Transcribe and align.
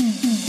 Mm-hmm. 0.00 0.47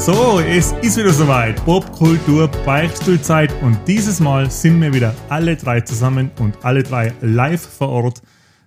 So, 0.00 0.40
es 0.40 0.72
ist 0.80 0.96
wieder 0.96 1.12
soweit. 1.12 1.62
Popkultur 1.62 2.48
Beichtstuhlzeit 2.64 3.52
und 3.60 3.78
dieses 3.86 4.18
Mal 4.18 4.50
sind 4.50 4.80
wir 4.80 4.94
wieder 4.94 5.14
alle 5.28 5.56
drei 5.56 5.82
zusammen 5.82 6.30
und 6.38 6.56
alle 6.64 6.82
drei 6.82 7.12
live 7.20 7.60
vor 7.60 7.90
Ort. 7.90 8.22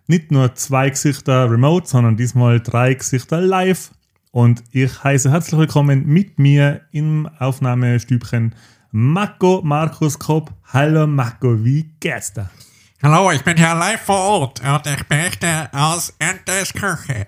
Nicht 0.06 0.30
nur 0.32 0.54
zwei 0.54 0.92
Gesichter 0.92 1.50
remote, 1.50 1.88
sondern 1.88 2.18
diesmal 2.18 2.60
drei 2.60 2.94
Gesichter 2.94 3.42
live. 3.42 3.90
Und 4.30 4.64
ich 4.74 5.04
heiße 5.04 5.32
herzlich 5.32 5.60
willkommen 5.60 6.06
mit 6.06 6.38
mir 6.38 6.82
im 6.92 7.28
Aufnahmestübchen 7.40 8.54
Marco 8.92 9.62
Markus 9.64 10.20
Kopp. 10.20 10.52
Hallo 10.72 11.08
Marco, 11.08 11.66
wie 11.66 11.96
geht's 12.00 12.32
dir? 12.32 12.52
Hallo, 13.02 13.32
ich 13.32 13.44
bin 13.44 13.58
hier 13.58 13.74
live 13.74 14.02
vor 14.02 14.20
Ort 14.20 14.62
und 14.62 14.86
ich 14.86 15.04
berichte 15.08 15.68
aus 15.74 16.14
Entes 16.20 16.74
Küche. 16.74 17.26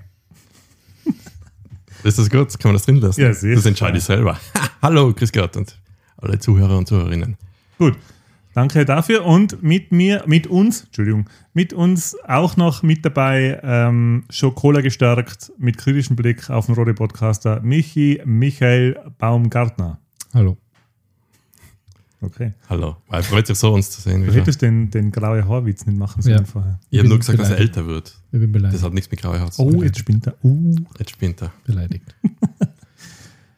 Ist 2.06 2.20
das 2.20 2.30
gut? 2.30 2.60
Kann 2.60 2.70
man 2.70 2.76
das 2.76 2.86
drin 2.86 2.98
lassen? 2.98 3.20
Ja, 3.20 3.34
sehr. 3.34 3.56
Das 3.56 3.66
entscheide 3.66 3.98
ich 3.98 4.04
selber. 4.04 4.40
Hallo, 4.84 5.12
Chris 5.14 5.32
Gott 5.32 5.58
und 5.58 5.76
alle 6.18 6.38
Zuhörer 6.38 6.78
und 6.78 6.88
Zuhörerinnen. 6.88 7.36
Gut, 7.80 7.98
danke 8.54 8.86
dafür. 8.86 9.26
Und 9.26 9.64
mit 9.64 9.92
mir, 9.92 10.24
mit 10.28 10.46
uns, 10.46 10.84
Entschuldigung, 10.84 11.28
mit 11.54 11.74
uns 11.74 12.16
auch 12.28 12.58
noch 12.58 12.84
mit 12.84 13.04
dabei, 13.04 13.60
ähm, 13.64 14.24
Schokola 14.30 14.82
gestärkt, 14.82 15.52
mit 15.58 15.80
kritischem 15.80 16.16
Blick 16.16 16.48
auf 16.52 16.68
den 16.68 16.76
Rode 16.76 16.94
Podcaster, 16.94 17.60
Michi 17.62 18.22
Michael 18.24 19.00
Baumgartner. 19.18 19.98
Hallo. 20.32 20.58
Okay. 22.22 22.54
Hallo. 22.70 22.96
Er 23.12 23.22
freut 23.24 23.46
sich 23.48 23.58
so, 23.58 23.74
uns 23.74 23.92
zu 23.92 24.02
sehen. 24.02 24.26
Du 24.26 24.34
hättest 24.34 24.62
den, 24.62 24.90
den 24.90 25.12
graue 25.12 25.48
Haarwitz 25.48 25.86
nicht 25.86 25.98
machen 25.98 26.22
sollen 26.22 26.38
Ja. 26.40 26.44
vorher. 26.46 26.80
Ich 26.90 26.98
habe 26.98 27.04
bin 27.04 27.10
nur 27.10 27.20
gesagt, 27.20 27.38
dass 27.40 27.50
er 27.50 27.56
beleidigt. 27.56 27.78
älter 27.78 27.88
wird. 27.88 28.18
Ich 28.32 28.40
bin 28.40 28.52
beleidigt. 28.52 28.76
Das 28.80 28.84
hat 28.84 28.94
nichts 28.94 29.12
mit 29.12 29.22
grauer 29.22 29.40
Haut 29.40 29.54
zu 29.54 29.62
Oh, 29.62 29.72
tun. 29.72 29.84
jetzt 29.84 30.00
spinnt 30.00 30.26
er. 30.28 30.34
Uh. 30.44 30.76
Jetzt 30.98 31.12
spinnt 31.12 31.42
er. 31.42 31.52
beleidigt. 31.66 32.16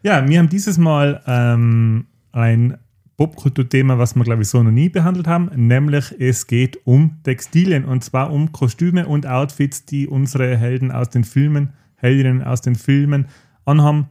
Ja, 0.04 0.26
wir 0.30 0.40
haben 0.40 0.48
dieses 0.48 0.78
Mal 0.78 1.22
ähm, 1.28 2.06
ein 2.32 2.78
Popkulturthema, 3.18 3.98
was 3.98 4.16
wir, 4.16 4.24
glaube 4.24 4.44
ich, 4.44 4.48
so 4.48 4.62
noch 4.62 4.72
nie 4.72 4.90
behandelt 4.90 5.28
haben, 5.28 5.50
nämlich 5.56 6.14
es 6.20 6.46
geht 6.48 6.80
um 6.86 7.18
Textilien 7.24 7.84
und 7.84 8.04
zwar 8.04 8.32
um 8.32 8.52
Kostüme 8.52 9.08
und 9.08 9.26
Outfits, 9.26 9.86
die 9.86 10.08
unsere 10.08 10.56
Helden 10.56 10.92
aus 10.92 11.10
den 11.10 11.24
Filmen, 11.24 11.74
Heldinnen 11.96 12.44
aus 12.44 12.62
den 12.62 12.76
Filmen 12.76 13.26
anhaben. 13.66 14.08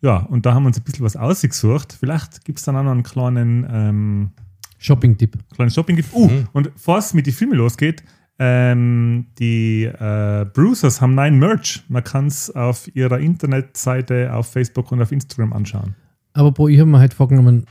Ja, 0.00 0.18
und 0.18 0.46
da 0.46 0.54
haben 0.54 0.62
wir 0.62 0.68
uns 0.68 0.78
ein 0.78 0.84
bisschen 0.84 1.04
was 1.04 1.16
ausgesucht. 1.16 1.96
Vielleicht 1.98 2.44
gibt 2.44 2.58
es 2.58 2.64
dann 2.64 2.76
auch 2.76 2.84
noch 2.84 2.92
einen 2.92 3.02
kleinen, 3.02 3.66
ähm, 3.70 4.30
Shopping-Tipp. 4.78 5.36
kleinen 5.54 5.70
Shopping. 5.70 6.02
Uh, 6.12 6.30
und 6.52 6.72
bevor 6.74 6.98
es 6.98 7.12
mit 7.14 7.26
den 7.26 7.34
Filmen 7.34 7.58
losgeht, 7.58 8.02
ähm, 8.38 9.26
die 9.38 9.84
äh, 9.84 10.46
Bruisers 10.54 11.00
haben 11.00 11.16
neuen 11.16 11.38
Merch. 11.38 11.82
Man 11.88 12.04
kann 12.04 12.28
es 12.28 12.50
auf 12.54 12.94
ihrer 12.94 13.18
Internetseite, 13.18 14.32
auf 14.32 14.52
Facebook 14.52 14.92
und 14.92 15.02
auf 15.02 15.10
Instagram 15.10 15.52
anschauen. 15.52 15.96
Aber 16.32 16.52
Bro, 16.52 16.68
ich 16.68 16.78
habe 16.78 16.88
mir 16.88 17.00
halt 17.00 17.14
vorgenommen, 17.14 17.66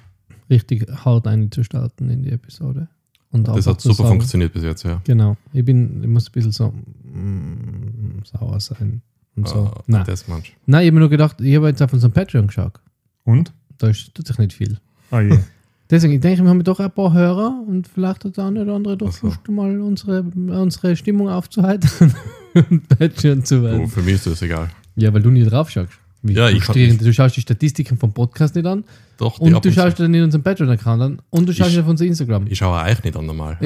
richtig 0.50 0.86
hart 1.06 1.28
einzustarten 1.28 2.10
in 2.10 2.24
die 2.24 2.32
Episode. 2.32 2.90
Und 3.32 3.48
Das 3.48 3.68
hat 3.68 3.80
super 3.80 3.96
sagen- 3.96 4.10
funktioniert 4.10 4.52
bis 4.54 4.64
jetzt, 4.64 4.84
ja. 4.84 5.00
Genau. 5.06 5.38
Ich 5.54 5.64
bin, 5.64 6.02
ich 6.04 6.10
muss 6.10 6.28
ein 6.28 6.32
bisschen 6.34 6.52
so 6.52 6.74
mm, 7.04 8.24
sauer 8.24 8.60
sein 8.60 9.02
und 9.38 9.48
so. 9.48 9.72
Ah, 9.74 9.84
Nein. 9.88 10.04
Das 10.06 10.28
manch. 10.28 10.54
Nein, 10.66 10.82
ich 10.82 10.88
habe 10.88 10.94
mir 10.96 11.00
nur 11.02 11.10
gedacht, 11.10 11.40
ich 11.40 11.56
habe 11.56 11.68
jetzt 11.68 11.82
auf 11.82 11.94
unserem 11.94 12.12
Patreon 12.12 12.48
geschaut. 12.48 12.74
Und? 13.24 13.54
Da 13.78 13.90
ist, 13.90 14.14
tut 14.14 14.28
sich 14.28 14.38
nicht 14.38 14.54
viel. 14.54 14.78
Oh 15.12 15.20
je. 15.20 15.38
Deswegen, 15.90 16.14
ich 16.14 16.20
denke, 16.20 16.44
wir 16.44 16.50
haben 16.50 16.64
doch 16.64 16.82
ein 16.82 16.92
paar 16.92 17.14
Hörer 17.14 17.64
und 17.66 17.88
vielleicht 17.88 18.26
hat 18.26 18.36
der 18.36 18.46
eine 18.46 18.64
oder 18.64 18.76
andere 18.76 18.98
doch 18.98 19.12
so. 19.12 19.28
Lust, 19.28 19.48
mal 19.48 19.80
unsere, 19.80 20.22
unsere 20.22 20.96
Stimmung 20.98 21.30
aufzuheitern 21.30 22.14
und 22.70 22.90
Patreon 22.90 23.46
zu 23.46 23.64
werden. 23.64 23.84
Oh, 23.86 23.88
für 23.88 24.02
mich 24.02 24.16
ist 24.16 24.28
das 24.28 24.42
egal. 24.42 24.70
Ja, 24.96 25.14
weil 25.14 25.22
du 25.22 25.30
nie 25.30 25.44
drauf 25.46 25.70
schaust. 25.70 25.94
Wie 26.28 26.34
Ja, 26.34 26.48
frustrierend. 26.50 27.02
Du 27.02 27.14
schaust 27.14 27.36
die 27.38 27.42
Statistiken 27.42 27.98
vom 27.98 28.12
Podcast 28.14 28.56
nicht 28.56 28.66
an 28.66 28.84
Doch, 29.18 29.40
und 29.40 29.54
ab 29.54 29.62
du 29.64 29.72
schaust 29.72 30.00
dann 30.00 30.14
in 30.14 30.24
unserem 30.24 30.44
Patreon-Account 30.44 31.02
an 31.02 31.22
und 31.30 31.48
du 31.48 31.54
schaust 31.54 31.72
Ich- 31.72 31.80
auf 31.80 31.88
unser 31.88 32.06
Instagram. 32.06 32.46
Ich 32.50 32.58
schaue 32.58 32.82
euch 32.84 33.04
nicht 33.04 33.16
an 33.18 33.26
normal. 33.26 33.58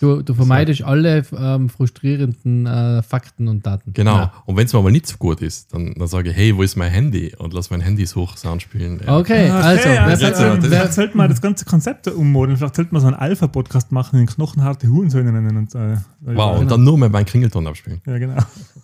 Du, 0.00 0.22
du 0.22 0.34
vermeidest 0.34 0.82
alle 0.82 1.22
ähm, 1.38 1.68
frustrierenden 1.68 2.66
äh, 2.66 3.02
Fakten 3.02 3.48
und 3.48 3.64
Daten. 3.66 3.92
genau. 3.92 4.16
Nein. 4.18 4.30
Und 4.46 4.56
wenn 4.56 4.66
es 4.66 4.72
mir 4.72 4.78
aber 4.78 4.90
nicht 4.90 5.06
so 5.06 5.16
gut 5.16 5.40
ist, 5.40 5.72
dann, 5.72 5.94
dann 5.94 6.08
sage 6.08 6.30
ich, 6.30 6.36
hey, 6.36 6.56
wo 6.56 6.62
ist 6.62 6.76
mein 6.76 6.90
Handy? 6.90 7.32
Und 7.38 7.54
lass 7.54 7.70
mein 7.70 7.80
Handy 7.80 8.04
Suchsound 8.06 8.62
spielen. 8.62 9.00
Ja. 9.06 9.16
Okay, 9.18 9.48
also, 9.50 9.80
Okay, 9.80 9.88
wer, 9.90 10.02
also 10.04 10.26
jetzt, 10.26 10.38
wer, 10.38 10.46
das- 10.56 10.64
vielleicht 10.66 10.70
wer, 10.86 10.92
sollte 10.92 11.16
man 11.16 11.30
das 11.30 11.40
ganze 11.40 11.64
Konzept 11.64 12.06
ummodeln. 12.08 12.56
Vielleicht 12.58 12.76
sollte 12.76 12.92
man 12.92 13.00
so 13.00 13.06
einen 13.08 13.16
Alpha-Podcast 13.16 13.92
machen, 13.92 14.18
den 14.18 14.26
knochenharte 14.26 14.88
Hurensöhne 14.88 15.32
nennen. 15.32 15.56
Und, 15.56 15.74
äh, 15.74 15.96
Wow, 16.22 16.60
und 16.60 16.70
dann 16.70 16.84
nur 16.84 16.98
mal 16.98 17.08
meinen 17.08 17.24
Klingelton 17.24 17.66
abspielen. 17.66 18.00
Ja, 18.06 18.18
genau. 18.18 18.36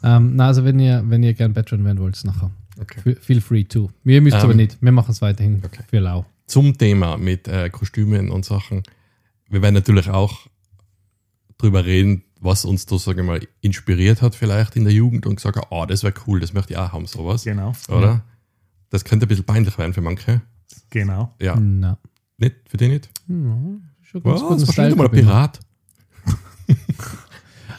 ähm, 0.03 0.33
na, 0.37 0.47
also 0.47 0.65
wenn 0.65 0.79
ihr, 0.79 1.03
wenn 1.07 1.23
ihr 1.23 1.35
gern 1.35 1.53
Patreon 1.53 1.85
werden 1.85 1.99
wollt, 1.99 2.19
nachher. 2.25 2.51
Okay. 2.81 3.01
Fe- 3.01 3.17
Feel 3.21 3.41
free 3.41 3.65
to. 3.65 3.91
Wir 4.05 4.21
müsst 4.21 4.37
Ähm, 4.37 4.43
aber 4.43 4.55
nicht. 4.55 4.79
Wir 4.81 4.93
machen 4.93 5.11
es 5.13 5.23
weiterhin 5.23 5.63
okay. 5.65 5.83
für 5.89 5.99
lau. 6.01 6.27
Zum 6.47 6.77
Thema 6.79 7.17
mit 7.17 7.49
äh, 7.49 7.71
Kostümen 7.71 8.31
und 8.31 8.45
Sachen. 8.45 8.83
Wir 9.49 9.63
werden 9.63 9.75
natürlich 9.75 10.09
auch 10.11 10.47
drüber 11.59 11.85
reden, 11.85 12.23
was 12.41 12.65
uns 12.65 12.85
da, 12.87 12.99
sage 12.99 13.23
ich 13.23 13.27
mal, 13.27 13.41
inspiriert 13.63 14.21
hat 14.23 14.35
vielleicht 14.35 14.77
in 14.77 14.85
der 14.85 14.93
Jugend 14.93 15.27
und 15.27 15.37
gesagt, 15.37 15.59
oh, 15.71 15.87
das 15.87 16.03
wäre 16.03 16.13
cool, 16.27 16.39
das 16.41 16.53
möchte 16.53 16.75
ich 16.75 16.79
auch 16.79 16.93
haben, 16.93 17.07
sowas. 17.07 17.45
Genau. 17.45 17.73
Oder? 17.89 18.23
Das 18.91 19.05
könnte 19.05 19.27
ein 19.27 19.29
bisschen 19.29 19.45
peinlich 19.47 19.77
werden 19.79 19.95
für 19.95 20.03
manche. 20.03 20.43
Genau. 20.91 21.35
Ja. 21.41 21.57
Na. 21.59 21.99
Nicht? 22.39 22.57
Für 22.69 22.77
die 22.77 22.89
nicht? 22.89 23.09
Ja, 23.27 23.35
schon 24.03 24.23
ganz 24.23 24.25
Was? 24.25 24.41
guten 24.43 24.63
Was 24.63 24.73
Style 24.73 24.95
mal 24.97 25.07
ein. 25.07 25.11
Pirat? 25.13 25.61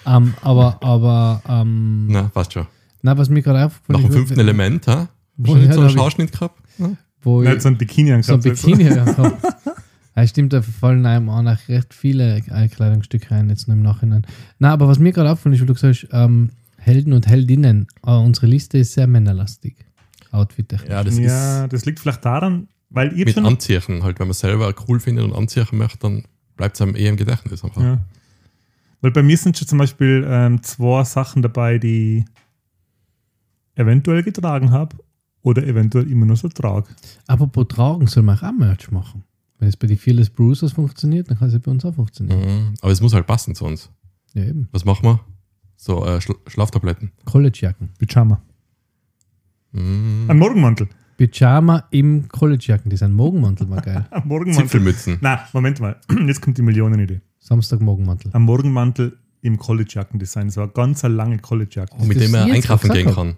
Ähm, 0.06 0.34
aber, 0.42 0.82
aber, 0.82 1.42
ähm, 1.50 2.08
Na, 2.08 2.24
passt 2.34 2.54
schon. 2.54 2.66
Na, 3.08 3.18
was 3.18 3.30
mir 3.30 3.42
gerade 3.42 3.66
aufgefallen 3.66 4.02
Nach 4.02 4.08
dem 4.08 4.10
ist, 4.10 4.16
fünften 4.18 4.40
Element, 4.40 4.88
ha? 4.88 5.08
Wo- 5.38 5.54
Hast 5.56 5.56
du 5.56 5.60
nicht 5.66 5.74
so 5.74 5.82
da 5.82 5.88
einen 5.88 5.98
Schauschnitt 5.98 6.32
gehabt? 6.32 6.62
Ja. 6.78 6.90
wo 7.22 7.42
ich, 7.44 7.62
so 7.62 7.68
ein 7.70 7.78
Bikini 7.78 8.10
so 8.22 8.34
ein 8.34 8.40
angehabt. 8.40 8.44
Bikini 8.44 8.84
gehabt. 8.84 9.44
Ja, 10.16 10.26
stimmt, 10.26 10.52
da 10.52 10.64
fallen 10.64 11.06
einem 11.06 11.30
auch 11.30 11.44
noch 11.44 11.60
recht 11.70 11.94
viele 11.94 12.42
Kleidungsstücke 12.42 13.30
rein, 13.30 13.50
jetzt 13.52 13.68
nur 13.68 13.78
im 13.78 13.84
Nachhinein. 13.84 14.26
Na, 14.58 14.74
aber 14.74 14.88
was 14.88 14.98
mir 14.98 15.12
gerade 15.12 15.30
auffällt, 15.32 15.54
ist, 15.54 15.62
weil 15.62 15.68
du 15.68 15.76
gesagt 15.76 15.94
hast, 15.96 16.08
ähm, 16.12 16.50
Helden 16.78 17.14
und 17.14 17.28
Heldinnen, 17.28 17.86
äh, 18.04 18.10
unsere 18.14 18.48
Liste 18.48 18.80
ist 18.80 18.94
sehr 18.94 19.06
männerlastig. 19.06 19.76
Outfit 20.32 20.74
Ja, 20.90 21.04
das 21.04 21.20
Ja, 21.20 21.68
das 21.68 21.86
liegt 21.86 22.00
vielleicht 22.00 22.26
daran, 22.26 22.68
weil 22.90 23.10
ihr 23.14 23.20
ist 23.20 23.26
mit 23.28 23.36
schon. 23.36 23.46
Anziehen 23.46 24.02
halt. 24.02 24.20
Wenn 24.20 24.26
man 24.28 24.34
selber 24.34 24.74
cool 24.88 25.00
findet 25.00 25.24
und 25.24 25.34
anziehen 25.34 25.68
möchte, 25.74 26.00
dann 26.00 26.24
bleibt 26.56 26.76
es 26.76 26.82
einem 26.82 26.96
eher 26.96 27.10
im 27.10 27.18
Gedächtnis 27.18 27.64
einfach. 27.64 27.84
Ja. 27.84 28.00
Weil 29.02 29.12
bei 29.12 29.22
mir 29.22 29.38
sind 29.38 29.56
schon 29.56 29.68
zum 29.68 29.78
Beispiel 29.78 30.26
ähm, 30.28 30.64
zwei 30.64 31.04
Sachen 31.04 31.44
dabei, 31.44 31.78
die 31.78 32.26
eventuell 33.78 34.24
getragen 34.24 34.72
habe 34.72 34.98
oder 35.42 35.66
eventuell 35.66 36.10
immer 36.12 36.26
noch 36.26 36.38
so 36.38 36.50
trage. 36.50 36.88
Apropos 37.28 37.68
Tragen, 37.70 38.08
soll 38.08 38.24
man 38.24 38.38
auch 38.38 38.52
Merch 38.52 38.92
machen. 38.92 39.24
Wenn 39.60 39.70
es 39.70 39.78
bei 39.78 39.88
den 39.88 39.98
Fearless 39.98 40.30
Bruisers 40.30 40.74
funktioniert, 40.74 41.30
dann 41.30 41.40
kann 41.40 41.48
es 41.48 41.54
ja 41.54 41.60
bei 41.60 41.72
uns 41.72 41.84
auch 41.86 41.96
funktionieren. 41.96 42.40
Mhm. 42.40 42.74
Aber 42.82 42.92
es 42.92 43.02
muss 43.02 43.14
halt 43.14 43.26
passen 43.26 43.56
zu 43.56 43.66
uns. 43.66 43.90
Ja, 44.34 44.44
eben. 44.44 44.68
Was 44.72 44.86
machen 44.86 45.04
wir? 45.04 45.20
So 45.76 46.06
äh, 46.06 46.22
Schla 46.22 46.36
Schlaftabletten. 46.48 47.12
Collegejacken. 47.26 47.90
Pyjama. 47.98 48.42
Mhm. 49.72 50.26
Ein 50.28 50.38
Morgenmantel. 50.38 50.90
Pyjama 51.18 51.86
im 51.90 52.28
Collegejacken. 52.28 52.90
Das 52.92 53.00
ist 53.00 53.04
ein 53.04 53.14
Morgenmantel, 53.14 53.70
war 53.70 53.82
geil. 53.82 54.06
Ein 54.12 54.28
Morgenmantel. 54.28 54.66
Zipfelmützen. 54.66 55.18
Na, 55.22 55.46
Moment 55.54 55.80
mal. 55.80 56.00
Jetzt 56.28 56.42
kommt 56.42 56.58
die 56.58 56.62
Millionenidee. 56.62 57.22
Samstag 57.40 57.82
Morgenmantel. 57.82 58.32
Ein 58.34 58.44
Morgenmantel 58.44 59.18
im 59.42 59.58
Collegejacken-Design. 59.58 60.52
So 60.52 60.62
eine 60.62 60.72
ganz 60.72 61.04
eine 61.04 61.16
lange 61.16 61.40
Collegejacke. 61.40 61.96
Oh, 61.98 62.06
mit 62.06 62.18
das 62.18 62.26
dem 62.26 62.36
er 62.36 62.44
einkaufen 62.46 62.92
gehen 62.92 63.14
kann. 63.14 63.36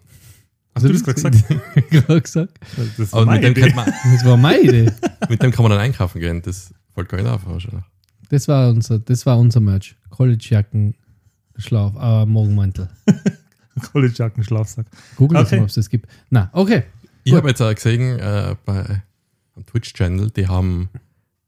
Hast 0.76 0.86
du 0.86 0.94
das 0.94 1.04
gerade 1.04 1.16
gesagt? 1.16 1.46
gerade 1.90 2.22
gesagt? 2.22 2.60
Das 2.98 3.12
war 3.14 3.26
meine 3.26 3.48
mit 3.50 3.58
dem, 3.58 3.64
Idee. 3.66 3.76
man, 3.76 3.86
Das 3.86 4.26
war 4.26 4.38
meine 4.38 4.62
Idee. 4.62 4.92
mit 5.30 5.42
dem 5.42 5.52
kann 5.52 5.64
man 5.64 5.72
dann 5.72 5.80
einkaufen 5.82 6.20
gehen. 6.22 6.42
Das 6.42 6.74
fällt 6.94 7.10
gar 7.10 7.18
nicht 7.22 7.28
auf. 7.30 7.46
wahrscheinlich. 7.46 7.84
Das 8.30 8.48
war 8.48 8.70
unser, 8.70 9.00
das 9.00 9.26
war 9.26 9.38
unser 9.40 9.60
Merch. 9.60 9.96
Collegejacken, 10.10 10.96
Schlaf, 11.58 11.94
äh, 12.00 12.26
Morgenmantel. 12.26 12.90
Collegejacken-Schlafsack. 13.92 14.86
Google 15.16 15.38
das 15.40 15.48
Okay. 15.48 15.56
mal, 15.58 15.64
ob 15.64 15.70
es 15.70 15.76
das 15.76 15.90
gibt. 15.90 16.08
Na, 16.30 16.50
okay. 16.54 16.84
Ich 17.24 17.34
habe 17.34 17.50
jetzt 17.50 17.62
auch 17.62 17.74
gesehen, 17.74 18.20
äh, 18.20 18.56
bei 18.66 18.86
einem 19.56 19.66
Twitch-Channel, 19.66 20.32
die 20.32 20.48
haben 20.48 20.90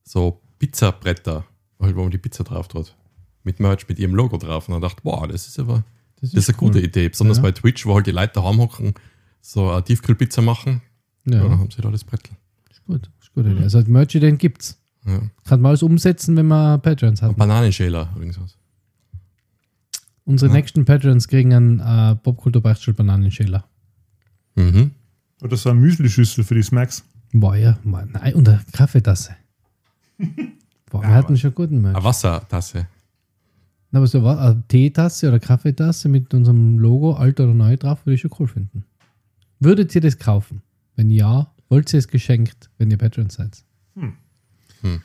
so 0.04 0.42
Pizzabretter, 0.60 1.46
halt, 1.80 1.96
wo 1.96 2.02
man 2.04 2.12
die 2.12 2.18
Pizza 2.18 2.44
drauf 2.44 2.68
tut. 2.68 2.96
Mit 3.44 3.60
Merch, 3.60 3.88
mit 3.88 3.98
ihrem 4.00 4.14
Logo 4.14 4.38
drauf. 4.38 4.68
Und 4.68 4.74
dann 4.74 4.82
dachte 4.82 5.02
wow, 5.04 5.26
das 5.28 5.48
ist 5.48 5.58
aber 5.60 5.84
das 6.22 6.34
ist 6.34 6.50
eine 6.50 6.58
cool. 6.62 6.68
gute 6.68 6.82
Idee. 6.82 7.10
Besonders 7.10 7.38
Ja. 7.38 7.44
bei 7.44 7.52
Twitch, 7.52 7.86
wo 7.86 7.96
halt 7.96 8.06
die 8.06 8.12
Leute 8.12 8.34
daheim 8.34 8.60
hocken, 8.60 8.94
so 9.42 9.70
eine 9.70 9.84
Tiefkühlpizza 9.84 10.42
machen. 10.42 10.82
Ja. 11.26 11.36
Ja, 11.36 11.44
dann 11.44 11.60
haben 11.60 11.72
sie 11.72 11.82
da 11.82 11.90
das 11.92 12.04
Brettel. 12.04 12.36
ist 12.70 12.84
gut. 12.86 13.10
Ist 13.22 13.34
gut. 13.34 13.46
Also 13.62 13.82
Merch, 13.88 14.10
den 14.14 14.38
gibt's. 14.38 14.78
Ja. 15.06 15.20
Kann 15.46 15.62
man 15.62 15.70
alles 15.70 15.84
umsetzen, 15.84 16.36
wenn 16.38 16.48
man 16.48 16.82
Patrons 16.82 17.22
hat. 17.22 17.30
Und 17.32 17.38
Bananenschäler 17.38 18.10
übrigens. 18.16 18.40
was. 18.40 18.58
Unsere 20.26 20.52
Ja. 20.52 20.58
nächsten 20.58 20.86
Patrons 20.86 21.28
kriegen 21.28 21.54
einen 21.54 21.80
äh, 21.80 22.16
Popkultur-Beichtstuhl 22.16 22.94
Bananenschäler. 22.94 23.66
Mhm. 24.56 24.92
Oder 25.42 25.58
so 25.58 25.70
eine 25.70 25.80
Müsli-Schüssel 25.80 26.44
für 26.44 26.54
die 26.56 26.62
Smacks. 26.64 27.04
Boah, 27.34 27.56
ja, 27.56 27.80
Mann, 27.84 28.12
nein, 28.14 28.36
und 28.36 28.48
eine 28.48 28.62
Kaffeetasse. 28.74 29.36
Boah, 30.92 31.02
wir 31.02 31.10
Ja, 31.10 31.16
hatten 31.16 31.38
schon 31.38 31.56
guten 31.56 31.82
Merch. 31.82 31.96
Eine 31.96 32.04
Wassertasse. 32.04 32.88
Na, 33.92 34.00
Aber 34.00 34.08
so 34.08 34.26
eine 34.26 34.64
Teetasse 34.68 35.28
oder 35.30 35.40
Kaffeetasse 35.40 36.10
mit 36.10 36.34
unserem 36.34 36.78
Logo, 36.78 37.14
alt 37.14 37.40
oder 37.40 37.54
neu 37.54 37.76
drauf, 37.78 38.06
würde 38.06 38.16
ich 38.16 38.22
schon 38.22 38.32
cool 38.40 38.48
finden. 38.48 38.86
Würdet 39.62 39.94
ihr 39.96 40.02
das 40.02 40.18
kaufen? 40.18 40.62
Wenn 40.96 41.10
ja, 41.10 41.52
wollt 41.70 41.94
ihr 41.94 42.00
es 42.00 42.08
geschenkt, 42.10 42.70
wenn 42.78 42.92
ihr 42.92 42.98
Patrons 42.98 43.36
seid? 43.36 43.64
Hm. 43.96 44.14
Hm. 44.82 45.02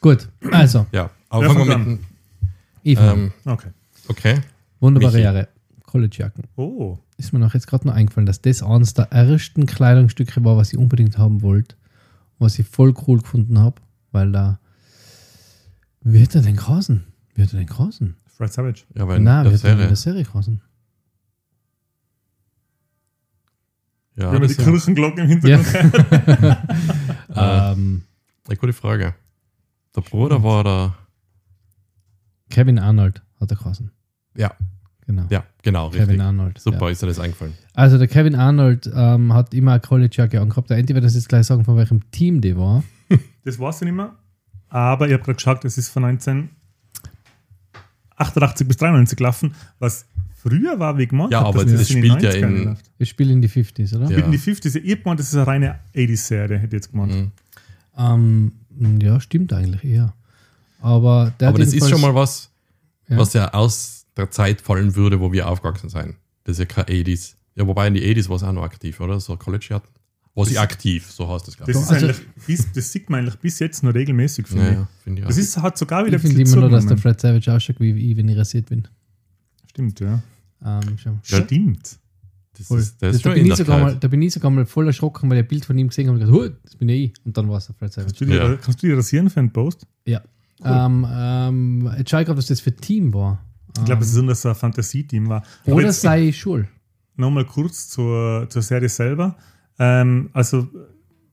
Gut, 0.00 0.28
also, 0.50 0.86
Ja, 0.90 1.10
aber 1.28 1.44
fangen 1.46 1.68
wir 1.68 1.78
mit. 1.78 2.00
Eva, 2.82 3.12
Ähm, 3.12 3.32
Okay. 3.44 3.68
okay. 4.08 4.40
wunderbare 4.80 5.12
Michi. 5.12 5.22
Jahre. 5.24 5.48
Collegejacken. 5.84 6.44
Oh. 6.56 6.98
Ist 7.18 7.32
mir 7.32 7.38
noch 7.40 7.52
jetzt 7.54 7.66
gerade 7.66 7.86
noch 7.86 7.94
eingefallen, 7.94 8.24
dass 8.26 8.40
das 8.40 8.62
eines 8.62 8.94
der 8.94 9.12
ersten 9.12 9.66
Kleidungsstücke 9.66 10.42
war, 10.44 10.56
was 10.56 10.72
ich 10.72 10.78
unbedingt 10.78 11.18
haben 11.18 11.42
wollte. 11.42 11.76
Was 12.38 12.58
ich 12.58 12.66
voll 12.66 12.94
cool 13.06 13.18
gefunden 13.20 13.58
habe, 13.58 13.82
weil 14.12 14.32
da. 14.32 14.58
Wie 16.02 16.22
hat 16.22 16.34
er 16.34 16.40
denn 16.42 16.56
grasen? 16.56 17.04
Wie 17.34 17.42
hat 17.42 17.52
er 17.52 17.58
denn 17.58 17.66
grasen? 17.66 18.16
Fred 18.26 18.50
Savage. 18.52 18.84
Ja, 18.94 19.06
weil 19.06 19.18
in 19.18 19.24
Nein, 19.24 19.44
wie 19.44 19.48
hat 19.52 19.64
er 19.64 19.72
in 19.72 19.76
Serie. 19.76 19.86
der 19.88 19.96
Serie 19.96 20.24
grasen? 20.24 20.62
Ja, 24.16 24.26
Wenn 24.32 24.40
man 24.40 24.42
das 24.42 24.56
die 24.56 24.62
ja 24.62 24.70
Kirchenglocken 24.70 25.18
im 25.24 25.28
Hintergrund 25.28 25.92
hört. 25.92 26.58
ähm, 27.76 28.02
eine 28.46 28.56
gute 28.56 28.72
Frage. 28.72 29.14
Der 29.96 30.00
Bruder 30.02 30.42
war 30.42 30.64
der. 30.64 30.94
Kevin 32.50 32.78
Arnold 32.78 33.22
hat 33.40 33.50
er 33.50 33.56
grasen. 33.56 33.90
Ja, 34.36 34.52
Genau. 35.06 35.26
ja, 35.28 35.42
genau, 35.62 35.90
Kevin 35.90 36.02
richtig. 36.06 36.20
Arnold. 36.20 36.58
Super, 36.60 36.86
Ja. 36.86 36.90
ist 36.90 37.02
dir 37.02 37.06
das 37.08 37.18
eingefallen. 37.18 37.54
Also 37.74 37.98
der 37.98 38.06
Kevin 38.06 38.36
Arnold 38.36 38.88
ähm, 38.94 39.32
hat 39.34 39.54
immer 39.54 39.72
eine 39.72 39.80
Collegejacke 39.80 40.40
angehabt. 40.40 40.70
Der 40.70 40.76
Andy 40.78 40.94
wird 40.94 41.04
das 41.04 41.14
jetzt 41.14 41.28
gleich 41.28 41.46
sagen, 41.46 41.64
von 41.64 41.76
welchem 41.76 42.08
Team 42.12 42.40
die 42.40 42.56
war. 42.56 42.84
Das 43.44 43.58
weiß 43.58 43.76
ich 43.82 43.86
nicht 43.86 43.94
mehr. 43.96 44.14
Aber 44.68 45.08
ich 45.08 45.12
habe 45.12 45.22
gerade 45.24 45.34
geschaut, 45.36 45.64
es 45.64 45.78
ist 45.78 45.88
von 45.88 46.04
1988 48.20 48.68
bis 48.68 48.76
93 48.76 49.16
gelaufen, 49.16 49.54
was 49.78 50.04
früher 50.42 50.78
war 50.78 50.98
wie 50.98 51.06
gemacht. 51.06 51.32
Ja, 51.32 51.40
hat, 51.40 51.46
aber 51.48 51.64
das 51.64 51.88
spielt 51.88 52.22
ja 52.22 52.30
90er 52.30 52.46
in-. 52.46 52.76
Wir 52.98 53.06
spielen 53.06 53.30
in 53.30 53.42
die 53.42 53.48
50s, 53.48 53.94
oder? 53.96 54.04
Ja. 54.04 54.10
Spielt 54.10 54.26
in 54.26 54.32
die 54.32 54.38
50s. 54.38 54.76
Ich 54.76 54.92
hab 54.92 55.02
gemeint, 55.02 55.20
das 55.20 55.28
ist 55.28 55.34
eine 55.34 55.46
reine 55.46 55.78
80s-Serie, 55.94 56.58
hätte 56.58 56.66
ich 56.76 56.82
jetzt 56.82 56.90
gemeint. 56.92 57.12
Mhm. 57.14 57.30
Ähm, 57.96 58.52
ja, 59.00 59.20
stimmt 59.20 59.52
eigentlich 59.52 59.84
eher. 59.84 60.12
Aber, 60.80 61.32
der 61.40 61.48
Aber 61.48 61.58
das 61.58 61.72
ist 61.72 61.88
schon 61.88 62.00
mal 62.00 62.14
was, 62.14 62.50
Ja. 63.08 63.18
was 63.18 63.32
ja 63.32 63.52
aus 63.52 64.06
der 64.16 64.30
Zeit 64.30 64.60
fallen 64.60 64.94
würde, 64.96 65.20
wo 65.20 65.32
wir 65.32 65.48
aufgewachsen 65.48 65.88
sind. 65.90 66.16
Das 66.44 66.58
ist 66.58 66.60
ja 66.60 66.64
kein 66.66 66.84
80s. 66.86 67.34
Ja, 67.54 67.66
wobei 67.66 67.88
in 67.88 67.94
die 67.94 68.02
80s 68.02 68.28
war 68.28 68.36
es 68.36 68.42
auch 68.42 68.52
noch 68.52 68.62
aktiv, 68.62 69.00
oder? 69.00 69.20
So 69.20 69.36
College 69.36 69.68
hatten. 69.70 69.88
War 70.34 70.44
sie 70.46 70.54
Das- 70.54 70.62
aktiv, 70.62 71.10
so 71.10 71.28
heißt 71.28 71.48
das, 71.48 71.56
glaube 71.56 71.72
Das, 71.72 71.80
ich. 71.82 71.86
ist 71.88 71.92
Also- 71.92 72.06
eigentlich, 72.06 72.46
bis, 72.46 72.72
das 72.72 72.92
sieht 72.92 73.10
man 73.10 73.20
eigentlich 73.20 73.36
bis 73.40 73.58
jetzt 73.58 73.82
nur 73.82 73.94
regelmäßig, 73.94 74.46
finde 74.46 74.64
Ja, 74.64 74.70
ich. 74.70 74.76
ja, 74.78 74.88
finde 75.02 75.20
ich 75.22 75.26
Das 75.28 75.36
auch. 75.36 75.40
ist, 75.40 75.56
hat 75.58 75.78
sogar 75.78 76.06
wieder 76.06 76.16
Ich 76.16 76.22
ein 76.22 76.28
finde 76.28 76.42
bisschen 76.44 76.58
immer 76.58 76.68
nur, 76.68 76.78
dass 76.78 76.86
der. 76.86 76.96
Fred 76.98 77.20
Savage 77.20 77.52
ausschaut 77.52 77.80
wie 77.80 78.10
ich, 78.10 78.16
wenn 78.16 78.28
ich 78.28 78.36
rasiert 78.38 78.66
bin. 78.68 78.86
Stimmt, 79.68 80.00
ja. 80.00 80.22
Ähm, 80.64 80.98
schon. 80.98 81.18
Stimmt. 81.22 81.98
Das 82.56 82.66
Voll. 82.66 82.78
ist, 82.80 82.92
das 82.94 83.08
Das, 83.08 83.16
ist 83.16 83.26
da, 83.26 83.32
bin 83.32 83.46
ich 83.46 83.54
sogar 83.56 83.80
mal, 83.80 83.96
da 83.96 84.08
bin 84.08 84.20
ich 84.22 84.32
sogar 84.34 84.50
mal 84.50 84.66
voll 84.66 84.86
erschrocken, 84.86 85.30
weil 85.30 85.38
ich 85.38 85.44
ein 85.44 85.48
Bild 85.48 85.64
von 85.64 85.78
ihm 85.78 85.88
gesehen 85.88 86.08
habe 86.08 86.18
und 86.18 86.24
gedacht, 86.26 86.36
"Huh, 86.52 86.54
das 86.62 86.76
bin 86.76 86.88
ja 86.90 86.94
ich. 86.94 87.12
Und 87.24 87.36
dann 87.36 87.48
war 87.48 87.56
es 87.58 87.66
der 87.66 87.74
Fred 87.74 87.92
Savage. 87.92 88.06
Kannst 88.12 88.20
du, 88.20 88.24
dir, 88.26 88.36
Ja. 88.36 88.56
kannst 88.56 88.82
du 88.82 88.86
dir 88.86 88.96
rasieren 88.98 89.30
für 89.30 89.40
einen 89.40 89.50
Post? 89.52 89.86
Ja. 90.04 90.20
Ähm, 90.62 91.06
ähm, 91.10 91.90
jetzt 91.96 92.10
schaue 92.10 92.20
ich 92.20 92.26
gerade, 92.26 92.36
was 92.38 92.46
das 92.46 92.60
für 92.60 92.70
ein 92.70 92.76
Team 92.76 93.14
war. 93.14 93.42
Ich 93.78 93.84
glaube, 93.84 94.02
es 94.02 94.12
ist 94.14 94.42
so 94.42 94.48
ein 94.48 94.54
Fantasieteam 94.54 95.28
war. 95.28 95.42
Oder 95.64 95.86
jetzt 95.86 96.02
sei 96.02 96.32
Schul. 96.32 96.68
nochmal 97.16 97.46
kurz 97.46 97.88
zur, 97.88 98.46
zur 98.50 98.60
Serie 98.62 98.88
selber. 98.90 99.36
Ähm, 99.80 100.30
also, 100.32 100.68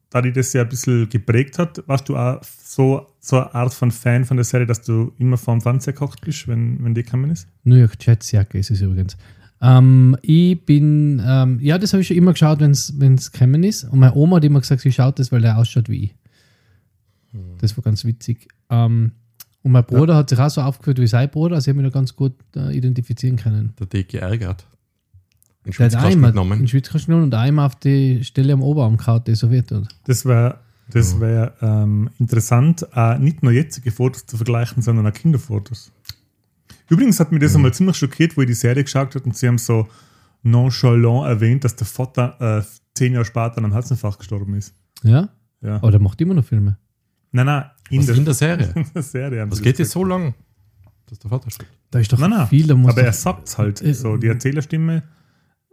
da 0.09 0.21
die 0.21 0.31
das 0.31 0.53
ja 0.53 0.63
ein 0.63 0.69
bisschen 0.69 1.07
geprägt 1.09 1.59
hat, 1.59 1.83
warst 1.87 2.09
du 2.09 2.15
auch 2.15 2.41
so, 2.43 3.05
so 3.19 3.37
eine 3.37 3.53
Art 3.53 3.73
von 3.73 3.91
Fan 3.91 4.25
von 4.25 4.37
der 4.37 4.45
Serie, 4.45 4.65
dass 4.65 4.81
du 4.81 5.13
immer 5.19 5.37
vorm 5.37 5.61
Fernseher 5.61 5.93
gekocht 5.93 6.21
bist, 6.21 6.47
wenn, 6.47 6.83
wenn 6.83 6.95
die 6.95 7.03
gekommen 7.03 7.29
ist? 7.29 7.47
New 7.65 7.75
York 7.75 7.95
Jets 7.99 8.31
Jacke 8.31 8.57
ist 8.57 8.71
es 8.71 8.81
übrigens. 8.81 9.17
Ähm, 9.61 10.15
ich 10.21 10.65
bin, 10.65 11.21
ähm, 11.25 11.59
ja, 11.61 11.77
das 11.77 11.93
habe 11.93 12.01
ich 12.01 12.07
schon 12.07 12.17
immer 12.17 12.31
geschaut, 12.31 12.59
wenn 12.59 12.71
es 12.71 13.31
gekommen 13.31 13.63
ist. 13.63 13.83
Und 13.83 13.99
meine 13.99 14.15
Oma 14.15 14.37
hat 14.37 14.45
immer 14.45 14.61
gesagt, 14.61 14.81
sie 14.81 14.91
schaut 14.91 15.19
das, 15.19 15.31
weil 15.31 15.41
der 15.41 15.57
ausschaut 15.57 15.89
wie 15.89 16.05
ich. 16.05 16.15
Das 17.59 17.75
war 17.75 17.83
ganz 17.83 18.05
witzig. 18.05 18.47
Ähm, 18.69 19.11
und 19.63 19.71
mein 19.71 19.83
Bruder 19.83 20.15
hat 20.15 20.29
sich 20.29 20.39
auch 20.39 20.49
so 20.49 20.61
aufgeführt 20.61 20.99
wie 20.99 21.07
sein 21.07 21.29
Bruder, 21.29 21.55
also 21.55 21.69
ich 21.69 21.75
habe 21.75 21.83
mich 21.83 21.91
da 21.91 21.99
ganz 21.99 22.15
gut 22.15 22.33
äh, 22.55 22.75
identifizieren 22.75 23.35
können. 23.35 23.73
Der 23.79 23.99
hat 23.99 24.07
geärgert. 24.07 24.65
In 25.67 25.73
Der 25.73 25.85
hat 25.85 25.91
Schwitzkasten 25.91 26.11
einmal 26.13 26.31
genommen. 26.31 26.59
in 26.61 26.67
Schwitzkasten 26.67 27.07
genommen 27.11 27.25
und 27.25 27.33
einmal 27.33 27.65
auf 27.65 27.75
die 27.75 28.23
Stelle 28.23 28.53
am 28.53 28.61
Oberarm 28.61 28.95
gehauen, 28.97 29.21
die 29.27 29.35
so 29.35 29.51
wird. 29.51 29.71
Oder? 29.71 29.87
Das 30.05 30.25
wäre 30.25 30.59
das 30.89 31.19
wär, 31.19 31.53
ähm, 31.61 32.09
interessant, 32.17 32.87
äh, 32.95 33.19
nicht 33.19 33.43
nur 33.43 33.51
jetzige 33.51 33.91
Fotos 33.91 34.25
zu 34.25 34.37
vergleichen, 34.37 34.81
sondern 34.81 35.05
auch 35.05 35.11
Kinderfotos. 35.13 35.91
Übrigens 36.89 37.19
hat 37.19 37.33
mich 37.33 37.41
das 37.41 37.53
einmal 37.55 37.73
ziemlich 37.73 37.97
schockiert, 37.97 38.37
wo 38.37 38.41
ich 38.41 38.47
die 38.47 38.53
Serie 38.53 38.83
geschaut 38.85 39.13
habe 39.13 39.25
und 39.25 39.35
sie 39.35 39.49
haben 39.49 39.57
so 39.57 39.87
nonchalant 40.43 41.27
erwähnt, 41.27 41.65
dass 41.65 41.75
der 41.75 41.87
Vater 41.87 42.59
äh, 42.59 42.63
zehn 42.95 43.11
Jahre 43.13 43.25
später 43.25 43.57
an 43.57 43.65
einem 43.65 43.73
Herzinfarkt 43.73 44.19
gestorben 44.19 44.53
ist. 44.53 44.73
Ja? 45.03 45.27
Ja. 45.61 45.75
Aber 45.75 45.91
der 45.91 45.99
macht 45.99 46.21
immer 46.21 46.33
noch 46.33 46.45
Filme. 46.45 46.77
Nein, 47.33 47.45
nein, 47.47 47.65
in, 47.89 47.99
Was, 47.99 48.05
der, 48.05 48.15
in 48.15 48.25
der 48.25 48.33
Serie? 48.33 48.71
in 48.75 48.85
der 48.95 49.03
Serie. 49.03 49.45
Das 49.47 49.61
geht 49.61 49.79
jetzt 49.79 49.91
so 49.91 50.05
lang, 50.05 50.35
dass 51.07 51.19
der 51.19 51.29
Vater 51.29 51.51
stirbt. 51.51 51.71
Da 51.91 51.99
ist 51.99 52.13
doch 52.13 52.19
Nein, 52.19 52.29
nein. 52.29 52.47
viel, 52.47 52.67
da 52.67 52.75
muss 52.75 52.91
Aber 52.91 53.01
er 53.01 53.13
sagt 53.13 53.47
es 53.49 53.57
halt 53.57 53.81
Äh, 53.81 53.93
so, 53.93 54.15
die 54.17 54.27
Erzählerstimme, 54.27 55.03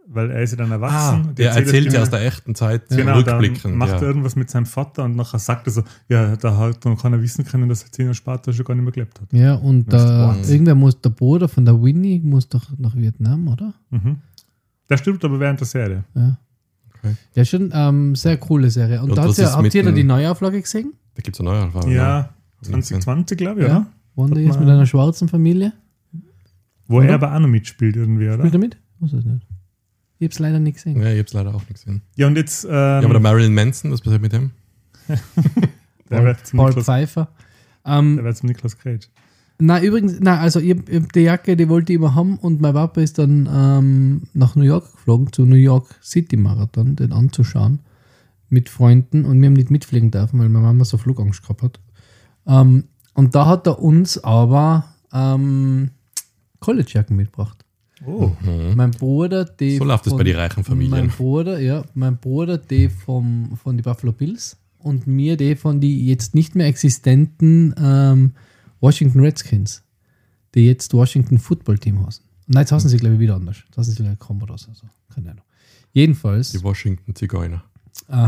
weil 0.07 0.29
er 0.31 0.41
ist 0.43 0.51
ja 0.51 0.57
dann 0.57 0.71
erwachsen. 0.71 1.29
die 1.29 1.35
der 1.35 1.51
Ah, 1.51 1.55
erzählt 1.57 1.87
Erzählerstimme- 1.87 2.01
aus 2.01 2.09
der 2.09 2.25
echten 2.25 2.55
Zeit 2.55 2.89
Genau, 2.89 3.21
dann 3.21 3.39
rückblickend. 3.39 3.75
macht 3.75 3.89
ja. 3.91 3.95
er 3.97 4.03
irgendwas 4.03 4.35
mit 4.35 4.49
seinem 4.49 4.65
Vater 4.65 5.03
und 5.03 5.15
nachher 5.15 5.39
sagt 5.39 5.67
er 5.67 5.71
so, 5.73 5.83
ja, 6.09 6.35
da 6.35 6.57
hat 6.57 6.85
dann 6.85 6.97
keiner 6.97 7.21
wissen 7.21 7.43
können, 7.45 7.67
dass 7.69 7.83
er 7.83 7.91
zehn 7.91 8.05
Jahre 8.05 8.15
später 8.15 8.53
schon 8.53 8.65
gar 8.65 8.75
nicht 8.75 8.83
mehr 8.83 8.91
gelebt 8.93 9.19
hat. 9.19 9.33
Ja, 9.33 9.55
und 9.55 9.91
Das 9.91 10.03
ist 10.03 10.09
da, 10.09 10.35
irgendwer 10.51 10.75
muss, 10.75 11.01
der 11.01 11.09
Bruder 11.09 11.47
von 11.47 11.65
der 11.65 11.81
Winnie 11.81 12.19
muss 12.19 12.47
doch 12.49 12.65
nach 12.77 12.95
Vietnam, 12.95 13.47
oder? 13.47 13.73
Mhm. 13.89 14.17
Der 14.89 14.97
stirbt 14.97 15.25
aber 15.25 15.39
während 15.39 15.59
der 15.59 15.67
Serie. 15.67 16.03
Ja. 16.13 16.37
Okay. 16.99 17.15
Ja, 17.33 17.45
schon 17.45 17.71
ähm, 17.73 18.15
sehr 18.15 18.37
coole 18.37 18.69
Serie. 18.69 19.01
Und, 19.01 19.09
Und 19.09 19.17
da 19.17 19.23
ja, 19.25 19.29
ist 19.29 19.55
habt 19.55 19.73
ihr 19.73 19.83
da 19.83 19.91
die 19.91 20.03
Neuauflage 20.03 20.61
gesehen? 20.61 20.93
Da 21.15 21.21
gibt 21.21 21.35
es 21.35 21.39
eine 21.41 21.49
neue 21.49 21.61
Erfahrung. 21.61 21.91
Ja, 21.91 22.29
2020, 22.61 23.37
glaube 23.37 23.61
ich, 23.61 23.67
Ja. 23.67 23.77
oder? 23.77 23.85
Wanda 24.15 24.35
man- 24.39 24.59
mit 24.59 24.69
einer 24.69 24.85
schwarzen 24.85 25.27
Familie? 25.27 25.73
Wo 26.87 26.97
Oder? 26.97 27.07
er 27.09 27.15
aber 27.15 27.33
auch 27.35 27.39
noch 27.39 27.47
mitspielt 27.47 27.95
irgendwie, 27.95 28.27
oder? 28.27 28.37
Spielt 28.39 28.53
er 28.53 28.59
mit? 28.59 28.77
Ich 28.97 29.01
weiß 29.01 29.13
es 29.19 29.25
nicht. 29.25 29.45
Ich 30.17 30.25
hab's 30.25 30.39
leider 30.39 30.59
nicht 30.59 30.75
gesehen. 30.75 31.01
Ja, 31.01 31.09
ich 31.09 31.17
habe 31.17 31.27
es 31.27 31.33
leider 31.33 31.53
auch 31.53 31.61
nicht 31.61 31.73
gesehen. 31.73 32.01
Ja, 32.15 32.27
und 32.27 32.37
jetzt, 32.37 32.63
ähm, 32.63 32.71
ja, 32.71 32.99
aber 32.99 33.13
der 33.13 33.19
Marilyn 33.19 33.53
Manson, 33.53 33.91
was 33.91 34.01
passiert 34.01 34.21
mit 34.21 34.31
dem? 34.31 34.51
der 36.09 36.23
wird 36.23 36.47
zum, 36.47 36.57
Paul 36.57 36.69
Niklas, 36.69 36.85
Pfeiffer. 36.85 37.27
Ähm, 37.85 38.15
der 38.15 38.25
wird 38.25 38.37
zum 38.37 38.47
Niklas 38.47 38.77
Cage. 38.77 39.09
na, 39.59 39.81
übrigens, 39.81 40.17
na, 40.21 40.39
also 40.39 40.59
ich, 40.59 40.77
ich 40.87 41.07
die 41.09 41.21
Jacke, 41.21 41.57
die 41.57 41.67
wollte 41.67 41.91
ich 41.91 41.97
immer 41.97 42.15
haben 42.15 42.37
und 42.37 42.61
mein 42.61 42.73
Papa 42.73 43.01
ist 43.01 43.19
dann 43.19 43.49
ähm, 43.51 44.23
nach 44.33 44.55
New 44.55 44.63
York 44.63 44.89
geflogen, 44.93 45.33
zu 45.33 45.45
New 45.45 45.55
York 45.55 45.99
City 46.01 46.37
Marathon, 46.37 46.95
den 46.95 47.11
anzuschauen, 47.11 47.79
mit 48.47 48.69
Freunden 48.69 49.25
und 49.25 49.41
wir 49.41 49.47
haben 49.47 49.53
nicht 49.53 49.71
mitfliegen 49.71 50.11
dürfen, 50.11 50.39
weil 50.39 50.47
meine 50.47 50.65
Mama 50.65 50.85
so 50.85 50.97
Flugangst 50.97 51.41
gehabt 51.41 51.61
hat. 51.61 51.79
Ähm, 52.47 52.85
und 53.13 53.35
da 53.35 53.47
hat 53.47 53.67
er 53.67 53.79
uns 53.79 54.17
aber 54.23 54.85
ähm, 55.11 55.91
Collegejacken 56.61 57.17
mitgebracht. 57.17 57.64
Oh, 58.05 58.31
Mhm. 58.41 58.73
Mein 58.75 58.91
Bruder, 58.91 59.45
die. 59.45 59.77
So 59.77 59.83
läuft 59.85 60.05
es 60.07 60.09
von- 60.11 60.17
bei 60.17 60.23
den 60.25 60.35
reichen 60.35 60.63
Familien. 60.63 60.91
Mein 60.91 61.09
Bruder, 61.09 61.59
ja, 61.59 61.83
mein 61.93 62.17
Bruder, 62.17 62.57
die 62.57 62.89
vom, 62.89 63.55
von 63.55 63.77
den 63.77 63.83
Buffalo 63.83 64.11
Bills 64.11 64.57
und 64.79 65.07
mir 65.07 65.37
die 65.37 65.55
von 65.55 65.79
die 65.79 66.05
jetzt 66.07 66.35
nicht 66.35 66.55
mehr 66.55 66.67
existenten 66.67 67.73
ähm, 67.77 68.33
Washington 68.81 69.21
Redskins, 69.21 69.83
die 70.53 70.65
jetzt 70.67 70.93
Washington 70.93 71.37
Football 71.37 71.77
Team 71.79 72.05
heißen. 72.05 72.23
Nein, 72.47 72.61
jetzt 72.63 72.71
heißen 72.73 72.89
sie, 72.89 72.97
glaube 72.97 73.15
ich, 73.15 73.21
wieder 73.21 73.35
anders. 73.35 73.57
Jetzt 73.65 73.77
heißen 73.77 73.93
sie, 73.93 74.03
glaube 74.03 74.17
ich, 74.21 74.41
oder 74.43 74.57
so. 74.57 74.71
Keine 75.13 75.31
Ahnung. 75.31 75.43
Jedenfalls, 75.93 76.51
Die 76.51 76.61
Washington 76.63 77.15
Zigeuner. 77.15 77.63
äh, 78.09 78.27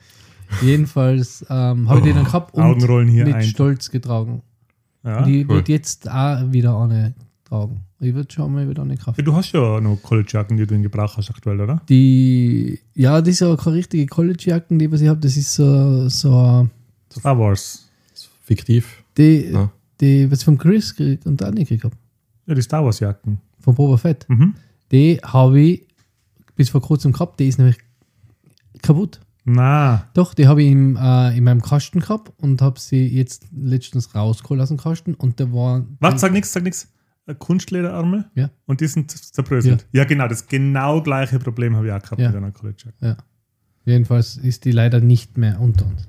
jedenfalls 0.62 1.44
ähm, 1.48 1.88
habe 1.88 1.98
ich 2.00 2.04
den 2.04 2.16
dann 2.16 2.24
gehabt 2.24 2.54
und 2.54 2.62
Augenrollen 2.62 3.08
hier 3.08 3.24
mit 3.24 3.34
ein. 3.34 3.42
Stolz 3.42 3.90
getragen. 3.90 4.42
Ja. 5.04 5.24
und 5.24 5.28
ich 5.32 5.44
cool. 5.48 5.56
würde 5.56 5.72
jetzt 5.72 6.08
auch 6.10 6.52
wieder 6.52 6.78
eine 6.78 7.14
tragen. 7.44 7.80
Ich 8.00 8.14
würde 8.14 8.32
schon 8.32 8.52
mal 8.54 8.68
wieder 8.68 8.82
eine 8.82 8.96
kaufen. 8.96 9.16
Ja, 9.18 9.24
du 9.24 9.34
hast 9.34 9.50
ja 9.52 9.80
noch 9.80 9.96
College-Jacken, 10.02 10.56
die 10.56 10.66
du 10.66 10.74
in 10.74 10.82
Gebrauch 10.82 11.16
hast 11.16 11.30
aktuell, 11.30 11.60
oder? 11.60 11.82
Die, 11.88 12.78
ja, 12.94 13.20
das 13.20 13.28
ist 13.30 13.40
ja 13.40 13.56
keine 13.56 13.76
richtige 13.76 14.06
College-Jacken, 14.06 14.78
die 14.78 14.90
was 14.92 15.00
ich 15.00 15.08
habe. 15.08 15.18
Das 15.20 15.36
ist 15.36 15.52
so, 15.54 16.08
so 16.08 16.68
Star 17.12 17.38
Wars. 17.38 17.88
Fiktiv. 18.44 19.02
die, 19.16 19.50
Ja. 19.52 19.70
die, 20.00 20.30
was 20.30 20.38
ich 20.40 20.44
von 20.44 20.56
Chris 20.58 20.94
gekriegt 20.94 21.26
und 21.26 21.42
Annie 21.42 21.64
gekriegt 21.64 21.84
habe. 21.84 21.96
Ja, 22.46 22.54
die 22.54 22.62
Star 22.62 22.84
Wars-Jacken. 22.84 23.38
Von 23.60 23.74
Boba 23.74 23.96
Fett. 23.96 24.24
Mhm. 24.28 24.54
Die 24.92 25.18
habe 25.22 25.60
ich 25.60 25.86
bis 26.54 26.70
vor 26.70 26.80
kurzem 26.80 27.12
gehabt. 27.12 27.38
Die 27.40 27.48
ist 27.48 27.58
nämlich 27.58 27.78
kaputt. 28.80 29.20
Na, 29.44 30.06
Doch, 30.14 30.34
die 30.34 30.46
habe 30.46 30.62
ich 30.62 30.70
im, 30.70 30.96
äh, 30.96 31.36
in 31.36 31.42
meinem 31.44 31.62
Kasten 31.62 32.00
gehabt 32.00 32.32
und 32.42 32.60
habe 32.62 32.78
sie 32.78 33.06
jetzt 33.08 33.46
letztens 33.56 34.14
rausgeholt 34.14 34.60
aus 34.60 34.68
dem 34.68 34.76
Kasten 34.76 35.14
und 35.14 35.38
der 35.40 35.52
war. 35.52 35.84
warte, 36.00 36.18
sag 36.18 36.32
nichts, 36.32 36.52
sag 36.52 36.62
nichts. 36.62 36.86
Kunstlederärmel 37.34 38.24
Ja. 38.34 38.50
und 38.66 38.80
die 38.80 38.86
sind 38.86 39.10
zerbröselt. 39.10 39.86
Ja. 39.92 40.04
genau, 40.04 40.28
das 40.28 40.46
genau 40.46 41.02
gleiche 41.02 41.38
Problem 41.38 41.76
habe 41.76 41.86
ich 41.86 41.92
auch 41.92 42.02
gehabt 42.02 42.20
Ja. 42.20 42.28
mit 42.28 42.36
einer 42.36 42.50
College. 42.52 42.84
Ja. 43.00 43.16
Jedenfalls 43.84 44.36
ist 44.36 44.64
die 44.64 44.72
leider 44.72 45.00
nicht 45.00 45.36
mehr 45.38 45.60
unter 45.60 45.86
uns. 45.86 46.08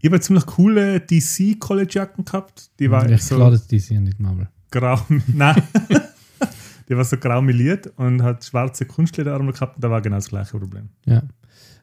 Ich 0.00 0.10
habe 0.10 0.20
ziemlich 0.20 0.44
coole 0.46 1.00
DC 1.00 1.58
College 1.58 1.92
Jacken 1.94 2.24
gehabt. 2.24 2.70
Die 2.78 2.90
war 2.90 3.08
ich 3.08 3.22
so 3.22 3.36
klar, 3.36 3.50
dass 3.50 3.66
die 3.66 3.78
sind 3.78 4.04
nicht 4.04 4.20
Marvel. 4.20 4.48
grau, 4.70 5.00
nein, 5.28 5.62
die 6.88 6.96
war 6.96 7.04
so 7.04 7.16
grau 7.16 7.40
meliert 7.40 7.86
und 7.96 8.22
hat 8.22 8.44
schwarze 8.44 8.84
Kunstlederärmel 8.84 9.52
gehabt. 9.54 9.76
Da 9.82 9.88
war 9.90 10.02
genau 10.02 10.16
das 10.16 10.28
gleiche 10.28 10.58
Problem. 10.58 10.88
Ja. 11.06 11.22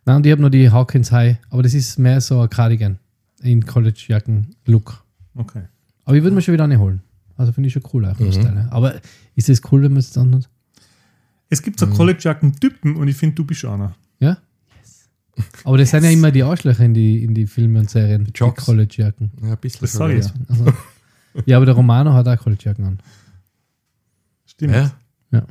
Nein, 0.06 0.16
und 0.18 0.26
ich 0.26 0.32
habe 0.32 0.42
noch 0.42 0.50
die 0.50 0.70
Hawkins 0.70 1.12
High, 1.12 1.38
aber 1.50 1.64
das 1.64 1.74
ist 1.74 1.98
mehr 2.00 2.22
so 2.22 2.42
ein 2.42 2.50
Cardigan 2.50 3.00
in 3.42 3.66
College-Jacken-Look. 3.66 5.04
Okay. 5.36 5.64
Aber 6.06 6.16
ich 6.18 6.24
würde 6.24 6.36
mir 6.36 6.42
schon 6.42 6.54
wieder 6.54 6.64
eine 6.66 6.78
holen. 6.80 7.02
Also 7.42 7.54
finde 7.54 7.68
ich 7.68 7.74
schon 7.74 7.84
cool 7.94 8.06
auch. 8.06 8.18
Mhm. 8.20 8.26
das 8.26 8.36
Teil. 8.36 8.68
Aber 8.70 9.02
ist 9.36 9.50
es 9.50 9.62
cool, 9.72 9.82
wenn 9.84 9.92
man 9.92 10.00
es 10.00 10.12
dann 10.12 10.36
hat? 10.36 10.50
Es 11.50 11.62
gibt 11.62 11.80
so 11.80 11.88
College 11.88 12.20
Jacken 12.22 12.54
Typen 12.56 12.96
und 12.96 13.08
ich 13.08 13.18
finde, 13.18 13.36
du 13.36 13.44
bist 13.44 13.66
einer. 13.66 13.94
Ja? 14.20 14.38
Aber 15.64 15.78
das 15.78 15.90
sind 15.90 16.04
ja 16.04 16.10
immer 16.10 16.32
die 16.32 16.44
Arschlöcher 16.44 16.86
in 16.86 16.94
die, 16.94 17.24
in 17.24 17.34
die 17.34 17.48
Filme 17.48 17.80
und 17.80 17.90
Serien. 17.90 18.26
Die 18.26 18.32
Jocks. 18.34 18.66
College-Jacken. 18.66 19.32
Ja, 19.42 19.52
ein 19.52 19.58
bisschen. 19.58 19.82
Das 19.82 19.92
schon, 19.92 20.00
sag 20.00 20.12
ich 20.12 20.26
ja. 20.26 20.32
ja. 20.32 20.46
Also, 20.50 20.74
ja, 21.46 21.58
aber 21.58 21.66
der 21.66 21.76
Romano 21.76 22.14
hat 22.14 22.28
auch 22.28 22.38
College-Jacken 22.38 22.86
an. 22.86 23.00
Stimmt. 24.46 24.74
Wer? 24.74 24.92
Ja. 25.32 25.48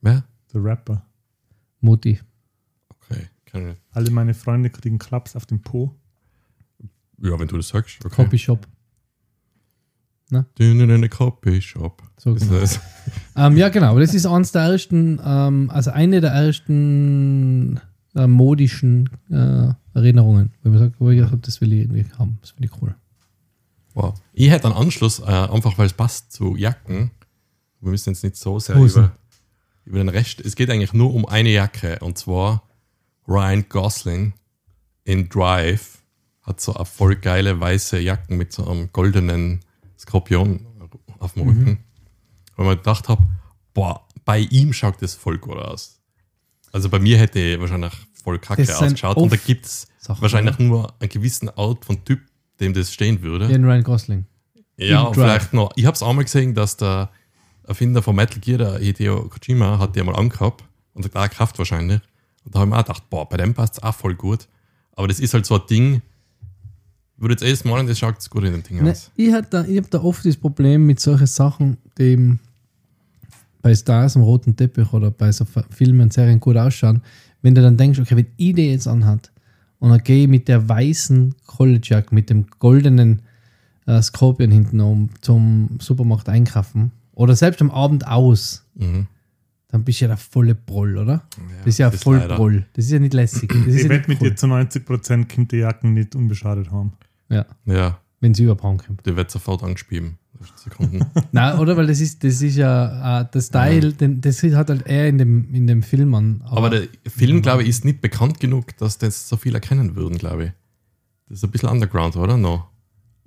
Wer? 0.00 0.24
Der 0.52 0.64
Rapper. 0.64 1.06
Moti. 1.80 2.20
Okay, 2.88 3.26
ich. 3.46 3.76
Alle 3.92 4.10
meine 4.10 4.34
Freunde 4.34 4.70
kriegen 4.70 4.98
Klaps 4.98 5.34
auf 5.36 5.46
den 5.46 5.62
Po. 5.62 5.94
Ja, 7.22 7.38
wenn 7.38 7.48
du 7.48 7.56
das 7.56 7.68
sagst. 7.68 8.04
Okay. 8.04 8.14
Copy 8.14 8.38
Shop. 10.30 10.54
Dünn 10.56 10.80
in 10.80 10.90
eine 10.90 11.08
Copy 11.08 11.60
Shop. 11.60 12.02
So 12.16 12.34
genau. 12.34 12.60
das? 12.60 12.80
Ähm, 13.36 13.56
ja, 13.56 13.68
genau. 13.68 13.98
Das 13.98 14.14
ist 14.14 14.26
eines 14.26 14.52
der 14.52 14.62
ersten, 14.62 15.20
ähm, 15.24 15.70
also 15.70 15.90
eine 15.90 16.20
der 16.20 16.30
ersten 16.30 17.80
äh, 18.14 18.26
modischen 18.26 19.08
äh, 19.30 19.72
Erinnerungen, 19.94 20.52
ich 20.62 20.70
mir 20.70 20.78
sage, 20.78 20.92
wo 20.98 21.10
ich 21.10 21.22
habe, 21.22 21.38
das 21.38 21.60
will 21.60 21.72
ich 21.72 21.80
irgendwie 21.80 22.06
haben. 22.18 22.38
Das 22.40 22.50
finde 22.50 22.68
ich 22.72 22.82
cool. 22.82 22.94
Wow. 23.94 24.14
Ich 24.32 24.50
hätte 24.50 24.66
einen 24.66 24.76
Anschluss, 24.76 25.20
äh, 25.20 25.24
einfach 25.24 25.76
weil 25.78 25.86
es 25.86 25.92
passt 25.92 26.32
zu 26.32 26.56
Jacken. 26.56 27.10
Wir 27.80 27.90
müssen 27.90 28.10
jetzt 28.10 28.22
nicht 28.22 28.36
so 28.36 28.58
sehr 28.58 28.76
Hosen. 28.76 29.04
über, 29.04 29.12
über 29.84 29.98
den 29.98 30.08
Rest. 30.08 30.40
Es 30.40 30.54
geht 30.54 30.70
eigentlich 30.70 30.92
nur 30.92 31.12
um 31.14 31.26
eine 31.26 31.50
Jacke 31.50 31.98
und 32.00 32.18
zwar 32.18 32.62
Ryan 33.26 33.64
Gosling 33.68 34.34
in 35.04 35.28
Drive 35.28 35.98
hat 36.42 36.60
so 36.60 36.74
eine 36.74 36.84
voll 36.84 37.16
geile 37.16 37.60
weiße 37.60 37.98
Jacken 37.98 38.36
mit 38.36 38.52
so 38.52 38.66
einem 38.66 38.92
goldenen 38.92 39.60
Skorpion 40.00 40.66
auf 41.18 41.34
dem 41.34 41.48
Rücken. 41.48 41.84
Weil 42.56 42.66
man 42.66 42.76
gedacht 42.76 43.08
habe, 43.08 43.22
boah, 43.74 44.06
bei 44.24 44.38
ihm 44.38 44.72
schaut 44.72 45.00
das 45.02 45.14
voll 45.14 45.38
gut 45.38 45.56
aus. 45.56 46.00
Also 46.72 46.88
bei 46.88 46.98
mir 46.98 47.18
hätte 47.18 47.38
ich 47.38 47.60
wahrscheinlich 47.60 47.92
voll 48.22 48.38
kacke 48.38 48.62
ausgeschaut. 48.62 49.16
Und 49.16 49.32
da 49.32 49.36
gibt 49.36 49.66
es 49.66 49.88
wahrscheinlich 50.06 50.58
nur 50.58 50.92
einen 51.00 51.08
gewissen 51.08 51.48
Art 51.50 51.84
von 51.84 52.04
Typ, 52.04 52.20
dem 52.60 52.72
das 52.72 52.92
stehen 52.92 53.22
würde. 53.22 53.48
Den 53.48 53.64
Ryan 53.64 53.82
Gosling. 53.82 54.26
Ja, 54.76 55.04
Drive. 55.04 55.14
vielleicht 55.14 55.52
noch. 55.52 55.72
Ich 55.76 55.84
habe 55.84 55.94
es 55.94 56.02
auch 56.02 56.12
mal 56.12 56.22
gesehen, 56.22 56.54
dass 56.54 56.76
der 56.76 57.10
Erfinder 57.64 58.02
von 58.02 58.16
Metal 58.16 58.40
Gear, 58.40 58.58
der 58.58 58.78
Hideo 58.78 59.28
Kojima, 59.28 59.78
hat 59.78 59.94
die 59.94 60.02
mal 60.02 60.16
angehabt 60.16 60.64
und 60.94 61.04
hat 61.04 61.16
auch 61.16 61.30
Kraft 61.30 61.58
wahrscheinlich. 61.58 62.00
Und 62.44 62.54
da 62.54 62.60
habe 62.60 62.68
ich 62.68 62.74
mir 62.74 62.78
auch 62.78 62.84
gedacht, 62.84 63.10
boah, 63.10 63.28
bei 63.28 63.36
dem 63.36 63.52
passt 63.52 63.74
es 63.74 63.82
auch 63.82 63.94
voll 63.94 64.14
gut. 64.14 64.48
Aber 64.92 65.08
das 65.08 65.20
ist 65.20 65.34
halt 65.34 65.44
so 65.44 65.56
ein 65.56 65.66
Ding, 65.68 66.02
würde 67.20 67.34
jetzt 67.34 67.42
jedes 67.42 67.64
Mal 67.64 67.80
und 67.80 67.88
das 67.88 67.98
schaut 67.98 68.28
gut 68.30 68.44
in 68.44 68.52
dem 68.52 68.62
Ding 68.62 68.82
Ne, 68.82 68.90
aus. 68.92 69.10
ich 69.16 69.32
habe 69.32 69.46
da, 69.50 69.64
ich 69.64 69.78
hab 69.78 69.90
da 69.90 70.02
oft 70.02 70.24
das 70.24 70.36
Problem 70.36 70.86
mit 70.86 71.00
solchen 71.00 71.26
Sachen, 71.26 71.76
die 71.98 72.02
eben 72.04 72.40
bei 73.62 73.74
Stars 73.74 74.16
am 74.16 74.22
roten 74.22 74.56
Teppich 74.56 74.92
oder 74.92 75.10
bei 75.10 75.30
so 75.32 75.44
Filmen 75.70 76.00
und 76.00 76.12
Serien 76.12 76.40
gut 76.40 76.56
ausschauen, 76.56 77.02
wenn 77.42 77.54
du 77.54 77.62
dann 77.62 77.76
denkst, 77.76 77.98
okay, 78.00 78.16
wenn 78.16 78.26
ich 78.36 78.54
die 78.54 78.70
jetzt 78.70 78.88
anhat 78.88 79.30
und 79.78 79.90
dann 79.90 80.02
gehe 80.02 80.22
ich 80.22 80.28
mit 80.28 80.48
der 80.48 80.68
weißen 80.68 81.34
College 81.46 81.80
Jack, 81.84 82.12
mit 82.12 82.30
dem 82.30 82.46
goldenen 82.58 83.22
äh, 83.86 84.00
Skorpion 84.00 84.50
hinten 84.50 84.80
um 84.80 85.10
zum 85.20 85.78
Supermarkt 85.80 86.28
einkaufen 86.28 86.90
oder 87.14 87.36
selbst 87.36 87.60
am 87.60 87.70
Abend 87.70 88.06
aus, 88.06 88.64
Mhm. 88.76 89.06
dann 89.68 89.84
bist 89.84 90.00
du 90.00 90.04
ja 90.04 90.08
der 90.08 90.16
volle 90.16 90.54
Broll, 90.54 90.96
oder? 90.96 91.22
das 91.58 91.66
ist 91.74 91.78
ja 91.78 91.86
das 91.88 91.96
ist 91.96 92.04
voll 92.04 92.16
leider. 92.16 92.36
Broll. 92.36 92.64
Das 92.72 92.86
ist 92.86 92.90
ja 92.92 92.98
nicht 92.98 93.12
lässig. 93.12 93.50
Das 93.50 93.66
ist 93.66 93.76
Ich 93.76 93.82
ja 93.84 93.88
wette 93.90 94.08
mit 94.08 94.22
dir, 94.22 94.34
zu 94.34 94.46
90% 94.46 95.34
kommt 95.34 95.52
die 95.52 95.56
Jacken 95.58 95.92
nicht 95.92 96.14
unbeschadet 96.14 96.70
haben. 96.70 96.92
Ja, 97.30 97.46
Ja, 97.64 97.98
wenn 98.20 98.34
sie 98.34 98.44
überbraun 98.44 98.78
kommt. 98.78 99.06
der 99.06 99.16
wird 99.16 99.30
sofort 99.30 99.62
angespieben. 99.62 100.18
Sekunden. 100.56 101.04
Nein, 101.32 101.58
oder? 101.58 101.76
Weil 101.76 101.86
das 101.86 102.00
ist, 102.00 102.24
das 102.24 102.40
ist 102.40 102.56
ja 102.56 103.20
äh, 103.20 103.26
der 103.30 103.40
Style, 103.42 103.92
den, 103.92 104.22
das 104.22 104.42
hat 104.42 104.70
halt 104.70 104.86
er 104.86 105.06
in 105.08 105.18
dem, 105.18 105.52
in 105.54 105.66
dem 105.66 105.82
Film 105.82 106.14
an. 106.14 106.42
Aber 106.46 106.70
der 106.70 106.88
Film, 107.06 107.42
glaube 107.42 107.62
ich, 107.62 107.68
ist 107.68 107.84
nicht 107.84 108.00
bekannt 108.00 108.40
genug, 108.40 108.74
dass 108.78 108.96
das 108.96 109.28
so 109.28 109.36
viele 109.36 109.56
erkennen 109.56 109.96
würden, 109.96 110.16
glaube 110.16 110.44
ich. 110.46 110.50
Das 111.28 111.38
ist 111.38 111.44
ein 111.44 111.50
bisschen 111.50 111.68
underground, 111.68 112.16
oder? 112.16 112.38
No. 112.38 112.64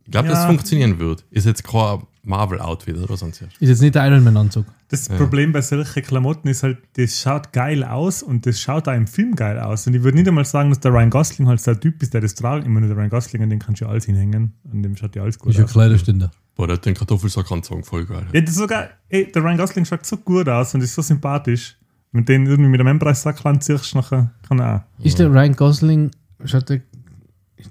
Ich 0.05 0.12
glaube, 0.12 0.27
das 0.27 0.39
Ja. 0.39 0.48
funktionieren 0.48 0.98
wird. 0.98 1.24
Ist 1.29 1.45
jetzt 1.45 1.63
kein 1.63 2.00
Marvel-Outfit 2.25 2.98
oder 2.98 3.18
sonst 3.18 3.42
was. 3.42 3.50
ist 3.60 3.70
jetzt 3.70 3.82
nicht 3.82 3.96
der 3.96 4.08
Iron 4.08 4.24
Man-Anzug. 4.24 4.65
Das 4.89 5.10
Problem 5.10 5.51
bei 5.51 5.62
solchen 5.62 6.03
Klamotten 6.03 6.48
ist 6.48 6.63
halt, 6.63 6.77
das 6.94 7.20
schaut 7.20 7.51
geil 7.51 7.84
aus 7.84 8.24
und 8.24 8.46
das 8.46 8.60
schaut 8.60 8.88
auch 8.88 8.94
im 8.94 9.08
Film 9.08 9.36
geil 9.36 9.60
aus. 9.60 9.88
Und 9.88 9.94
ich 9.94 10.03
würde 10.03 10.18
nicht 10.18 10.27
einmal 10.27 10.46
sagen, 10.46 10.70
dass 10.70 10.80
der 10.80 10.94
Ryan 10.94 11.10
Gosling 11.10 11.48
halt 11.48 11.60
so 11.60 11.72
ein 11.72 11.82
Typ 11.82 12.01
ist, 12.01 12.13
der 12.13 12.22
das 12.22 12.36
tragen. 12.36 12.63
Ich 12.63 12.70
meine, 12.70 12.88
der 12.88 12.96
Ryan 12.96 13.10
Gosling, 13.10 13.44
an 13.44 13.50
dem 13.50 13.60
kannst 13.60 13.82
du 13.82 13.86
ja 13.86 13.92
alles 13.92 14.06
hinhängen. 14.06 14.53
An 14.72 14.84
dem 14.84 14.96
schaut 14.96 15.15
ja 15.15 15.24
alles 15.24 15.38
gut 15.38 15.60
aus. 15.60 15.72
Kleiderständer. 15.72 16.32
Boah, 16.56 16.68
der 16.68 16.75
hat 16.77 16.86
den 16.86 16.94
Kartoffelsack 16.94 17.51
angezogen, 17.51 17.84
voll 17.84 18.06
geil. 18.06 18.27
Ja, 18.32 18.42
das 18.42 18.51
ist 18.51 18.58
sogar, 18.58 18.89
ey, 19.10 19.32
der 19.32 19.44
Ryan 19.44 19.58
Gosling 19.58 19.86
schaut 19.86 20.06
so 20.06 20.18
gut 20.18 20.48
aus 20.48 20.74
und 20.75 20.82
ist 20.82 20.94
so 20.94 21.01
sympathisch. 21.01 21.75
Du 22.13 22.22
den 22.22 22.46
irgendwie 22.46 22.70
mit 22.70 22.80
einem 22.80 22.89
Empreissack 22.89 23.44
anziehst, 23.44 23.96
nachher 23.96 24.32
kann 24.48 24.60
er 24.60 24.75
auch. 24.75 25.03
Ist 25.03 25.18
der 25.18 25.32
Ryan 25.32 25.56
Gosling, 25.56 26.12
schaut 26.46 26.70
der, 26.70 26.82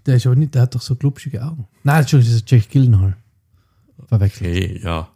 der 0.04 0.16
ist 0.16 0.26
aber 0.26 0.34
nicht, 0.34 0.54
der 0.54 0.62
hat 0.62 0.74
doch 0.74 0.82
so 0.82 0.96
glubschige 0.96 1.44
Augen. 1.44 1.68
Nein, 1.84 2.00
Entschuldigung, 2.00 2.32
das 2.32 2.42
ist 2.42 2.50
Jake 2.50 2.66
Gyllenhaal. 2.68 3.16
Verwechselt. 4.18 4.48
Okay, 4.56 4.80
ja. 4.84 5.08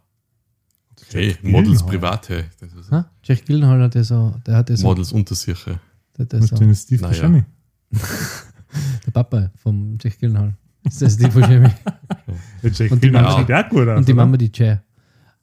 Okay. 1.09 1.35
Models 1.43 1.83
Private. 1.85 2.45
Das 2.59 2.73
ist 2.73 2.91
Ha? 2.91 3.09
Jake 3.23 3.43
Gyllenhaal 3.45 3.81
hat 3.83 3.95
ja 3.95 4.03
so, 4.03 4.33
der 4.45 4.55
hat 4.57 4.69
ja 4.69 4.75
so, 4.77 4.87
Models 4.87 5.11
unter 5.11 5.35
sich. 5.35 5.65
ja. 5.65 5.79
der, 6.17 6.25
der, 6.25 6.39
Musst 6.39 6.49
so 6.49 6.55
den 6.57 6.75
Steve 6.75 7.01
Naja. 7.01 7.13
Buscemi? 7.13 7.43
der 9.05 9.11
Papa 9.11 9.51
vom 9.55 9.97
Jake 10.01 10.17
Gyllenhaal. 10.19 10.53
Das 10.83 10.93
ist 10.95 11.01
der 11.01 11.09
Steve 11.29 11.39
Buscemi. 11.39 11.69
Der 12.63 12.71
Jake 12.71 12.93
Und 12.93 13.03
die 13.03 13.11
Mama- 13.11 13.37
sieht 13.37 13.51
auch 13.53 13.69
gut 13.69 13.87
aus. 13.87 13.97
Und 13.99 14.07
die? 14.07 14.13
Mama 14.13 14.37
die 14.37 14.51
Chair. 14.51 14.83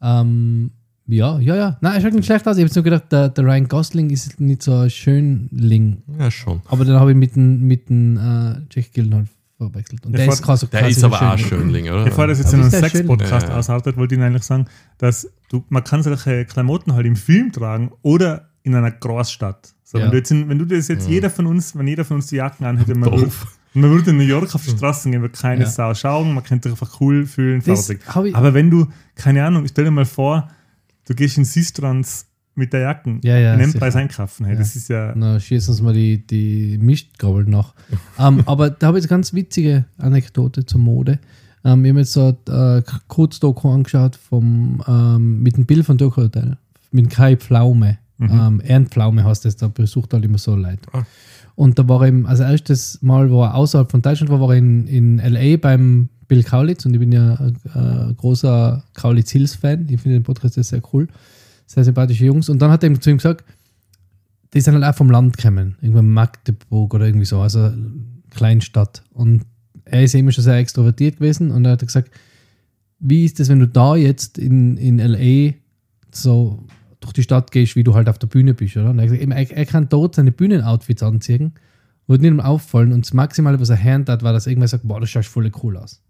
Ähm, 0.03 0.71
ja, 1.07 1.39
ja, 1.39 1.55
ja. 1.57 1.79
Nein, 1.81 1.95
er 1.95 2.01
schaut 2.01 2.13
nicht 2.15 2.25
schlecht 2.27 2.47
aus. 2.49 2.57
Ich 2.57 2.61
habe 2.63 2.67
jetzt 2.67 2.75
nur 2.75 2.85
gedacht, 2.85 3.13
der, 3.13 3.29
der 3.29 3.45
Ryan 3.45 3.69
Gosling 3.69 4.11
ist 4.11 4.41
nicht 4.41 4.63
so 4.63 4.75
ein 4.77 4.91
Schönling. 4.91 6.03
Ja, 6.19 6.31
schon. 6.31 6.61
Aber 6.67 6.85
dann 6.85 6.99
habe 6.99 7.13
ich 7.13 7.17
mit 7.17 7.37
dem, 7.37 7.61
mit 7.67 7.89
dem 7.89 8.17
äh, 8.17 8.55
Jake 8.71 8.89
Gyllenhaal 8.93 9.27
verwechselt. 9.57 10.05
Und 10.07 10.13
Der 10.13 10.25
der, 10.27 10.33
ist 10.35 10.43
quasi 10.43 10.67
Der 10.69 10.89
ist 10.89 11.03
aber 11.05 11.17
auch 11.17 11.33
ein 11.33 11.39
Schönling. 11.39 11.89
Oder? 11.89 12.05
Bevor 12.05 12.27
das 12.27 12.39
jetzt 12.39 12.55
Aber 12.55 12.65
in 12.65 12.73
einem? 12.73 12.81
Sex-Podcast 12.91 13.47
Ja, 13.47 13.53
ja. 13.53 13.59
ausartet, 13.59 13.97
wollte 13.97 14.15
ich 14.15 14.19
Ihnen 14.19 14.27
eigentlich 14.27 14.43
sagen, 14.45 14.67
dass 14.99 15.29
du, 15.49 15.65
man 15.69 15.85
kann 15.85 16.03
solche 16.03 16.45
Klamotten 16.45 16.93
halt 16.95 17.07
im 17.07 17.17
Film 17.17 17.53
tragen 17.53 17.93
oder 18.03 18.51
in 18.63 18.75
einer 18.75 18.91
Großstadt. 18.91 19.75
So, 19.85 19.99
Ja. 19.99 20.05
wenn, 20.05 20.11
du 20.11 20.17
jetzt 20.19 20.31
in, 20.31 20.49
wenn 20.49 20.59
du 20.59 20.65
das 20.65 20.89
jetzt 20.89 21.09
jeder 21.09 21.31
von 21.31 21.47
uns, 21.47 21.77
wenn 21.77 21.87
jeder 21.87 22.05
von 22.05 22.17
uns 22.17 22.27
die 22.29 22.37
Jacken 22.37 22.65
anhätte, 22.67 22.95
man, 22.95 23.11
würde, 23.13 23.31
man 23.75 23.91
würde 23.91 24.11
in 24.11 24.17
New 24.17 24.23
York 24.25 24.55
auf 24.55 24.65
die 24.65 24.71
Straßen 24.71 25.13
gehen, 25.13 25.21
würde 25.21 25.37
keine 25.39 25.65
Ja. 25.65 25.71
Sau 25.71 25.95
schauen, 25.95 26.35
man 26.35 26.43
könnte 26.43 26.71
sich 26.71 26.81
einfach 26.81 27.01
cool 27.01 27.27
fühlen, 27.27 27.61
fertig. 27.63 28.01
Aber 28.35 28.55
wenn 28.55 28.71
du, 28.71 28.89
keine 29.15 29.45
Ahnung, 29.45 29.67
stell 29.69 29.85
dir 29.85 29.91
mal 29.91 30.05
vor, 30.07 30.49
du 31.07 31.15
gehst 31.15 31.37
in 31.39 31.45
Sistrans 31.45 32.27
mit 32.55 32.73
der 32.73 32.81
Jacken 32.81 33.21
Ja, 33.23 33.37
ja, 33.37 33.55
in 33.55 33.61
Empire 33.61 33.91
sicher. 33.91 34.01
einkaufen. 34.01 34.45
Hey, 34.47 34.55
Ja. 34.55 34.59
Das 34.59 34.77
ist 34.77 34.89
ja, 34.89 35.13
Na, 35.17 35.41
schießen 35.41 35.73
uns 35.73 35.83
mal 35.83 35.95
die, 35.95 36.27
die 36.27 36.79
Mistgabel 36.79 37.45
nach. 37.45 37.75
ähm, 38.19 38.43
aber 38.47 38.71
da 38.71 38.89
habe 38.89 38.99
ich 38.99 39.05
eine 39.05 39.09
ganz 39.09 39.33
witzige 39.35 39.85
Anekdote 39.99 40.65
zur 40.65 40.81
Mode. 40.81 41.19
Ähm, 41.65 41.85
ich 41.85 41.91
habe 41.91 42.01
jetzt 42.01 42.13
so 42.13 42.37
ein 42.49 42.79
äh, 42.79 42.83
Kurzdoku 43.09 43.71
angeschaut 43.71 44.17
vom, 44.17 44.83
ähm, 44.87 45.43
mit 45.43 45.57
dem 45.57 45.67
Bild 45.67 45.85
von 45.85 45.99
Doku 45.99 46.23
Hotel. 46.23 46.57
Mit 46.91 47.07
dem 47.07 47.09
Kai 47.09 47.37
Pflaume. 47.37 47.99
Ähm, 48.21 48.63
Ehrenpflaume 48.65 49.25
heißt 49.25 49.45
das, 49.45 49.57
da 49.57 49.69
besucht 49.69 50.15
halt 50.15 50.25
immer 50.25 50.39
so 50.39 50.55
Leute. 50.55 50.79
Ah. 50.93 51.05
Und 51.57 51.79
da 51.79 51.89
war 51.89 52.03
er 52.03 52.09
eben, 52.09 52.27
also 52.27 52.43
erstes 52.45 53.01
Mal, 53.03 53.31
wo 53.31 53.43
er 53.43 53.55
außerhalb 53.55 53.91
von 53.91 54.03
Deutschland 54.03 54.31
war, 54.31 54.41
war 54.41 54.51
er 54.51 54.59
in, 54.59 54.87
in 54.87 55.19
L.A. 55.19 55.57
beim 55.57 56.09
Bill 56.29 56.43
Kaulitz 56.43 56.87
und 56.87 56.95
ich 56.95 57.01
bin 57.01 57.13
ja 57.13 57.35
ein 57.35 57.57
äh, 58.11 58.15
großer 58.15 58.83
Kaulitz 58.95 59.31
Hills-Fan. 59.31 59.87
Ich 59.91 60.01
finde 60.01 60.19
den 60.19 60.23
Podcast 60.23 60.55
sehr 60.55 60.83
cool. 60.93 61.09
Sehr 61.67 61.85
sympathische 61.85 62.27
Jungs. 62.27 62.49
Und 62.49 62.61
dann 62.61 62.71
hat 62.71 62.83
er 62.85 63.01
zu 63.01 63.11
ihm 63.11 63.17
gesagt, 63.17 63.45
die 64.53 64.61
sind 64.61 64.75
halt 64.75 64.85
auch 64.85 64.97
vom 64.97 65.11
Land 65.11 65.37
gekommen. 65.37 65.77
Irgendwo 65.81 66.01
in 66.01 66.13
Magdeburg 66.13 66.95
oder 66.95 67.07
irgendwie 67.07 67.27
so, 67.27 67.41
also 67.41 67.73
Kleinstadt. 68.31 69.03
Und 69.13 69.45
er 69.85 70.05
ist 70.05 70.15
immer 70.15 70.33
schon 70.33 70.45
sehr 70.45 70.57
extrovertiert 70.57 71.17
gewesen 71.17 71.51
und 71.51 71.65
er 71.65 71.73
hat 71.73 71.81
gesagt, 71.81 72.11
wie 73.01 73.25
ist 73.25 73.41
es, 73.41 73.49
wenn 73.49 73.59
du 73.59 73.69
da 73.69 73.97
jetzt 73.97 74.39
in, 74.39 74.77
in 74.77 74.99
L.A. 74.99 75.55
so 76.11 76.65
durch 77.01 77.13
die 77.13 77.23
Stadt 77.23 77.51
gehst, 77.51 77.77
wie 77.77 77.85
du 77.85 77.95
halt 77.95 78.09
auf 78.09 78.19
der 78.19 78.29
Bühne 78.29 78.55
bist, 78.55 78.77
oder? 78.77 78.91
Und 78.91 78.99
er, 78.99 79.05
hat 79.05 79.19
gesagt, 79.19 79.31
er, 79.31 79.57
er 79.57 79.67
kann 79.67 79.89
dort 79.89 80.15
seine 80.15 80.33
Bühnenoutfits 80.33 81.03
anziehen, 81.03 81.53
wird 82.07 82.23
ihm 82.23 82.41
auffallen 82.41 82.93
und 82.93 83.05
das 83.05 83.13
Maximale, 83.13 83.61
was 83.61 83.71
er 83.71 83.83
hören 83.83 84.07
hat, 84.09 84.23
war, 84.23 84.33
dass 84.33 84.47
er 84.47 84.53
irgendwann 84.53 84.69
sagt, 84.69 84.87
boah, 84.89 85.01
das 85.01 85.11
schaut 85.11 85.27
voll 85.27 85.51
cool 85.63 85.77
aus. 85.77 86.03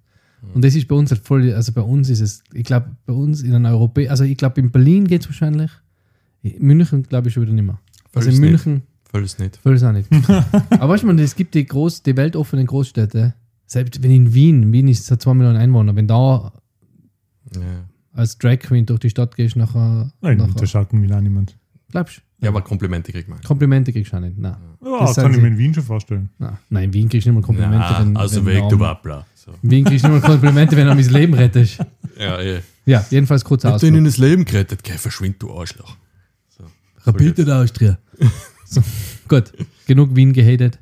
Und 0.53 0.65
das 0.65 0.75
ist 0.75 0.87
bei 0.89 0.95
uns 0.95 1.11
halt 1.11 1.23
voll, 1.23 1.53
also 1.53 1.73
bei 1.73 1.81
uns 1.83 2.11
ist 2.11 2.21
es, 2.21 2.43
ich 2.53 2.65
glaube, 2.65 2.91
bei 3.07 3.13
uns 3.13 3.43
in 3.43 3.55
einer 3.55 3.71
Europä, 3.71 4.09
also 4.09 4.25
ich 4.25 4.37
glaube, 4.37 4.61
in 4.61 4.71
Berlin 4.71 5.07
geht 5.07 5.23
es 5.23 5.29
wahrscheinlich. 5.29 5.71
In 6.43 6.67
München 6.67 7.03
glaube 7.05 7.29
ich 7.29 7.35
schon 7.35 7.43
wieder 7.45 7.53
nicht 7.53 7.65
mehr. 7.65 7.79
Also 8.15 8.29
in 8.31 8.37
Völlig 8.37 8.51
München 8.51 8.83
Völlig 9.11 9.39
nicht. 9.39 9.57
Völlig 9.59 9.85
auch 9.85 9.93
nicht. 9.93 10.09
Aber 10.71 10.89
weißt 10.89 11.05
du, 11.05 11.07
man, 11.07 11.19
es 11.21 11.37
gibt 11.37 11.55
die, 11.55 11.65
groß, 11.65 12.03
die 12.03 12.17
weltoffenen 12.17 12.67
Großstädte. 12.67 13.35
Selbst 13.65 14.03
wenn 14.03 14.11
in 14.11 14.35
Wien, 14.35 14.73
Wien 14.73 14.89
ist 14.89 15.09
hat 15.11 15.23
2 15.23 15.35
Millionen 15.35 15.57
Einwohner, 15.57 15.95
wenn 15.95 16.09
da 16.09 16.53
Ja. 17.55 17.61
als 18.13 18.37
Drag 18.39 18.59
Queen 18.59 18.85
durch 18.87 19.01
die 19.01 19.11
Stadt 19.11 19.37
gehst, 19.37 19.55
nachher, 19.55 20.11
Nein, 20.21 20.39
nachher 20.39 20.55
da 20.55 20.67
schaut 20.67 20.93
mich 20.93 21.13
auch 21.13 21.21
niemand. 21.21 21.57
glaubst 21.91 22.23
ja, 22.45 22.51
aber 22.51 22.63
Komplimente 22.63 23.13
kriegt 23.13 23.29
man. 23.29 23.41
Komplimente 23.43 23.93
kriegst 23.93 24.13
du 24.13 24.17
auch 24.17 24.21
nicht. 24.21 24.39
Nein. 24.39 24.57
Ja, 24.85 24.99
Das 25.01 25.17
kann 25.17 25.33
ich 25.33 25.41
mir 25.41 25.49
in 25.49 25.59
Wien 25.59 25.75
schon 25.75 25.83
vorstellen. 25.83 26.31
Nein, 26.39 26.59
Nein, 26.71 26.85
in 26.85 26.93
Wien 26.93 27.09
kriegst 27.09 27.27
du 27.27 27.31
nicht 27.33 27.41
mal 27.41 27.47
Komplimente. 27.47 28.07
Na, 28.07 28.21
also 28.21 28.45
wenn 28.45 28.63
weg, 28.63 28.69
du 28.69 28.79
Wappler. 28.79 29.27
So. 29.35 29.53
In 29.63 29.71
Wien 29.71 29.85
kriegst 29.85 30.05
du 30.05 30.09
nicht 30.09 30.23
mal 30.23 30.29
Komplimente, 30.29 30.77
wenn 30.77 30.87
du 30.87 30.95
mein 30.95 31.09
Leben 31.09 31.35
rettest. 31.35 31.79
Ja, 32.19 32.41
eh. 32.41 32.61
Ja, 32.87 33.05
jedenfalls 33.11 33.45
kurz 33.45 33.65
Hat 33.65 33.75
aus. 33.75 33.83
ihnen 33.83 34.05
das 34.05 34.19
Leben 34.19 34.45
gerettet? 34.45 34.85
Geh, 34.85 34.93
verschwind, 34.93 35.43
du 35.43 35.53
Arschloch. 35.59 35.97
So. 36.57 36.65
Rapid 37.05 37.39
der 37.39 37.57
Austria. 37.57 37.99
so, 38.65 38.83
gut, 39.29 39.53
genug 39.87 40.15
Wien 40.15 40.33
gehatet. 40.33 40.79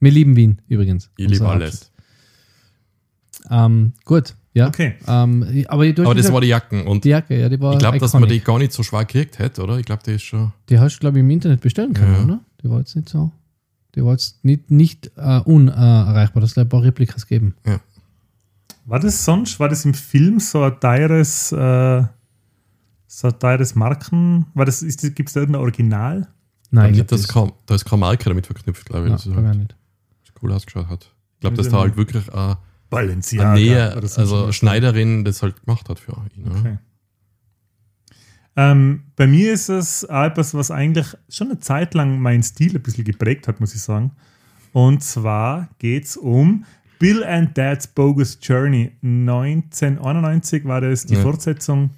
Wir 0.00 0.12
lieben 0.12 0.36
Wien 0.36 0.60
übrigens. 0.68 1.10
Ich 1.16 1.28
liebe 1.28 1.48
alles. 1.48 1.90
Ähm, 3.50 3.92
gut, 4.04 4.34
ja. 4.54 4.68
Okay. 4.68 4.94
Ähm, 5.06 5.42
aber 5.68 5.84
Aber 5.84 5.92
das 5.92 6.14
gesagt, 6.16 6.32
war 6.34 6.40
die 6.40 6.46
Jacken. 6.48 6.86
Und 6.86 7.04
die 7.04 7.10
Jacke, 7.10 7.38
ja, 7.38 7.48
die 7.48 7.60
war 7.60 7.72
ich 7.74 7.78
glaube, 7.78 7.98
dass 7.98 8.12
man 8.14 8.28
die 8.28 8.40
gar 8.40 8.58
nicht 8.58 8.72
so 8.72 8.82
schwer 8.82 9.04
gekriegt 9.04 9.38
hätte, 9.38 9.62
oder? 9.62 9.78
Ich 9.78 9.84
glaube, 9.86 10.02
die 10.06 10.12
ist 10.12 10.22
schon. 10.22 10.52
Die 10.68 10.78
hast 10.78 10.96
du, 10.96 11.00
glaube 11.00 11.18
ich, 11.18 11.20
im 11.20 11.30
Internet 11.30 11.60
bestellen 11.60 11.92
können, 11.92 12.14
Ja. 12.14 12.24
oder? 12.24 12.40
Die 12.62 12.70
war 12.70 12.78
jetzt 12.78 12.96
nicht 12.96 13.08
so. 13.08 13.30
Die 13.94 14.04
war 14.04 14.12
jetzt 14.12 14.44
nicht, 14.44 14.70
nicht 14.70 15.10
äh, 15.16 15.40
unerreichbar. 15.40 16.40
Das 16.40 16.56
ein 16.56 16.68
paar 16.68 16.82
Replikas 16.82 17.26
geben. 17.26 17.54
War 18.86 19.00
das 19.00 19.24
sonst, 19.24 19.58
war 19.60 19.68
das 19.68 19.84
im 19.84 19.94
Film 19.94 20.40
so 20.40 20.62
ein 20.62 20.78
teures, 20.80 21.52
äh, 21.52 22.04
so 23.06 23.28
ein 23.28 23.38
teures 23.38 23.74
Marken? 23.74 24.46
War 24.54 24.64
das, 24.66 24.82
ist, 24.82 25.00
gibt 25.14 25.28
es 25.28 25.32
da 25.34 25.40
irgendein 25.40 25.62
Original? 25.62 26.28
Nein, 26.70 26.90
nicht, 26.90 27.00
ich 27.02 27.06
dass 27.06 27.28
glaube, 27.28 27.50
kaum, 27.50 27.58
da 27.66 27.76
ist 27.76 27.84
keine 27.84 28.00
Marke 28.00 28.24
damit 28.24 28.46
verknüpft, 28.46 28.84
glaube 28.86 29.06
ich. 29.06 29.12
das, 29.12 29.24
ja, 29.24 29.30
es 29.30 29.34
glaub 29.36 29.44
ich 29.44 29.48
halt 29.48 29.58
nicht. 29.58 29.74
cool 30.42 30.52
ausgeschaut 30.52 30.88
hat. 30.88 31.10
Ich 31.34 31.40
glaube, 31.40 31.56
dass 31.56 31.68
da 31.68 31.78
halt 31.78 31.96
wirklich 31.96 32.32
eine, 32.34 32.58
Balenciaga. 32.94 33.96
oder 33.96 34.06
so 34.08 34.20
also 34.20 34.46
was. 34.48 34.56
Schneiderin 34.56 35.24
das 35.24 35.42
halt 35.42 35.64
gemacht 35.64 35.88
hat 35.88 35.98
für 35.98 36.12
ihn. 36.36 36.46
Oder? 36.46 36.58
Okay. 36.60 36.78
Ähm, 38.56 39.02
bei 39.16 39.26
mir 39.26 39.52
ist 39.52 39.68
es 39.68 40.04
etwas, 40.04 40.54
was 40.54 40.70
eigentlich 40.70 41.06
schon 41.28 41.48
eine 41.50 41.58
Zeit 41.58 41.94
lang 41.94 42.20
meinen 42.20 42.42
Stil 42.42 42.76
ein 42.76 42.82
bisschen 42.82 43.04
geprägt 43.04 43.48
hat, 43.48 43.60
muss 43.60 43.74
ich 43.74 43.82
sagen. 43.82 44.12
Und 44.72 45.02
zwar 45.02 45.68
geht 45.78 46.04
es 46.04 46.16
um 46.16 46.64
Bill 46.98 47.24
and 47.24 47.56
Dad's 47.58 47.86
Bogus 47.88 48.38
Journey. 48.40 48.92
1991 49.02 50.64
war 50.64 50.80
das 50.80 51.04
die 51.04 51.14
Ja. 51.14 51.20
Fortsetzung 51.20 51.90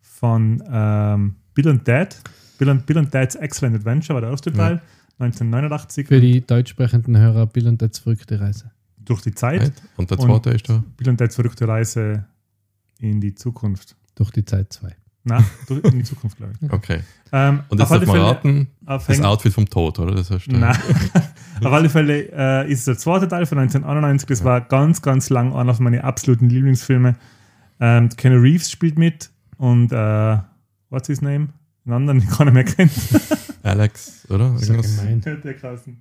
von 0.00 0.62
ähm, 0.70 1.36
Bill 1.54 1.68
and 1.68 1.86
Dad. 1.86 2.20
Bill 2.58 2.70
and, 2.70 2.86
Bill 2.86 2.98
and 2.98 3.14
Dad's 3.14 3.36
Excellent 3.36 3.76
Adventure 3.76 4.14
war 4.14 4.20
der 4.20 4.30
erste 4.30 4.52
Teil. 4.52 4.82
1989 5.18 6.08
Für 6.08 6.20
die 6.20 6.40
deutsch 6.40 6.70
sprechenden 6.70 7.16
Hörer 7.16 7.46
Bill 7.46 7.68
und 7.68 7.80
der 7.80 7.90
verrückte 7.90 8.40
Reise. 8.40 8.70
Durch 9.10 9.22
die 9.22 9.34
Zeit. 9.34 9.60
Right? 9.62 9.72
Und 9.96 10.10
der 10.10 10.18
Und- 10.18 10.26
zweite 10.26 10.50
ist 10.50 10.68
da. 10.68 10.82
Bill 10.96 11.08
and 11.10 11.20
Dad's 11.20 11.34
verrückte 11.34 11.66
Reise 11.68 12.24
in 13.00 13.20
die 13.20 13.34
Zukunft. 13.34 13.96
Durch 14.14 14.30
die 14.30 14.44
Zeit 14.44 14.72
2. 14.72 14.94
Nein, 15.24 15.44
durch- 15.66 15.84
in 15.84 15.98
die 15.98 16.04
Zukunft, 16.04 16.36
glaube 16.38 16.52
ich. 16.60 16.72
Okay. 16.72 17.00
Ähm, 17.32 17.60
Und 17.68 17.78
jetzt 17.78 17.90
darf 17.90 18.06
man 18.06 18.16
raten, 18.20 18.68
das 18.86 19.20
Outfit 19.22 19.52
vom 19.52 19.68
Tod, 19.68 19.98
oder? 19.98 20.14
Das 20.14 20.30
heißt, 20.30 20.48
Nein. 20.48 20.76
Auf 21.64 21.72
alle 21.72 21.90
Fälle 21.90 22.30
äh, 22.32 22.72
ist 22.72 22.80
es 22.80 22.84
der 22.86 22.96
zweite 22.98 23.28
Teil 23.28 23.44
von 23.44 23.58
1991. 23.58 24.26
Das 24.28 24.44
war 24.44 24.62
ganz, 24.62 25.02
ganz 25.02 25.28
lang 25.28 25.52
einer 25.54 25.74
von 25.74 25.84
meinen 25.84 26.00
absoluten 26.00 26.48
Lieblingsfilme. 26.48 27.16
Ähm, 27.80 28.08
Keanu 28.10 28.40
Reeves 28.40 28.70
spielt 28.70 28.98
mit 28.98 29.30
und 29.58 29.92
äh, 29.92 30.38
what's 30.88 31.06
his 31.08 31.20
name? 31.20 31.48
Einen 31.84 31.94
anderen, 31.94 32.20
den 32.20 32.28
keiner 32.30 32.50
mehr 32.52 32.64
kennt. 32.64 32.92
Alex, 33.62 34.26
oder? 34.30 34.54
Ja 34.58 34.60
Irgendwas? 34.68 34.96
gemein. 34.96 35.20
der 35.20 35.54
Kassen. 35.54 36.00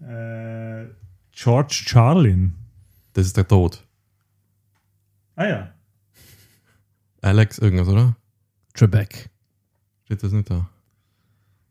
Äh, 0.00 0.84
George 1.32 1.82
Charlin. 1.86 2.54
Das 3.12 3.26
ist 3.26 3.36
der 3.36 3.46
Tod. 3.48 3.82
Ah 5.36 5.46
ja. 5.46 5.70
Alex, 7.22 7.58
irgendwas, 7.58 7.88
oder? 7.88 8.16
Trebek. 8.74 9.28
Steht 10.04 10.22
das 10.22 10.32
nicht 10.32 10.50
da? 10.50 10.68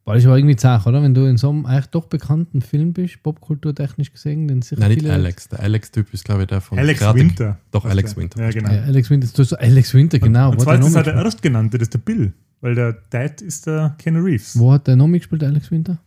War 0.06 0.16
das 0.16 0.26
aber 0.26 0.38
irgendwie 0.38 0.56
zach, 0.56 0.86
oder? 0.88 1.04
Wenn 1.04 1.14
du 1.14 1.26
in 1.26 1.38
so 1.38 1.50
einem 1.50 1.66
eigentlich 1.68 1.88
doch 1.88 2.06
bekannten 2.08 2.62
Film 2.62 2.94
bist, 2.94 3.22
popkulturtechnisch 3.22 4.12
gesehen, 4.12 4.48
den 4.48 4.62
sicher 4.64 4.80
Nein, 4.80 4.90
nicht 4.92 5.02
viele- 5.02 5.14
Alex. 5.14 5.50
Der 5.50 5.60
Alex-Typ 5.60 6.14
ist, 6.14 6.26
glaube 6.26 6.42
ich, 6.44 6.48
der 6.48 6.62
von 6.62 6.80
Alex 6.80 7.00
Karate- 7.00 7.20
Winter. 7.20 7.60
Doch, 7.72 7.84
Was 7.84 7.92
Alex 7.92 8.14
der- 8.16 8.24
Winter. 8.24 8.42
Ja, 8.44 8.50
genau. 8.52 8.72
Ja, 8.72 8.82
Alex 8.84 9.10
Winter, 9.10 9.28
du 9.28 9.42
hast 9.44 9.50
so 9.50 9.56
Alex 9.58 9.94
Winter, 9.94 10.18
genau. 10.20 10.50
Und 10.52 10.58
wo, 10.60 10.64
zwar 10.64 10.74
hat 10.78 10.84
ist 10.86 10.94
der 10.96 11.04
das 11.04 11.14
der 11.14 11.24
Erstgenannte, 11.24 11.78
das 11.78 11.86
ist 11.88 11.94
der 11.94 12.00
Bill. 12.00 12.34
Weil 12.62 12.76
der 12.76 12.94
Dad 13.12 13.42
ist 13.42 13.68
der 13.68 13.96
Keanu 14.00 14.20
Reeves. 14.24 14.58
wo 14.58 14.72
hat 14.74 14.88
der 14.88 14.96
noch 14.96 15.08
mitgespielt, 15.08 15.42
der 15.44 15.50
Alex 15.50 15.70
Winter? 15.70 16.00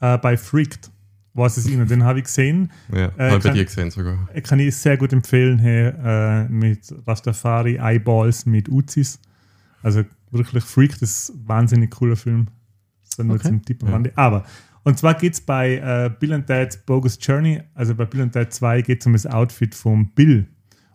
Äh, 0.00 0.18
bei 0.18 0.36
Freaked 0.36 0.90
war 1.34 1.46
es 1.46 1.66
ihnen. 1.66 1.86
Den 1.86 2.04
habe 2.04 2.18
ich 2.18 2.24
gesehen. 2.24 2.70
Ja, 2.92 3.10
Äh, 3.16 3.30
habe 3.30 3.48
ich 3.48 3.54
dir 3.54 3.64
gesehen 3.64 3.90
sogar. 3.90 4.28
Kann 4.42 4.58
ich 4.58 4.74
sehr 4.76 4.96
gut 4.96 5.12
empfehlen, 5.12 5.58
hey, 5.58 5.88
äh, 5.88 6.48
mit 6.48 6.92
Rastafari, 7.06 7.78
Eyeballs, 7.80 8.46
mit 8.46 8.68
Uzis. 8.68 9.18
Also 9.82 10.04
wirklich 10.30 10.64
Freaked 10.64 11.02
ist 11.02 11.30
ein 11.30 11.48
wahnsinnig 11.48 11.90
cooler 11.92 12.16
Film. 12.16 12.48
Das 13.16 13.26
Okay. 13.26 13.38
zum 13.48 13.64
Tipp 13.64 13.82
am 13.84 14.04
Ja. 14.04 14.10
Aber, 14.16 14.44
und 14.84 14.98
zwar 14.98 15.14
geht 15.14 15.34
es 15.34 15.40
bei 15.40 15.76
äh, 15.76 16.10
Bill 16.18 16.32
and 16.32 16.48
Dad's 16.48 16.76
Bogus 16.76 17.18
Journey, 17.20 17.60
also 17.74 17.94
bei 17.94 18.04
Bill 18.06 18.22
and 18.22 18.34
Dad 18.34 18.52
2 18.52 18.82
geht 18.82 19.00
es 19.00 19.06
um 19.06 19.12
das 19.12 19.26
Outfit 19.26 19.74
vom 19.74 20.10
Bill. 20.12 20.46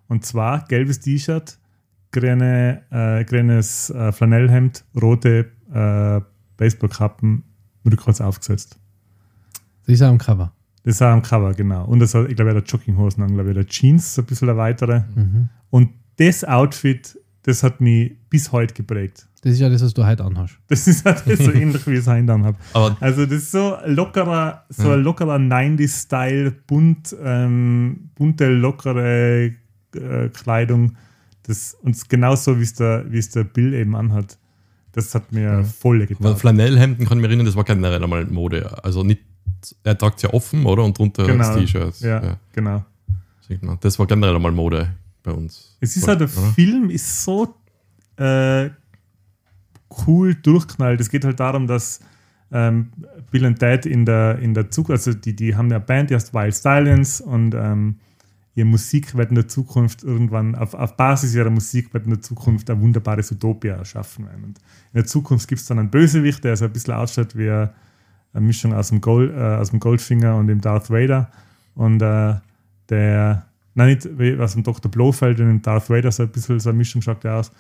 Und 0.08 0.26
zwar 0.26 0.66
gelbes 0.66 1.00
T-Shirt, 1.02 1.58
grüne, 2.12 2.84
äh, 2.90 3.24
grünes 3.26 3.90
äh, 3.90 4.12
Flanellhemd, 4.12 4.86
rote 5.00 5.52
äh, 5.74 6.22
Baseballkappen, 6.58 7.44
rückwärts 7.86 8.22
aufgesetzt. 8.22 8.80
Das 9.86 9.96
ist 9.96 10.02
auch 10.02 10.08
am 10.10 10.18
Cover. 10.18 10.52
Das 10.84 10.96
ist 10.96 11.02
auch 11.02 11.08
am 11.08 11.22
Cover, 11.22 11.54
genau. 11.54 11.86
Und 11.86 12.00
das 12.00 12.14
hat, 12.14 12.30
ich 12.30 12.36
glaube, 12.36 12.52
er 12.52 12.58
hat 12.58 12.72
Jogginghosen 12.72 13.24
an, 13.24 13.34
glaube 13.34 13.50
ich, 13.50 13.56
der 13.56 13.66
Jeans, 13.68 14.16
so 14.16 14.22
ein 14.22 14.26
bisschen 14.26 14.48
der 14.48 14.58
weitere. 14.58 15.02
Mhm. 15.16 15.50
Und 15.70 15.90
das 16.18 16.44
Outfit, 16.44 17.20
das 17.44 17.64
hat 17.64 17.82
mich 17.82 18.14
bis 18.30 18.52
heute 18.52 18.74
geprägt. 18.74 19.28
Das 19.42 19.54
ist 19.54 19.60
ja 19.60 19.70
das, 19.70 19.84
was 19.84 19.94
du 19.94 20.04
heute 20.06 20.24
anhast. 20.24 20.58
Das 20.68 20.88
ist 20.88 21.06
halt 21.06 21.20
so 21.26 21.52
ähnlich, 21.52 21.86
wie 21.86 21.94
ich 21.94 22.00
es 22.00 22.08
heute 22.08 22.26
dann 22.26 22.46
habe. 22.46 22.58
Aber 22.74 22.98
Also 23.00 23.26
das 23.26 23.34
ist 23.44 23.52
so 23.52 23.76
lockerer, 23.86 24.66
so 24.70 24.88
Ja. 24.90 24.94
ein 24.96 25.02
lockerer 25.04 25.36
90s-Style, 25.38 26.52
bunt, 26.66 27.16
ähm, 27.24 28.10
bunte, 28.16 28.48
lockere 28.50 29.52
äh, 29.96 30.30
Kleidung. 30.34 30.96
Das, 31.44 31.76
und 31.82 32.10
genauso, 32.10 32.58
wie 32.60 32.64
es 32.64 32.74
der, 32.74 33.06
wie 33.12 33.20
es 33.20 33.30
der 33.30 33.44
Bill 33.44 33.74
eben 33.76 33.96
anhat. 33.96 34.38
Das 34.94 35.14
hat 35.14 35.32
mir 35.32 35.42
Ja. 35.44 35.64
voll 35.64 36.06
getan. 36.08 36.36
Flanellhemden 36.38 37.06
kann 37.08 37.18
ich 37.18 37.22
mich 37.22 37.30
erinnern, 37.30 37.46
das 37.46 37.56
war 37.56 37.64
generell 37.66 38.04
einmal 38.04 38.26
Mode. 38.26 38.84
Also 38.84 39.04
nicht, 39.04 39.22
er 39.84 39.98
tragt 39.98 40.22
ja 40.22 40.34
offen, 40.34 40.66
oder? 40.66 40.84
Und 40.84 40.98
drunter 40.98 41.26
Genau. 41.26 41.44
das 41.44 41.56
T-Shirt. 41.58 42.00
Ja, 42.02 42.38
genau. 42.52 42.84
sieht 43.48 43.64
man. 43.64 43.78
Das 43.82 43.98
war 43.98 44.06
generell 44.08 44.36
einmal 44.36 44.52
Mode 44.52 44.90
bei 45.24 45.32
uns. 45.32 45.76
Es 45.80 45.96
ist 45.96 46.08
halt, 46.08 46.20
der 46.22 46.30
Oder? 46.30 46.48
Film 46.54 46.90
ist 46.90 47.24
so 47.24 47.56
äh, 48.18 48.70
cool 50.08 50.36
durchknallt. 50.36 51.00
Es 51.02 51.10
geht 51.10 51.26
halt 51.26 51.40
darum, 51.40 51.68
dass 51.68 52.00
ähm, 52.52 52.92
Bill 53.32 53.46
und 53.46 53.62
Dad 53.62 53.86
in 53.86 54.06
der, 54.06 54.40
in 54.40 54.54
der 54.54 54.70
Zukunft, 54.72 55.08
also 55.08 55.18
die, 55.18 55.36
die 55.36 55.56
haben 55.56 55.72
eine 55.72 55.80
Band, 55.80 56.10
die 56.10 56.16
heißt 56.16 56.34
Wild 56.34 56.56
Stallions 56.56 57.22
und 57.22 57.54
ähm, 57.56 57.98
ihre 58.54 58.68
Musik 58.68 59.16
wird 59.16 59.30
in 59.30 59.36
der 59.36 59.48
Zukunft 59.48 60.04
irgendwann, 60.04 60.56
auf, 60.56 60.74
auf 60.74 60.96
Basis 60.96 61.36
ihrer 61.36 61.50
Musik 61.50 61.94
wird 61.94 62.06
in 62.06 62.12
der 62.12 62.22
Zukunft 62.22 62.70
ein 62.70 62.80
wunderbares 62.80 63.32
Utopia 63.32 63.76
erschaffen 63.76 64.26
werden. 64.26 64.44
Und 64.46 64.58
in 64.60 65.00
der 65.02 65.06
Zukunft 65.06 65.48
gibt 65.48 65.60
es 65.62 65.68
dann 65.68 65.80
einen 65.80 65.90
Bösewicht, 65.90 66.44
der 66.44 66.56
so 66.56 66.66
ein 66.66 66.72
bisschen 66.72 66.94
ausschaut 66.94 67.36
wie 67.38 67.68
eine 68.36 68.46
Mischung 68.46 68.74
aus 68.74 68.90
dem, 68.90 69.02
Gold, 69.02 69.32
äh, 69.36 69.40
aus 69.40 69.70
dem 69.72 69.80
Goldfinger 69.80 70.36
und 70.36 70.48
dem 70.48 70.62
Darth 70.62 70.90
Vader. 70.90 71.30
Und 71.74 72.02
äh, 72.02 72.36
der, 72.90 73.46
nein, 73.74 73.88
nicht 74.18 74.40
aus 74.40 74.54
dem 74.54 74.64
Dr. 74.64 74.92
Blofeld 74.92 75.40
und 75.40 75.48
dem 75.48 75.62
Darth 75.62 75.90
Vader, 75.90 76.12
so 76.12 76.24
ein 76.24 76.30
bisschen 76.30 76.60
so 76.60 76.70
eine 76.70 76.78
Mischung 76.78 77.02
schaut 77.02 77.24
der 77.24 77.36
aus. 77.36 77.52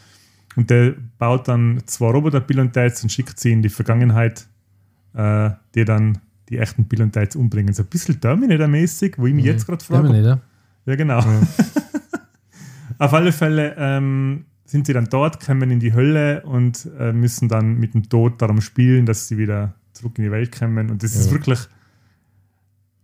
Und 0.55 0.69
der 0.69 0.93
baut 1.17 1.47
dann 1.47 1.81
zwei 1.85 2.11
Roboter 2.11 2.39
Bill 2.41 2.59
und 2.59 2.75
und 2.77 3.11
schickt 3.11 3.39
sie 3.39 3.51
in 3.51 3.61
die 3.61 3.69
Vergangenheit, 3.69 4.47
äh, 5.13 5.49
die 5.73 5.85
dann 5.85 6.19
die 6.49 6.57
echten 6.59 6.85
Bill 6.85 7.01
und 7.01 7.35
umbringen. 7.35 7.73
So 7.73 7.83
ein 7.83 7.89
bisschen 7.89 8.19
Terminator-mäßig, 8.21 9.15
wo 9.17 9.27
ich 9.27 9.33
mich 9.33 9.45
Mhm. 9.45 9.51
jetzt 9.51 9.65
gerade 9.65 9.83
frage. 9.83 10.07
Terminator. 10.07 10.41
Ja, 10.85 10.95
genau. 10.95 11.19
Auf 12.97 13.13
alle 13.13 13.31
Fälle 13.31 13.75
ähm, 13.77 14.45
sind 14.65 14.87
sie 14.87 14.93
dann 14.93 15.05
dort, 15.09 15.43
kommen 15.45 15.71
in 15.71 15.79
die 15.79 15.93
Hölle 15.93 16.43
und 16.43 16.87
äh, 16.99 17.11
müssen 17.11 17.49
dann 17.49 17.77
mit 17.77 17.93
dem 17.93 18.07
Tod 18.07 18.41
darum 18.41 18.61
spielen, 18.61 19.05
dass 19.05 19.27
sie 19.27 19.37
wieder 19.37 19.73
zurück 19.95 20.17
in 20.17 20.25
die 20.25 20.31
Welt 20.31 20.51
kommen. 20.57 20.89
Und 20.91 21.01
das 21.03 21.15
ist 21.15 21.27
Ja. 21.27 21.31
wirklich. 21.33 21.59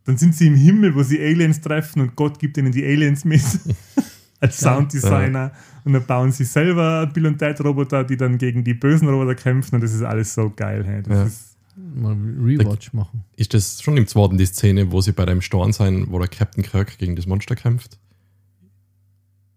Dann 0.06 0.18
sind 0.18 0.36
sie 0.36 0.48
im 0.48 0.56
Himmel, 0.56 0.96
wo 0.96 1.04
sie 1.04 1.20
Aliens 1.20 1.62
treffen 1.62 2.02
und 2.02 2.16
Gott 2.16 2.40
gibt 2.40 2.58
ihnen 2.58 2.72
die 2.72 2.84
Aliens 2.84 3.24
mit 3.24 3.42
als 4.40 4.60
Sounddesigner. 4.60 5.52
Und 5.84 5.94
dann 5.94 6.06
bauen 6.06 6.32
sie 6.32 6.44
selber 6.46 7.08
Bill 7.08 7.28
und 7.28 7.38
Ted 7.38 7.60
Roboter, 7.64 8.04
die 8.04 8.18
dann 8.18 8.38
gegen 8.38 8.64
die 8.64 8.74
bösen 8.74 9.08
Roboter 9.08 9.36
kämpfen. 9.36 9.76
Und 9.76 9.82
das 9.82 9.94
ist 9.94 10.02
alles 10.02 10.34
so 10.34 10.52
geil. 10.56 10.84
Hey. 10.86 11.04
Das 11.04 11.14
Ja. 11.18 11.24
ist, 11.26 11.48
Mal 11.96 12.14
Rewatch 12.14 12.92
machen. 12.94 13.24
Ist 13.38 13.54
das 13.54 13.82
schon 13.82 13.96
im 13.98 14.06
zweiten 14.06 14.38
die 14.38 14.46
Szene, 14.46 14.92
wo 14.92 15.00
sie 15.02 15.14
bei 15.14 15.26
dem 15.26 15.42
Storn 15.42 15.72
sein, 15.72 16.06
wo 16.10 16.20
der 16.20 16.28
Captain 16.28 16.64
Kirk 16.64 16.98
gegen 16.98 17.16
das 17.16 17.26
Monster 17.28 17.56
kämpft? 17.56 17.98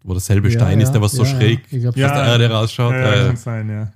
wo 0.07 0.13
derselbe 0.13 0.51
Stein 0.51 0.81
ist, 0.81 0.93
der 0.93 1.01
was 1.01 1.13
so 1.13 1.25
ja, 1.25 1.31
schräg 1.31 1.61
Ja. 1.73 1.79
Glaub, 1.79 1.97
Ja. 1.97 2.07
aus 2.09 2.13
der 2.13 2.25
Erde 2.27 2.51
rausschaut. 2.51 2.93
Ja, 2.93 3.01
ja, 3.01 3.23
äh, 3.23 3.27
kann 3.29 3.37
sein, 3.37 3.69
ja. 3.71 3.93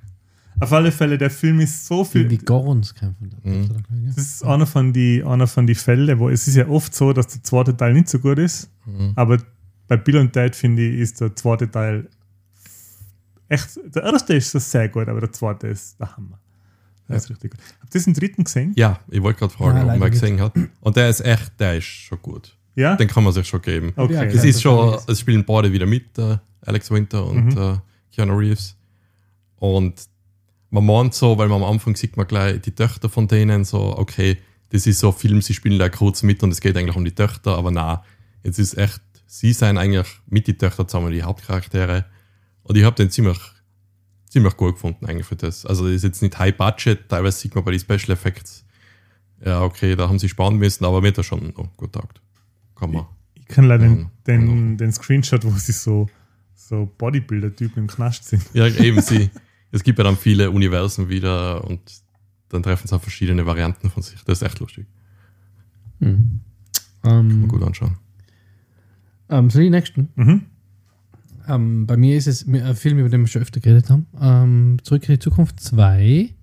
Auf 0.61 0.73
alle 0.73 0.91
Fälle, 0.93 1.19
der 1.19 1.31
Film 1.31 1.61
ist 1.61 1.87
so 1.87 2.05
viel. 2.05 2.27
die 2.29 2.39
Gorons 2.39 2.95
kämpfen. 2.95 3.31
da. 3.31 3.49
Mhm. 3.49 3.69
Das 4.07 4.17
ist 4.19 4.45
einer 4.45 4.67
von 4.67 4.93
die, 4.93 5.23
einer 5.25 5.47
von 5.47 5.67
die 5.67 5.75
Fälle, 5.75 6.19
wo 6.19 6.29
es 6.29 6.49
ist 6.49 6.57
ja 6.57 6.67
oft 6.69 6.95
so, 6.95 7.13
dass 7.13 7.29
der 7.29 7.43
zweite 7.43 7.77
Teil 7.77 7.93
nicht 7.95 8.09
so 8.09 8.19
gut 8.19 8.39
ist. 8.39 8.71
Mhm. 8.87 9.13
Aber 9.17 9.39
bei 9.87 9.97
Bill 9.97 10.17
und 10.19 10.35
Dad 10.35 10.55
finde 10.57 10.83
ich, 10.87 11.01
ist 11.01 11.21
der 11.21 11.35
zweite 11.37 11.71
Teil 11.71 12.09
echt. 13.49 13.79
Der 13.95 14.03
erste 14.05 14.35
ist 14.35 14.51
so 14.51 14.59
sehr 14.59 14.89
gut, 14.89 15.09
aber 15.09 15.21
der 15.21 15.33
zweite 15.33 15.69
ist 15.69 15.99
der 16.01 16.17
Hammer. 16.17 16.39
Der 17.09 17.17
ist 17.17 17.31
richtig 17.31 17.53
gut. 17.53 17.61
Habt 17.81 17.95
ihr 17.95 18.03
den 18.03 18.15
dritten 18.15 18.45
gesehen? 18.45 18.73
Ja, 18.77 19.01
ich 19.11 19.23
wollte 19.23 19.39
gerade 19.39 19.53
fragen, 19.55 19.79
Ja, 19.87 19.95
ob 19.95 19.99
man 19.99 20.11
gesehen 20.11 20.41
hat. 20.41 20.53
Und 20.81 20.97
der 20.97 21.09
ist 21.09 21.21
echt, 21.25 21.59
der 21.59 21.79
ist 21.79 21.87
schon 21.87 22.21
gut. 22.21 22.55
Ja? 22.75 22.97
Den 22.97 23.09
kann 23.09 23.25
man 23.25 23.33
sich 23.33 23.49
schon 23.49 23.63
geben. 23.63 23.93
Okay. 23.97 24.13
Ja, 24.13 24.23
Es 24.25 24.33
klar. 24.35 24.45
ist 24.45 24.63
schon, 24.63 24.99
es 25.07 25.21
spielen 25.21 25.45
beide 25.45 25.73
wieder 25.73 25.87
mit, 25.87 26.19
äh, 26.19 26.37
Alex 26.67 26.91
Winter 26.91 27.25
und 27.27 27.55
Mhm. 27.55 27.59
äh, 27.59 27.77
Keanu 28.15 28.37
Reeves. 28.37 28.77
Und 29.57 29.95
man 30.71 30.85
meint 30.85 31.15
so, 31.15 31.39
weil 31.39 31.49
man 31.49 31.63
am 31.63 31.71
Anfang 31.71 31.97
sieht 31.97 32.17
man 32.17 32.27
gleich 32.27 32.61
die 32.61 32.75
Töchter 32.75 33.09
von 33.09 33.29
denen, 33.29 33.65
so, 33.65 33.97
okay, 33.97 34.39
das 34.71 34.87
ist 34.87 35.01
so 35.01 35.09
ein 35.09 35.17
Film, 35.17 35.41
sie 35.41 35.55
spielen 35.55 35.79
da 35.79 35.89
kurz 35.89 36.23
mit 36.23 36.43
und 36.43 36.51
es 36.51 36.61
geht 36.61 36.77
eigentlich 36.77 36.97
um 36.97 37.05
die 37.05 37.15
Töchter, 37.15 37.57
aber 37.57 37.71
na, 37.71 38.05
jetzt 38.43 38.59
ist 38.59 38.77
echt, 38.77 39.01
sie 39.27 39.53
sind 39.53 39.79
eigentlich 39.79 40.07
mit 40.27 40.47
die 40.47 40.59
Töchter 40.59 40.87
zusammen 40.87 41.13
die 41.13 41.23
Hauptcharaktere. 41.23 42.05
Und 42.63 42.77
ich 42.77 42.85
habe 42.85 42.97
den 42.97 43.11
ziemlich, 43.11 43.39
ziemlich 44.29 44.57
gut 44.57 44.75
gefunden 44.75 45.07
eigentlich 45.07 45.27
für 45.27 45.37
das. 45.37 45.65
Also 45.65 45.87
das 45.87 45.95
ist 45.95 46.05
jetzt 46.05 46.23
nicht 46.23 46.39
High 46.39 46.57
Budget, 46.57 47.09
teilweise 47.09 47.39
sieht 47.39 47.55
man 47.55 47.65
bei 47.65 47.71
den 47.71 47.81
Special 47.81 48.11
Effects, 48.11 48.65
ja, 49.45 49.63
okay, 49.63 49.97
da 49.97 50.09
haben 50.09 50.19
sie 50.19 50.29
sparen 50.29 50.57
müssen, 50.57 50.85
aber 50.85 51.01
mir 51.01 51.09
hat 51.09 51.19
das 51.19 51.27
schon 51.27 51.53
noch 51.57 51.77
gut 51.77 51.93
taugt. 51.93 52.21
Kann 52.75 52.93
man. 52.93 53.07
Ich 53.35 53.47
kann 53.47 53.65
leider 53.65 53.87
den, 53.87 54.11
den, 54.27 54.77
den 54.77 54.93
Screenshot, 54.93 55.45
wo 55.45 55.51
sie 55.53 55.73
so, 55.73 56.09
so 56.55 56.93
Bodybuilder-Typen 56.99 57.85
im 57.85 57.87
Knast 57.87 58.25
sind. 58.25 58.43
Ja, 58.53 58.67
eben 58.67 59.01
sie. 59.01 59.31
Es 59.71 59.83
gibt 59.83 59.99
ja 59.99 60.05
dann 60.05 60.17
viele 60.17 60.51
Universen 60.51 61.09
wieder 61.09 61.65
und 61.65 61.81
dann 62.49 62.63
treffen 62.63 62.89
sie 62.89 62.95
auch 62.97 63.03
verschiedene 63.03 63.45
Varianten 63.47 63.91
von 63.91 64.03
sich. 64.03 64.23
Das 64.25 64.41
ist 64.41 64.47
echt 64.47 64.59
lustig. 64.61 64.87
Mhm. 66.01 66.41
Kann 67.03 67.19
Ähm, 67.31 67.41
man 67.41 67.49
gut 67.49 67.63
anschauen. 67.63 67.97
ähm, 69.29 69.51
so 69.51 69.59
die 69.59 69.71
nächsten. 69.71 70.09
Mhm. 70.17 70.43
Ähm, 71.47 71.87
bei 71.87 71.97
mir 71.97 72.17
ist 72.17 72.27
es 72.27 72.47
mir- 72.47 72.65
ein 72.65 72.77
Film, 72.77 72.99
über 72.99 73.09
den 73.09 73.21
wir 73.23 73.27
schon 73.27 73.43
öfter 73.43 73.61
geredet 73.61 73.91
haben. 73.91 74.07
Ähm, 74.21 74.77
Zurück 74.83 75.09
in 75.09 75.15
die 75.15 75.19
Zukunft 75.19 75.61
2. 75.61 76.35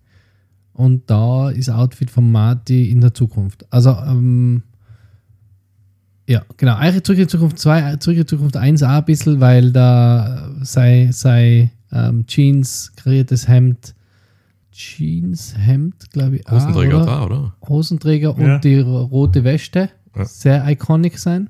Und 0.74 1.10
da 1.10 1.50
ist 1.52 1.70
Outfit 1.70 2.12
von 2.12 2.32
Marty 2.32 2.90
in 2.90 3.02
der 3.02 3.14
Zukunft. 3.14 3.66
Also, 3.72 3.92
ähm, 3.92 4.64
ja, 6.28 6.44
genau. 6.58 6.76
Eigentlich 6.76 7.04
Zurück 7.04 7.20
in 7.20 7.26
die 7.26 7.30
Zukunft 7.32 7.60
2, 7.60 7.96
Zurück 7.98 8.18
in 8.18 8.24
die 8.24 8.28
Zukunft 8.28 8.58
1 8.58 8.84
auch 8.84 8.90
ein 8.90 9.06
bisschen, 9.06 9.40
weil 9.40 9.72
da 9.72 10.50
sei, 10.62 11.10
sei 11.12 11.72
ähm, 11.96 12.26
Jeans, 12.28 12.92
kariertes 12.96 13.48
Hemd, 13.48 13.96
Jeans-Hemd, 14.72 16.12
glaube 16.12 16.38
ich. 16.38 16.48
auch, 16.48 16.52
Hosenträger 16.54 16.98
oder? 16.98 17.06
da, 17.06 17.26
oder? 17.26 17.56
Hosenträger 17.68 18.36
Ja. 18.38 18.56
und 18.56 18.64
die 18.64 18.80
ro- 18.80 19.04
rote 19.06 19.44
Weste 19.44 19.90
Ja. 20.16 20.26
sehr 20.26 20.68
iconic 20.70 21.18
sein. 21.18 21.50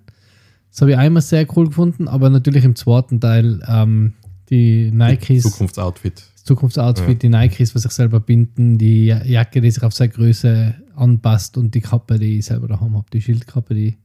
Das 0.72 0.82
habe 0.82 0.92
ich 0.92 0.98
einmal 0.98 1.22
sehr 1.22 1.48
cool 1.56 1.68
gefunden, 1.68 2.08
aber 2.08 2.30
natürlich 2.30 2.64
im 2.66 2.76
zweiten 2.76 3.20
Teil 3.20 3.62
ähm, 3.68 4.14
die 4.50 4.92
Nikes, 4.92 5.44
Zukunftsoutfit. 5.44 6.24
das 6.36 6.44
Zukunftsoutfit, 6.44 7.24
Ja. 7.24 7.30
die 7.30 7.30
Nikes, 7.30 7.74
was 7.74 7.84
sich 7.84 7.92
selber 7.94 8.20
binden, 8.20 8.78
die 8.78 9.06
Ja- 9.08 9.24
Jacke, 9.24 9.62
die 9.62 9.72
sich 9.72 9.84
auf 9.84 9.94
seine 9.94 10.10
Größe 10.12 10.76
anpasst 10.96 11.58
und 11.58 11.74
die 11.74 11.82
Kappe, 11.82 12.20
die 12.20 12.40
ich 12.40 12.46
selber 12.46 12.68
daheim 12.68 12.96
habe, 12.96 13.06
die 13.12 13.22
Schildkappe, 13.22 13.74
die 13.74 13.98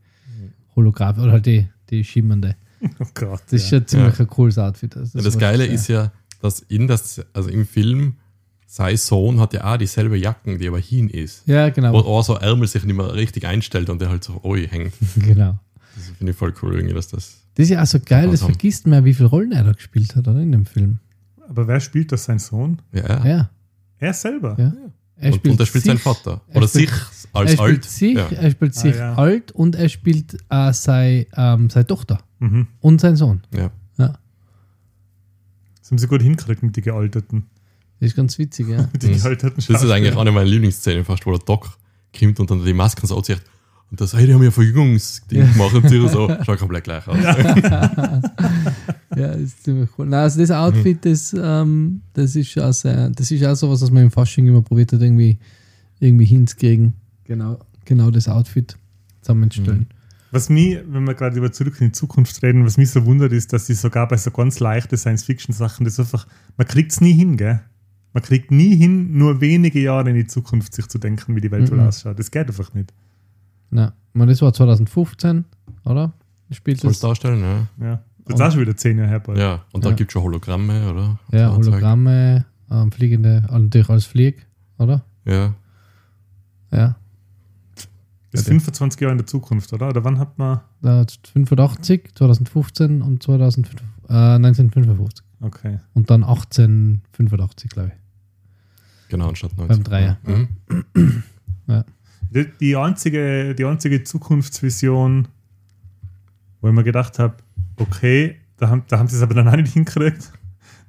Hologramm 0.77 1.19
oder 1.21 1.33
halt 1.33 1.47
die, 1.47 1.67
die 1.91 2.05
schimmernde. 2.05 2.57
Oh 2.99 3.05
Gott. 3.15 3.43
Das 3.51 3.53
ist 3.65 3.71
ja. 3.71 3.79
schon 3.79 3.87
ziemlich 3.87 4.19
ein 4.21 4.27
cooles 4.27 4.57
Outfit. 4.57 4.97
Also 4.97 5.19
Ja, 5.19 5.25
das 5.25 5.35
war 5.35 5.41
Geile 5.41 5.67
ist 5.67 5.89
ja, 5.89 6.11
dass 6.41 6.61
in 6.61 6.87
das, 6.89 7.21
also 7.33 7.49
im 7.51 7.67
Film, 7.67 8.15
sein 8.67 8.97
Sohn 8.97 9.41
hat 9.41 9.53
ja 9.53 9.73
auch 9.73 9.77
dieselbe 9.77 10.17
Jacken, 10.17 10.59
die 10.59 10.69
aber 10.69 10.79
hin 10.79 11.09
ist. 11.09 11.47
Ja, 11.47 11.67
Wo 11.69 11.73
genau. 11.73 11.95
auch 11.99 12.23
so 12.23 12.35
Ärmel 12.37 12.69
sich 12.69 12.85
nicht 12.85 12.97
mehr 12.97 13.13
richtig 13.15 13.47
einstellt 13.47 13.91
und 13.91 14.01
der 14.01 14.11
halt 14.11 14.23
so 14.25 14.41
oi 14.45 14.67
hängt. 14.69 14.93
genau. 15.17 15.59
Das 15.97 16.09
finde 16.17 16.33
ich 16.33 16.39
voll 16.39 16.55
cool 16.63 16.75
irgendwie, 16.77 16.95
dass 16.95 17.09
das. 17.09 17.39
Das 17.55 17.65
ist 17.65 17.71
ja 17.71 17.83
auch 17.83 17.87
so 17.87 17.99
geil, 17.99 18.25
das 18.27 18.43
Also- 18.43 18.47
vergisst 18.47 18.87
man, 18.87 19.05
wie 19.05 19.13
viele 19.15 19.29
Rollen 19.29 19.53
er 19.53 19.65
da 19.65 19.73
gespielt 19.73 20.15
hat, 20.17 20.29
oder? 20.29 20.41
In 20.41 20.53
dem 20.53 20.67
Film. 20.67 20.99
Aber 21.49 21.67
wer 21.67 21.81
spielt 21.81 22.13
das, 22.13 22.25
sein 22.25 22.39
Sohn? 22.39 22.81
Ja, 22.93 23.09
ja. 23.09 23.27
Ja. 23.27 23.51
Er 23.99 24.15
selber. 24.15 24.55
ja. 24.59 24.73
Er 25.23 25.33
Und, 25.35 25.47
und 25.49 25.61
er 25.61 25.67
spielt 25.67 25.85
seinen 25.85 25.97
sich- 25.97 26.03
Vater. 26.05 26.41
er 26.49 26.57
Oder 26.57 26.69
spielt- 26.69 26.89
sich 26.91 26.99
als 27.33 27.51
er 27.51 27.57
spielt 27.57 27.61
alt. 27.61 27.85
sich, 27.85 28.15
Ja. 28.17 28.29
er 28.31 28.51
spielt 28.53 28.75
sich 28.75 28.97
ja. 28.97 29.15
alt 29.17 29.53
und 29.53 29.75
er 29.77 29.89
spielt 29.91 30.39
äh, 30.49 30.73
sei, 30.73 31.27
ähm, 31.37 31.69
seine 31.71 31.87
Tochter 31.87 32.19
Mhm. 32.39 32.69
und 32.81 33.01
sein 33.03 33.17
Sohn. 33.17 33.43
Ja. 33.55 33.71
Ja. 35.91 35.97
Das 35.97 35.99
haben 35.99 35.99
sie 35.99 36.07
gut 36.09 36.23
hingekriegt 36.23 36.63
mit 36.63 36.77
den 36.77 36.85
Gealterten. 36.85 37.47
Das 38.01 38.11
ist 38.11 38.17
ganz 38.17 38.39
witzig, 38.39 38.69
ja. 38.69 38.83
Den 39.03 39.11
Mhm. 39.13 39.17
gealterten 39.19 39.63
Das 39.69 39.83
ist 39.83 39.91
eigentlich 39.91 40.17
eine 40.17 40.31
meiner 40.33 40.47
Lieblingsszenen 40.49 41.05
fast, 41.05 41.27
wo 41.27 41.31
der 41.33 41.41
Doc 41.41 41.77
kommt 42.19 42.41
und 42.41 42.51
dann 42.51 42.65
die 42.65 42.73
Masken 42.73 43.07
so 43.07 43.17
anzieht. 43.17 43.43
Und 43.91 44.01
das, 44.01 44.15
hey, 44.15 44.25
die 44.27 44.33
haben 44.35 44.43
ja 44.43 44.51
Verjüngungsding 44.53 45.41
Ja. 45.41 45.47
gemacht 45.53 45.75
und 45.75 45.89
sie 45.89 45.99
so, 46.09 46.29
schaut 46.47 46.59
komplett 46.61 46.85
gleich 46.85 47.07
aus. 47.09 47.19
ja, 49.17 49.29
das 49.29 49.37
ist 49.41 49.65
ziemlich 49.65 49.89
cool. 49.99 50.07
Nein, 50.07 50.21
also 50.21 50.39
das 50.41 50.51
Outfit, 50.51 51.05
das, 51.05 51.35
ähm, 51.39 52.01
das 52.15 52.37
ist 52.37 52.57
auch 52.59 52.73
sehr, 52.73 53.11
das 53.11 53.31
ist 53.31 53.45
auch 53.45 53.55
so 53.57 53.69
was, 53.71 53.83
was 53.83 53.91
man 53.91 54.05
im 54.05 54.11
Fasching 54.11 54.47
immer 54.47 54.63
probiert 54.63 54.93
hat, 54.93 55.01
irgendwie, 55.03 55.39
irgendwie 55.99 56.25
hinzukriegen. 56.25 56.95
Genau, 57.25 57.59
genau 57.85 58.11
das 58.11 58.29
Outfit 58.29 58.77
zusammenzustellen. 59.23 59.87
Was 60.33 60.49
mich, 60.49 60.79
wenn 60.87 61.05
wir 61.05 61.15
gerade 61.15 61.37
über 61.37 61.51
zurück 61.51 61.81
in 61.81 61.89
die 61.89 61.93
Zukunft 61.93 62.41
reden, 62.43 62.65
was 62.65 62.77
mich 62.77 62.91
so 62.91 63.05
wundert, 63.05 63.33
ist, 63.33 63.53
dass 63.53 63.67
sie 63.67 63.75
sogar 63.75 64.07
bei 64.09 64.17
so 64.17 64.31
ganz 64.31 64.61
leichten 64.61 64.97
Science-Fiction-Sachen 64.97 65.85
das 65.85 65.99
einfach, 65.99 66.27
man 66.57 66.67
kriegt 66.69 66.93
es 66.93 67.01
nie 67.01 67.13
hin, 67.13 67.37
gell? 67.37 67.61
Man 68.13 68.23
kriegt 68.23 68.51
nie 68.51 68.77
hin, 68.77 69.17
nur 69.19 69.41
wenige 69.41 69.81
Jahre 69.81 70.11
in 70.11 70.17
die 70.17 70.27
Zukunft 70.27 70.75
sich 70.75 70.87
zu 70.89 70.99
denken, 70.99 71.35
wie 71.37 71.41
die 71.41 71.51
Welt 71.51 71.71
wohl 71.71 71.79
Mhm. 71.79 71.87
ausschaut. 71.89 72.19
Das 72.19 72.31
geht 72.31 72.47
einfach 72.49 72.73
nicht. 72.75 72.93
Ja, 73.73 73.93
man, 74.13 74.29
das 74.29 74.41
war 74.43 74.53
2015, 74.53 75.45
oder? 75.85 76.13
Spielt 76.51 76.83
das? 76.83 76.99
darstellen, 77.01 77.41
ja. 77.79 77.87
Ja. 77.87 78.03
Das 78.27 78.35
ist 78.39 78.41
auch 78.47 78.51
schon 78.53 78.61
wieder 78.61 78.77
zehn 78.77 78.99
Jahre 78.99 79.11
her. 79.11 79.21
bald. 79.21 79.39
Ja, 79.39 79.65
und 79.73 79.85
da 79.85 79.91
Ja. 79.91 79.95
gibt 79.97 80.11
es 80.11 80.13
schon 80.13 80.23
Hologramme, 80.23 80.91
oder? 80.93 81.19
Ja. 81.33 81.53
Hologramme, 81.57 82.45
ähm, 82.71 82.93
fliegende, 82.93 83.45
natürlich 83.51 83.89
als 83.89 84.05
Flieg, 84.07 84.47
oder? 84.79 85.05
Ja, 85.25 85.55
Ja. 86.73 86.97
Das 88.33 88.43
ist 88.43 88.47
Ja, 88.47 88.51
25 88.53 89.01
Jahre 89.01 89.13
in 89.13 89.19
der 89.19 89.27
Zukunft, 89.27 89.73
oder? 89.73 89.89
Oder 89.89 90.05
wann 90.05 90.19
hat 90.19 90.39
man. 90.39 90.61
Da 90.83 91.05
85, 91.33 92.13
2015 92.15 93.03
und 93.03 93.23
2005, 93.23 93.83
äh, 94.09 94.13
1955. 94.13 95.25
Okay. 95.41 95.79
Und 95.95 96.11
dann 96.11 96.23
1885, 96.23 97.71
glaube 97.71 97.89
ich. 97.95 99.09
genau, 99.11 99.29
anstatt 99.31 99.57
90. 99.57 99.69
Beim 99.77 99.85
Dreier. 99.85 100.19
Mhm. 100.25 100.49
Die, 102.33 102.47
die, 102.61 102.77
einzige, 102.77 103.55
die 103.57 103.65
einzige 103.65 104.05
Zukunftsvision, 104.05 105.27
wo 106.61 106.69
ich 106.69 106.75
mir 106.75 106.85
gedacht 106.85 107.19
habe, 107.19 107.35
okay, 107.77 108.37
da 108.59 108.69
haben, 108.69 108.85
da 108.89 108.99
haben 108.99 109.09
sie 109.09 109.17
es 109.17 109.23
aber 109.23 109.35
dann 109.35 109.49
auch 109.49 109.57
nicht 109.57 109.73
hingekriegt. 109.73 110.31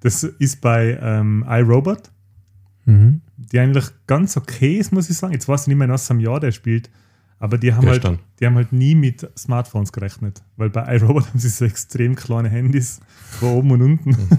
Das 0.02 0.24
ist 0.24 0.62
bei 0.62 0.98
ähm, 1.02 1.44
iRobot, 1.48 2.12
Mhm. 2.86 3.22
die 3.38 3.60
eigentlich 3.60 3.86
ganz 4.08 4.36
okay 4.38 4.78
ist, 4.78 4.92
muss 4.92 5.10
ich 5.10 5.16
sagen. 5.18 5.34
Jetzt 5.34 5.48
weiß 5.48 5.62
ich 5.62 5.68
nicht 5.68 5.78
mehr, 5.78 5.86
in 5.86 5.92
was 5.94 6.10
am 6.12 6.20
Jahr 6.20 6.40
der 6.40 6.52
spielt, 6.52 6.90
aber 7.42 7.58
die 7.58 7.74
haben, 7.74 7.88
halt, 7.88 8.08
die 8.40 8.46
haben 8.46 8.56
halt 8.56 8.72
nie 8.72 8.94
mit 8.94 9.28
Smartphones 9.36 9.92
gerechnet, 9.92 10.44
weil 10.58 10.70
bei 10.70 10.96
iRobot 10.96 11.26
haben 11.28 11.40
sie 11.40 11.50
so 11.50 11.66
extrem 11.66 12.16
kleine 12.16 12.50
Handys, 12.50 13.00
wo 13.40 13.48
oben 13.48 13.72
und 13.72 13.82
unten 13.82 14.16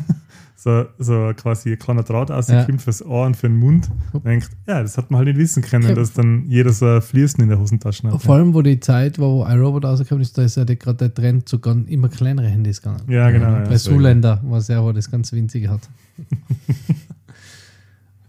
so, 0.56 0.84
so 1.00 1.32
quasi 1.36 1.72
ein 1.72 1.80
kleiner 1.80 2.04
Draht 2.04 2.30
ausgekommen 2.30 2.78
fürs 2.78 3.04
Ohr 3.04 3.26
und 3.26 3.36
für 3.36 3.48
den 3.48 3.58
Mund. 3.58 3.90
Und 4.12 4.24
denkt, 4.24 4.50
ja, 4.68 4.80
das 4.80 4.96
hat 4.96 5.10
man 5.10 5.18
halt 5.18 5.26
nicht 5.26 5.38
wissen 5.38 5.64
können, 5.64 5.88
Ja. 5.88 5.96
dass 5.96 6.12
dann 6.12 6.44
jeder 6.46 6.72
so 6.72 6.86
ein 6.86 7.02
Fließen 7.02 7.42
in 7.42 7.48
der 7.48 7.58
Hosentasche 7.58 8.08
hat. 8.08 8.22
Vor 8.22 8.36
allem, 8.36 8.54
wo 8.54 8.62
die 8.62 8.78
Zeit 8.78 9.18
war, 9.18 9.28
wo 9.28 9.44
iRobot 9.44 9.84
rausgekommen 9.84 10.22
ist, 10.22 10.38
da 10.38 10.44
ist 10.44 10.56
ja 10.56 10.62
gerade 10.62 10.98
der 10.98 11.12
Trend 11.12 11.48
zu 11.48 11.58
immer 11.58 12.08
kleinere 12.08 12.46
Handys 12.46 12.80
gegangen. 12.80 13.02
Ja, 13.10 13.32
genau. 13.32 13.46
Ja. 13.46 13.58
Bei 13.64 13.70
deswegen. 13.70 13.96
Zuländer 13.96 14.40
war 14.44 14.58
es 14.58 14.68
ja, 14.68 14.80
wo 14.80 14.92
das 14.92 15.10
ganz 15.10 15.32
winzige 15.32 15.70
hat. 15.70 15.80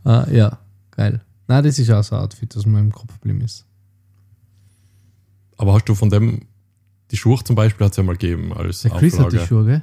ah, 0.04 0.26
ja, 0.32 0.58
geil. 0.90 1.22
Na, 1.48 1.62
das 1.62 1.78
ist 1.78 1.92
auch 1.92 2.04
so 2.04 2.16
ein 2.16 2.24
Outfit, 2.24 2.56
das 2.56 2.66
mir 2.66 2.80
im 2.80 2.92
Kopf 2.92 3.14
geblieben 3.20 3.42
ist. 3.42 3.68
Aber 5.64 5.74
hast 5.76 5.86
du 5.88 5.96
von 5.96 6.10
dem, 6.10 6.42
die 7.10 7.16
Schuhe 7.16 7.42
zum 7.42 7.56
Beispiel 7.56 7.86
hat 7.86 7.92
es 7.94 7.98
ja 7.98 8.04
mal 8.04 8.18
gegeben 8.18 8.52
als 8.52 8.82
Der 8.82 8.92
Chris 8.92 9.14
hat 9.18 9.32
die 9.32 9.38
Auflage. 9.38 9.48
Schuhe, 9.48 9.66
gell? 9.66 9.82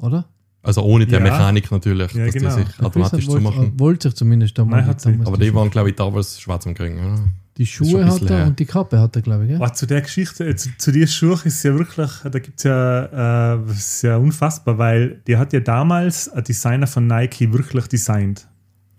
oder? 0.00 0.26
Also 0.62 0.82
ohne 0.82 1.06
der 1.06 1.18
Ja. 1.20 1.24
Mechanik 1.24 1.70
natürlich, 1.70 2.12
Ja, 2.12 2.26
dass 2.26 2.34
genau. 2.34 2.48
die 2.50 2.54
sich 2.56 2.64
Der 2.64 2.74
Chris 2.74 2.84
automatisch 2.86 3.24
hat 3.24 3.30
wollte, 3.32 3.44
zumachen. 3.44 3.80
wollte 3.80 4.08
sich 4.08 4.16
zumindest 4.18 4.58
einmal. 4.60 4.80
Nein, 4.80 4.88
hat 4.90 5.00
sie. 5.00 5.18
Aber 5.24 5.38
die 5.38 5.54
waren, 5.54 5.70
glaube 5.70 5.88
ich, 5.88 5.96
damals 5.96 6.38
schwarz 6.38 6.66
am 6.66 6.74
Kriegen. 6.74 6.98
Oder? 6.98 7.24
die 7.56 7.64
schon 7.66 7.88
Schuhe 7.88 8.00
ein 8.02 8.06
hat 8.06 8.12
bisschen 8.20 8.28
er 8.28 8.36
her. 8.38 8.46
und 8.48 8.58
die 8.60 8.66
Kappe 8.66 9.00
hat 9.00 9.16
er, 9.16 9.22
glaube 9.22 9.44
ich, 9.44 9.50
gell? 9.50 9.58
Oh, 9.60 9.68
zu 9.70 9.86
der 9.86 10.02
Geschichte, 10.02 10.46
äh, 10.46 10.54
zu, 10.54 10.68
zu 10.76 10.92
der 10.92 11.06
Schuhe 11.08 11.40
ist 11.44 11.62
ja 11.64 11.74
wirklich, 11.74 12.10
da 12.22 12.38
gibt 12.38 12.58
es 12.58 12.64
ja, 12.64 13.54
äh, 13.54 13.58
das 13.66 13.78
ist 13.78 14.02
ja 14.02 14.16
unfassbar, 14.18 14.76
weil 14.78 15.22
die 15.26 15.36
hat 15.38 15.52
ja 15.54 15.60
damals 15.60 16.28
ein 16.28 16.44
Designer 16.44 16.86
von 16.86 17.06
Nike 17.06 17.50
wirklich 17.52 17.86
designt. 17.88 18.46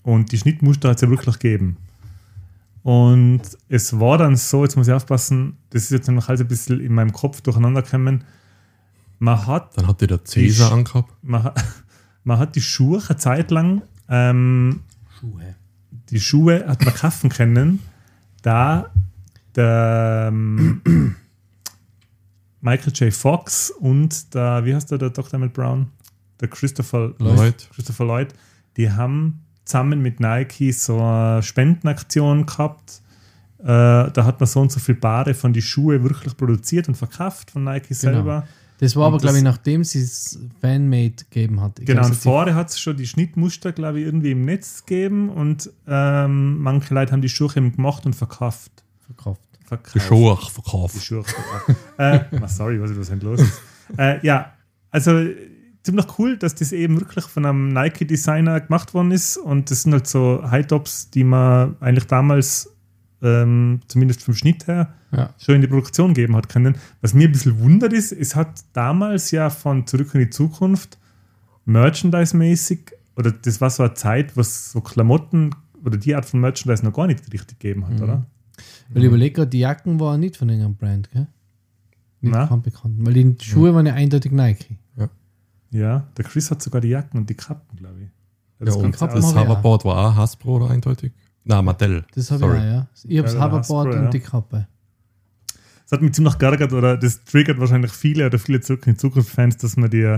Und 0.04 0.32
die 0.32 0.38
Schnittmuster 0.40 0.90
hat 0.90 0.96
es 0.98 1.02
ja 1.04 1.10
wirklich 1.10 1.38
gegeben. 1.40 1.78
Und 2.84 3.42
es 3.68 4.00
war 4.00 4.18
dann 4.18 4.36
so, 4.36 4.64
jetzt 4.64 4.76
muss 4.78 4.88
ich 4.88 4.94
aufpassen, 4.94 5.58
das 5.70 5.84
ist 5.84 5.92
jetzt 5.92 6.08
noch 6.10 6.30
alles 6.30 6.42
ein 6.42 6.48
bisschen 6.48 6.80
in 6.80 6.94
meinem 6.94 7.12
Kopf 7.12 7.42
durcheinander 7.42 7.82
gekommen. 7.82 8.24
man 9.20 9.46
hat 9.46 9.78
Dann 9.78 9.88
hat 9.88 10.02
die 10.02 10.08
der 10.08 10.24
Cäsar 10.24 10.72
angehabt. 10.72 11.12
man, 11.22 11.44
hat- 11.44 11.64
man 12.24 12.40
hat 12.40 12.56
die 12.56 12.62
Schuhe 12.62 13.02
eine 13.08 13.18
Zeit 13.18 13.52
lang, 13.52 13.82
ähm, 14.08 14.82
Schuhe. 15.20 15.56
die 16.10 16.20
Schuhe 16.20 16.66
hat 16.68 16.84
man 16.86 16.94
kaufen 16.94 17.30
können, 17.30 17.80
da 18.42 18.90
der 19.56 20.30
ähm, 20.32 20.82
Michael 22.62 22.94
J. 22.94 23.14
Fox 23.14 23.72
und 23.72 24.34
der, 24.34 24.66
wie 24.66 24.74
heißt 24.76 24.92
der, 24.92 24.98
der 24.98 25.10
Dr. 25.12 25.34
Emmett 25.36 25.54
Brown? 25.54 25.88
Der 26.40 26.48
Christopher 26.48 27.14
Lloyd. 27.20 27.70
Christopher 27.74 28.06
Lloyd, 28.06 28.34
die 28.78 28.92
haben 28.92 29.42
zusammen 29.70 30.02
mit 30.02 30.20
Nike 30.20 30.72
so 30.72 31.00
eine 31.00 31.44
Spendenaktion 31.44 32.46
gehabt. 32.48 33.02
Äh, 33.60 33.66
da 33.66 34.24
hat 34.26 34.40
man 34.40 34.48
so 34.48 34.62
und 34.62 34.72
so 34.72 34.80
viele 34.80 34.98
Paare 34.98 35.34
von 35.34 35.54
die 35.54 35.62
Schuhe 35.62 36.02
wirklich 36.04 36.36
produziert 36.36 36.88
und 36.88 36.96
verkauft 36.96 37.52
von 37.52 37.64
Nike 37.64 37.94
selber. 37.94 38.48
Das 38.80 38.96
war 38.96 39.08
Und 39.08 39.14
aber, 39.16 39.22
glaube 39.22 39.38
ich, 39.38 39.44
nachdem 39.44 39.84
sie 39.84 40.00
es 40.02 40.40
Fanmade 40.62 41.16
gegeben 41.30 41.60
hat. 41.62 41.78
Ich 41.80 41.86
Genau, 41.86 42.00
glaub, 42.02 42.12
und 42.12 42.18
die- 42.18 42.24
vorher 42.24 42.56
hat 42.56 42.70
es 42.70 42.80
schon 42.80 42.96
die 42.96 43.06
Schnittmuster, 43.06 43.74
glaube 43.74 44.00
ich, 44.00 44.06
irgendwie 44.06 44.32
im 44.32 44.46
Netz 44.46 44.86
gegeben 44.86 45.30
und 45.30 45.70
ähm, 45.86 46.60
manche 46.62 46.94
Leute 46.94 47.12
haben 47.12 47.22
die 47.22 47.28
Schuhe 47.30 47.52
eben 47.58 47.76
gemacht 47.76 48.06
und 48.06 48.16
verkauft. 48.16 48.72
verkauft. 49.06 49.42
verkauft. 49.66 49.96
Die 49.96 50.00
Schuhe 50.00 50.38
Die 50.42 50.50
verkauft. 50.52 51.04
Schuhe 51.04 51.24
verkauft. 51.26 51.80
äh, 51.98 52.20
sorry, 52.48 52.82
was 52.82 52.92
ist 52.92 53.12
denn 53.12 53.20
los 53.20 53.42
ist. 53.42 53.62
äh, 53.98 54.26
ja, 54.26 54.54
also 54.92 55.12
ziemlich 55.84 56.06
cool, 56.18 56.38
dass 56.38 56.56
das 56.56 56.72
eben 56.72 57.00
wirklich 57.00 57.26
von 57.26 57.46
einem 57.46 57.70
Nike-Designer 57.70 58.60
gemacht 58.62 58.94
worden 58.94 59.12
ist 59.12 59.38
und 59.38 59.72
das 59.72 59.84
sind 59.84 59.94
halt 59.94 60.08
so 60.08 60.42
High-Tops, 60.50 61.10
die 61.12 61.24
man 61.24 61.76
eigentlich 61.80 62.06
damals 62.08 62.76
ähm, 63.22 63.82
zumindest 63.88 64.24
vom 64.24 64.34
Schnitt 64.34 64.68
her 64.68 64.94
Ja. 65.12 65.34
schon 65.38 65.56
in 65.56 65.62
die 65.62 65.68
Produktion 65.68 66.14
geben 66.14 66.36
hat 66.36 66.48
können. 66.50 66.76
Was 67.02 67.14
mir 67.14 67.28
ein 67.28 67.32
bisschen 67.32 67.60
wundert 67.60 67.92
ist, 67.94 68.12
es 68.12 68.36
hat 68.36 68.62
damals 68.74 69.32
ja 69.32 69.50
von 69.50 69.86
Zurück 69.88 70.14
in 70.14 70.22
die 70.22 70.30
Zukunft 70.30 70.98
Merchandise-mäßig, 71.66 72.92
oder 73.16 73.32
das 73.32 73.62
war 73.62 73.70
so 73.70 73.84
eine 73.84 73.94
Zeit, 73.94 74.36
was 74.38 74.72
so 74.72 74.82
Klamotten 74.82 75.52
oder 75.84 75.98
die 75.98 76.16
Art 76.16 76.26
von 76.26 76.40
Merchandise 76.40 76.84
noch 76.84 76.94
gar 76.94 77.08
nicht 77.08 77.22
richtig 77.32 77.60
gegeben 77.60 77.88
hat, 77.88 78.02
oder? 78.02 78.26
Weil 78.90 79.04
ich 79.04 79.08
überlege 79.08 79.36
gerade, 79.36 79.50
die 79.50 79.60
Jacken 79.60 80.00
waren 80.00 80.20
nicht 80.20 80.36
von 80.38 80.50
irgendeinem 80.50 80.76
Brand, 80.76 81.12
gell? 81.12 81.28
Nicht 82.22 82.34
kein 82.34 82.62
Bekannten. 82.62 83.06
Weil 83.06 83.14
die 83.14 83.36
Schuhe 83.42 83.74
waren 83.74 83.86
ja 83.86 83.94
eindeutig 83.94 84.32
Nike. 84.32 84.78
Ja, 85.72 86.08
der 86.18 86.26
Chris 86.26 86.50
hat 86.52 86.62
sogar 86.62 86.82
die 86.82 86.90
Jacken 86.90 87.18
und 87.20 87.30
die 87.30 87.36
Kappen, 87.36 87.78
glaube 87.78 88.00
ich. 88.02 88.10
Ja, 88.60 88.66
Das 88.66 88.76
und 88.76 88.92
Kappen 88.92 89.18
aus- 89.24 89.34
das. 89.34 89.36
Hoverboard 89.46 89.86
war 89.86 90.10
auch 90.12 90.16
Hasbro 90.16 90.58
oder 90.58 90.70
eindeutig? 90.72 91.14
Na, 91.46 91.62
Mattel. 91.62 92.06
Das 92.16 92.32
habe 92.32 92.44
ich 92.44 92.48
Sorry. 92.50 92.60
auch, 92.60 92.64
ja. 92.64 92.88
Ich 93.08 93.18
habe 93.18 93.24
das 93.28 93.34
Ja, 93.34 93.40
Hoverboard 93.40 93.60
Hasbro, 93.88 93.94
ja. 93.94 94.06
und 94.06 94.14
die 94.14 94.20
Kappe. 94.20 94.68
Das 95.84 95.92
hat 95.94 96.02
mich 96.02 96.14
ziemlich 96.14 96.38
geärgert 96.38 96.72
oder 96.74 96.98
das 96.98 97.24
triggert 97.24 97.60
wahrscheinlich 97.60 97.92
viele 97.92 98.26
oder 98.28 98.38
viele 98.38 98.60
in 98.86 98.98
Zukunft-Fans, 98.98 99.58
dass 99.58 99.76
man 99.78 99.90
die, 99.90 100.18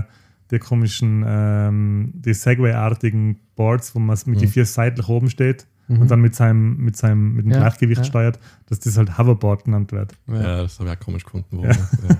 die 0.50 0.58
komischen, 0.58 1.24
ähm, 1.26 2.12
die 2.14 2.34
Segway-artigen 2.34 3.38
Boards, 3.56 3.94
wo 3.94 3.98
man 3.98 4.18
mit 4.26 4.40
die 4.40 4.46
vier 4.48 4.66
seitlich 4.66 5.08
oben 5.08 5.30
steht 5.30 5.66
und 5.88 6.10
dann 6.10 6.20
mit 6.20 6.34
seinem, 6.34 6.76
mit 6.78 6.96
seinem 6.96 7.34
mit 7.34 7.44
dem 7.46 7.52
Ja, 7.52 7.58
Gleichgewicht 7.58 7.98
ja. 8.00 8.04
steuert, 8.04 8.38
dass 8.66 8.80
das 8.80 8.96
halt 8.98 9.16
Hoverboard 9.18 9.64
genannt 9.64 9.92
wird. 9.92 10.14
Ja, 10.26 10.62
das 10.62 10.78
habe 10.78 10.90
ich 10.90 10.96
auch 10.96 11.00
komisch 11.00 11.24
gefunden. 11.24 11.58
Worden. 11.58 11.76
Ja. 12.08 12.16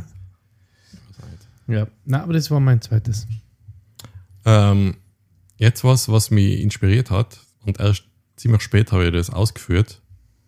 Ja. 1.66 1.86
Na, 2.04 2.22
aber 2.22 2.32
das 2.32 2.50
war 2.50 2.60
mein 2.60 2.80
zweites. 2.80 3.26
Ähm, 4.44 4.96
jetzt 5.56 5.84
was, 5.84 6.08
was 6.08 6.30
mich 6.30 6.60
inspiriert 6.60 7.10
hat, 7.10 7.38
und 7.64 7.78
erst 7.78 8.04
ziemlich 8.36 8.62
spät 8.62 8.90
habe 8.92 9.06
ich 9.06 9.12
das 9.12 9.30
ausgeführt, 9.30 10.00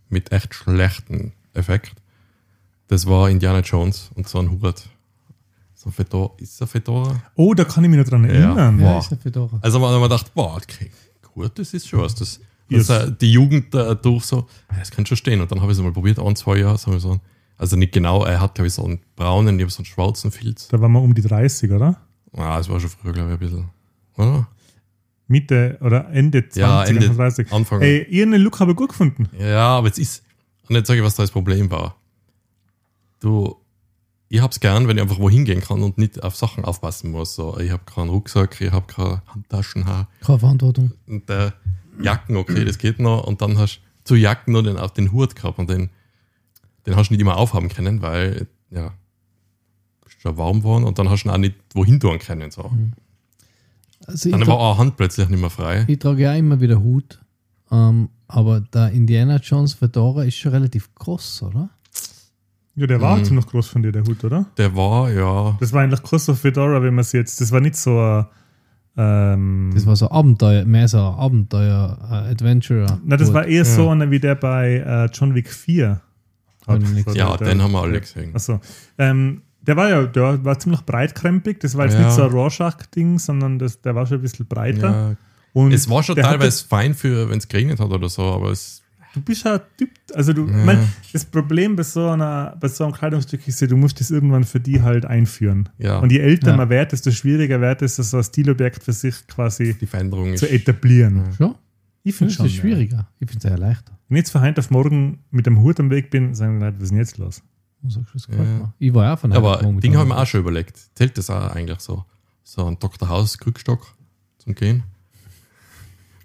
mit 0.09 0.33
echt 0.33 0.55
schlechten 0.55 1.33
Effekt. 1.53 1.94
Das 2.88 3.07
war 3.07 3.31
Indiana 3.31 3.61
Jones 3.61 4.11
und 4.14 4.29
so 4.29 4.38
ein 4.38 4.50
Hubert. 4.50 4.88
So 5.74 5.90
ein 5.90 5.92
Fedora. 5.92 6.33
Ist 6.38 6.61
ein 6.61 6.68
Fedora? 6.68 7.22
Oh, 7.37 7.55
da 7.55 7.64
kann 7.64 7.85
ich 7.85 7.90
mich 7.90 7.98
noch 7.98 8.09
dran 8.09 8.24
Ja. 8.24 8.31
erinnern. 8.31 8.81
Ja, 8.81 8.92
Boah. 8.92 8.98
ist 8.98 9.12
eine 9.12 9.20
Fedora. 9.20 9.59
Also 9.62 9.79
man 9.79 9.90
hat 9.92 10.00
man 10.00 10.09
gedacht, 10.09 10.35
boah, 10.35 10.57
okay, 10.57 10.90
gut, 11.35 11.59
das 11.59 11.72
ist 11.74 11.88
schon 11.88 12.00
was. 12.00 12.14
Das, 12.14 12.40
Yes. 12.68 12.87
das, 12.87 13.09
äh, 13.09 13.12
die 13.20 13.31
Jugend 13.31 13.74
äh, 13.74 13.94
durch 13.94 14.24
so, 14.24 14.46
ja, 14.72 14.79
das 14.79 14.90
kann 14.90 15.05
schon 15.05 15.18
stehen. 15.18 15.40
Und 15.42 15.53
dann 15.53 15.61
habe 15.61 15.70
ich 15.70 15.77
es 15.79 15.85
mal 15.85 15.92
probiert, 15.92 16.18
ein, 16.18 16.35
zwei 16.35 16.57
Jahre. 16.57 16.79
So, 16.79 16.98
so, 16.98 17.20
also 17.56 17.76
nicht 17.76 17.92
genau, 17.92 18.24
er 18.24 18.40
hat, 18.40 18.54
glaube 18.54 18.68
ich, 18.68 18.74
so 18.74 18.84
einen 18.84 19.00
braunen, 19.16 19.56
ich 19.58 19.62
habe 19.62 19.72
so 19.72 19.78
einen 19.78 19.86
schwarzen 19.86 20.30
Filz. 20.30 20.68
Da 20.68 20.80
waren 20.80 20.92
wir 20.92 21.00
um 21.02 21.14
die 21.14 21.22
30, 21.22 21.70
oder? 21.70 22.00
Ah, 22.32 22.58
das 22.58 22.68
war 22.68 22.80
schon 22.80 22.90
früher, 22.90 23.12
glaube 23.12 23.28
ich, 23.30 23.34
ein 23.34 23.38
bisschen. 23.38 23.70
Oder? 24.16 24.48
Mitte 25.26 25.78
oder 25.80 26.08
Ende 26.10 26.42
20, 26.48 26.60
Ja, 26.60 26.84
Ende, 26.84 27.08
30. 27.10 27.52
Anfang. 27.52 27.80
Ey, 27.80 28.04
ihren 28.10 28.32
Look 28.34 28.60
habe 28.60 28.72
ich 28.72 28.76
gut 28.76 28.90
gefunden. 28.90 29.28
Ja, 29.38 29.78
aber 29.78 29.86
jetzt 29.86 29.98
ist. 29.98 30.22
Und 30.68 30.76
jetzt 30.76 30.86
sage 30.88 31.00
ich, 31.00 31.04
was 31.06 31.14
da 31.14 31.22
das 31.22 31.30
Problem 31.30 31.70
war. 31.70 31.96
Du, 33.20 33.56
ich 34.28 34.40
hab's 34.40 34.60
gern, 34.60 34.86
wenn 34.88 34.96
ich 34.96 35.02
einfach 35.02 35.18
wohin 35.18 35.44
gehen 35.44 35.60
kann 35.60 35.82
und 35.82 35.96
nicht 35.96 36.22
auf 36.22 36.36
Sachen 36.36 36.64
aufpassen 36.64 37.10
muss. 37.10 37.34
So, 37.34 37.58
ich 37.58 37.70
habe 37.70 37.82
keinen 37.86 38.10
Rucksack, 38.10 38.60
ich 38.60 38.70
habe 38.72 38.86
keine 38.86 39.22
Handtaschen 39.26 39.86
ha. 39.86 40.08
Keine 40.22 40.38
Verantwortung. 40.38 40.92
und 41.06 41.28
äh, 41.30 41.52
Jacken, 42.02 42.36
okay, 42.36 42.64
das 42.64 42.78
geht 42.78 42.98
noch. 42.98 43.24
Und 43.24 43.40
dann 43.40 43.56
hast 43.58 43.76
du 43.76 43.80
zu 44.04 44.14
Jacken 44.16 44.52
nur 44.52 44.62
den, 44.62 44.76
auf 44.76 44.92
den 44.92 45.12
Hut 45.12 45.36
gehabt 45.36 45.58
und 45.58 45.70
den, 45.70 45.90
den 46.87 46.97
hast 46.97 47.09
du 47.09 47.14
nicht 47.14 47.20
immer 47.20 47.37
aufhaben 47.37 47.68
können, 47.68 48.03
weil, 48.03 48.47
ja, 48.70 48.92
bist 50.05 50.20
schon 50.20 50.37
warm 50.37 50.59
geworden 50.61 50.85
und 50.85 50.99
dann 50.99 51.09
hast 51.11 51.23
du 51.25 51.29
ihn 51.29 51.33
auch 51.33 51.38
nicht 51.38 51.55
wohin 51.75 51.99
tun 52.01 52.18
können. 52.18 52.51
So. 52.51 52.70
Also 54.07 54.29
ich, 54.29 54.35
Dann 54.37 54.47
war 54.47 54.59
auch 54.59 54.79
Hand 54.79 54.97
plötzlich 54.97 55.29
nicht 55.29 55.40
mehr 55.40 55.51
frei. 55.51 55.85
ich 55.88 55.99
trage 55.99 56.23
ja 56.23 56.35
immer 56.35 56.61
wieder 56.61 56.81
Hut. 56.83 57.20
Ähm, 57.70 58.11
aber 58.29 58.61
der 58.61 58.90
Indiana 58.90 59.37
Jones 59.37 59.75
Fedora 59.75 60.25
ist 60.25 60.37
schon 60.37 60.53
relativ 60.53 60.94
groß, 60.94 61.42
oder? 61.44 61.70
Ja, 62.77 62.87
der 62.87 63.01
war 63.01 63.16
Mhm. 63.16 63.25
ziemlich 63.25 63.47
groß 63.47 63.68
von 63.68 63.83
dir, 63.83 63.92
der 63.92 64.03
Hut, 64.05 64.23
oder? 64.25 64.47
Der 64.59 64.75
war, 64.77 65.11
ja, 65.11 65.57
Das 65.61 65.73
war 65.73 65.83
eigentlich 65.83 66.03
groß 66.03 66.29
auf 66.31 66.40
Fedora, 66.40 66.83
wenn 66.83 66.94
man 66.94 67.03
es 67.03 67.12
jetzt, 67.12 67.40
das 67.40 67.51
war 67.53 67.61
nicht 67.61 67.77
so 67.77 67.99
ein, 67.99 68.27
ähm, 68.97 69.70
Das 69.75 69.87
war 69.87 69.97
so 69.97 70.11
Abenteuer, 70.11 70.64
mehr 70.64 70.87
so 70.88 70.99
Abenteuer, 70.99 71.99
äh, 72.11 72.31
Adventurer. 72.33 73.01
na, 73.05 73.16
das 73.16 73.33
war 73.33 73.47
eher 73.47 73.64
so 73.64 73.88
einer 73.88 74.11
wie 74.11 74.20
der 74.20 74.35
bei 74.35 74.77
äh, 74.79 75.07
John 75.12 75.35
Wick 75.35 75.51
4. 75.51 76.01
Hab 76.66 77.14
ja, 77.14 77.37
der- 77.37 77.48
den 77.48 77.62
haben 77.62 77.72
wir 77.72 77.83
alle 77.83 78.00
gesehen. 78.00 78.31
Achso. 78.35 78.61
Ähm, 78.98 79.42
der 79.62 79.77
war 79.77 79.88
ja, 79.88 80.05
der 80.05 80.44
war 80.44 80.59
ziemlich 80.59 80.83
breitkrempig. 80.83 81.59
Das 81.61 81.77
war 81.77 81.87
jetzt 81.87 81.94
Ja. 81.94 82.05
nicht 82.07 82.12
so 82.14 82.22
ein 82.24 82.31
Rorschach-Ding, 82.31 83.18
sondern 83.18 83.59
das, 83.59 83.81
der 83.81 83.94
war 83.94 84.07
schon 84.07 84.18
ein 84.18 84.22
bisschen 84.22 84.46
breiter. 84.46 84.90
Ja, 84.90 85.16
Und 85.55 85.72
es 85.72 85.88
war 85.88 86.03
schon 86.03 86.16
teilweise 86.16 86.64
fein 86.66 86.94
für, 86.94 87.31
wenn 87.31 87.38
es 87.38 87.48
geregnet 87.48 87.81
hat 87.81 87.90
oder 87.90 88.09
so, 88.09 88.22
aber 88.22 88.50
es. 88.50 88.83
Du 89.14 89.20
bist 89.20 89.44
ja 89.44 89.55
ein 89.55 89.61
Typ, 89.79 89.90
also 90.12 90.33
du, 90.33 90.46
Ja. 90.48 90.57
mein, 90.64 90.79
das 91.12 91.24
Problem 91.24 91.77
bei 91.77 91.85
so, 91.85 92.09
einer, 92.09 92.57
bei 92.59 92.66
so 92.66 92.83
einem 92.83 92.92
Kleidungsstück 92.92 93.46
ist 93.46 93.61
ja, 93.61 93.68
du 93.68 93.77
musst 93.77 94.00
das 94.00 94.11
irgendwann 94.11 94.42
für 94.42 94.59
die 94.59 94.83
halt 94.83 95.07
einführen. 95.07 95.68
Ja, 95.79 95.98
Und 96.00 96.11
je 96.11 96.18
älter 96.18 96.50
Ja. 96.50 96.57
man 96.57 96.68
wird, 96.68 96.90
desto 96.90 97.12
schwieriger 97.12 97.61
wird 97.61 97.81
es, 97.83 97.94
so 97.94 98.16
ein 98.16 98.24
Stilobjekt 98.24 98.83
für 98.83 98.92
sich 98.92 99.14
quasi 99.29 99.74
die 99.81 99.87
Veränderung 99.87 100.33
ist. 100.33 100.40
zu 100.40 100.50
etablieren. 100.50 101.22
Schon? 101.38 101.55
Ich 102.04 102.14
finde 102.14 102.30
Das 102.32 102.36
schon. 102.36 102.46
ist 102.46 102.52
schwieriger. 102.54 103.08
Ich 103.18 103.28
finde 103.30 103.46
es 103.46 103.50
eher 103.52 103.58
leichter. 103.58 103.90
Ja. 103.92 103.98
Wenn 104.08 104.16
ich 104.16 104.20
jetzt 104.20 104.30
von 104.30 104.42
heute 104.42 104.60
auf 104.60 104.70
morgen 104.70 105.20
mit 105.30 105.46
dem 105.46 105.60
Hut 105.60 105.80
am 105.80 105.90
Weg 105.90 106.10
bin, 106.10 106.34
sagen 106.34 106.58
die 106.60 106.64
Leute, 106.66 106.76
was 106.76 106.84
ist 106.84 106.90
denn 106.90 106.98
jetzt 106.98 107.18
los? 107.18 107.42
Gefällt 107.82 108.28
Ja. 108.30 108.44
mir. 108.44 108.74
Ich 108.78 108.94
war 108.94 109.04
ja 109.04 109.16
von 109.16 109.32
Aber 109.32 109.56
Ding 109.80 109.94
habe 109.96 110.04
ich 110.08 110.14
mir 110.14 110.16
auch 110.20 110.26
schon 110.26 110.40
überlegt. 110.40 110.78
Zählt 110.94 111.18
das 111.18 111.28
auch 111.30 111.50
eigentlich 111.54 111.80
so? 111.80 112.04
So 112.42 112.66
ein 112.66 112.78
Dr. 112.78 113.08
House 113.08 113.36
Krückstock 113.38 113.94
zum 114.38 114.54
Gehen? 114.54 114.84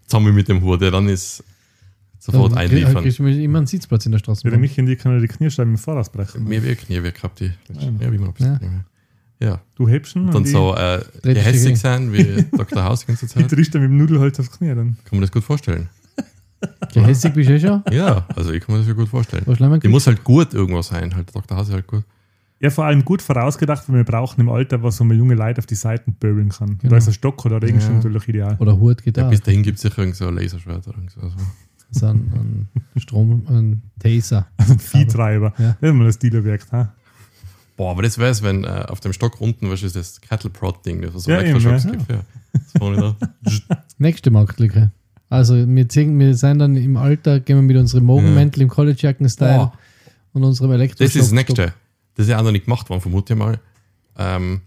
Jetzt 0.02 0.14
haben 0.14 0.26
wir 0.26 0.34
mit 0.34 0.48
dem 0.48 0.62
Hut, 0.62 0.82
ja, 0.82 0.92
dann 0.92 1.08
ist 1.08 1.44
sofort 2.18 2.52
Dann 2.52 2.60
einliefern. 2.60 3.04
du 3.10 3.24
mir 3.24 3.42
immer 3.42 3.60
einen 3.60 3.68
Sitzplatz 3.68 4.06
in 4.06 4.12
der 4.12 4.20
Straße. 4.20 4.44
Ja, 4.44 4.50
der 4.50 4.60
Michi 4.60 4.82
und 4.82 4.88
die 4.88 4.96
können 4.96 5.22
die 5.22 5.28
Kniescheiben 5.28 5.74
im 5.74 5.78
Voraus 5.78 6.10
brechen. 6.12 6.44
Mir 6.46 6.62
wirkt 6.64 6.90
nie, 6.90 7.02
wir 7.04 7.12
gehabt 7.12 7.40
die. 7.40 7.52
Ja. 7.70 7.82
Ja, 8.00 8.12
wie 8.12 8.18
man 8.18 8.34
Ja. 8.38 8.60
ja. 8.62 8.86
Ja. 9.40 9.62
Du 9.76 9.88
hebst 9.88 10.16
ihn 10.16 10.26
Und 10.28 10.34
dann 10.36 10.46
so 10.46 10.76
äh, 10.76 11.02
gehässig 11.24 11.78
sein 11.78 12.12
wie 12.14 12.44
Dr. 12.58 12.84
House 12.84 13.02
die 13.02 13.08
ganze 13.08 13.28
Zeit. 13.28 13.50
triffst 13.50 13.74
du 13.74 13.80
mit 13.80 13.90
dem 13.90 13.98
Nudelholz 13.98 14.40
aufs 14.40 14.52
Knie. 14.52 14.70
Dann. 14.70 14.98
Kann 15.06 15.12
man 15.14 15.22
das 15.22 15.32
gut 15.32 15.44
vorstellen. 15.44 15.90
Gehässig 16.94 17.34
bist 17.34 17.50
du 17.50 17.54
eh 17.56 17.60
schon? 17.60 17.84
Ja, 17.92 18.28
also 18.36 18.52
ich 18.52 18.62
kann 18.64 18.74
mir 18.76 18.80
das 18.80 18.88
ja 18.88 18.94
gut 18.94 19.08
vorstellen. 19.08 19.46
Die 19.82 19.88
muss 19.88 20.08
halt 20.08 20.24
gut 20.24 20.54
irgendwo 20.54 20.82
sein. 20.82 21.16
Halt, 21.16 21.34
Dr. 21.34 21.58
House 21.58 21.70
ist 21.70 21.74
halt 21.74 21.88
gut. 21.88 22.04
Ja, 22.62 22.70
vor 22.70 22.84
allem 22.86 23.06
gut 23.06 23.22
vorausgedacht, 23.22 23.88
weil 23.88 23.98
wir 23.98 24.04
brauchen 24.04 24.42
im 24.42 24.50
Alter, 24.50 24.84
was 24.84 24.98
so 24.98 25.06
man 25.06 25.18
junge 25.18 25.36
Leute 25.36 25.60
auf 25.60 25.66
die 25.66 25.76
Seiten 25.76 26.14
böbeln 26.16 26.50
kann. 26.50 26.78
Genau. 26.80 26.90
Da 26.92 26.98
ist 26.98 27.08
ein 27.08 27.14
Stock 27.14 27.46
oder 27.46 27.62
Regenschirm 27.62 27.94
Ja. 27.94 27.98
natürlich 28.00 28.28
ideal. 28.28 28.58
Oder 28.60 28.78
Hut 28.78 29.02
geht 29.02 29.16
Ja, 29.16 29.30
bis 29.30 29.42
dahin 29.42 29.64
gibt 29.64 29.78
es 29.78 29.84
sicher 29.84 30.00
irgend 30.00 30.18
so 30.18 30.28
ein 30.28 30.36
Laserschwert 30.36 30.86
oder 30.90 30.98
so. 31.08 31.22
Also. 31.22 31.38
So 31.92 32.06
ein, 32.06 32.68
ein 32.94 33.00
Strom, 33.00 33.44
ein 33.48 33.82
Taser. 33.98 34.48
Also 34.58 34.74
ein 34.74 34.80
Viehtreiber. 34.80 35.54
Ja. 35.58 35.78
Das 35.80 35.90
ist 35.90 35.96
mal 35.96 36.06
ein 36.08 36.14
Stilobjekt. 36.14 36.72
Ha? 36.74 36.94
Boah, 37.80 37.92
aber 37.92 38.02
das 38.02 38.18
wäre 38.18 38.30
es, 38.30 38.44
wenn 38.44 38.66
äh, 38.66 38.84
auf 38.90 39.00
dem 39.00 39.14
Stock 39.14 39.40
unten, 39.40 39.70
was 39.70 39.84
ist 39.84 39.96
das 39.96 40.20
Cattle 40.20 40.50
Prod 40.50 40.86
Ding, 40.86 41.02
das 41.02 41.14
so 41.24 41.32
Ja, 41.32 41.38
Elektroschocks 41.38 41.86
ja. 41.86 41.92
gibt. 41.92 42.12
Ja. 42.12 43.16
Nächste 43.98 44.32
Marktlücke. 44.32 44.92
Also 45.30 45.56
wir, 45.66 45.88
ziehen, 45.88 46.20
wir 46.20 46.36
sind 46.36 46.60
dann 46.60 46.76
im 46.76 46.98
Alter, 46.98 47.40
gehen 47.40 47.56
wir 47.56 47.62
mit 47.62 47.78
unserem 47.78 48.04
Morgenmäntel 48.04 48.64
im 48.64 48.68
Collegejacken-Style 48.68 49.56
Boah. 49.56 49.74
und 50.34 50.44
unserem 50.44 50.74
Elektro. 50.74 51.06
Das 51.06 51.16
ist 51.16 51.22
das 51.22 51.32
Nächste. 51.32 51.74
Das 52.16 52.26
ist 52.26 52.30
ja 52.30 52.38
auch 52.38 52.44
noch 52.44 52.52
nicht 52.52 52.66
gemacht 52.66 52.90
worden, 52.90 53.00
vermute 53.00 53.32
ich 53.32 53.40
mal. 53.40 53.62
Ähm, 54.18 54.60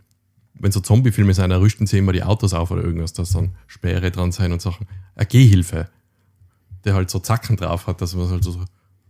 wenn 0.55 0.73
so 0.73 0.81
Zombie-Filme 0.81 1.35
sind, 1.35 1.51
dann 1.51 1.61
rüsten 1.61 1.87
sie 1.87 1.99
immer 1.99 2.13
die 2.13 2.23
Autos 2.23 2.55
auf 2.55 2.71
oder 2.71 2.83
irgendwas, 2.83 3.13
dass 3.13 3.33
dann 3.33 3.51
Sperre 3.67 4.11
dran 4.11 4.33
sein 4.33 4.53
und 4.53 4.63
Sachen. 4.63 4.87
Eine 5.17 5.27
Gehhilfe, 5.27 5.87
der 6.87 6.95
halt 6.95 7.11
so 7.11 7.19
Zacken 7.19 7.59
drauf 7.59 7.87
hat, 7.87 8.01
dass 8.01 8.15
man 8.15 8.31
halt 8.31 8.43
so 8.43 8.59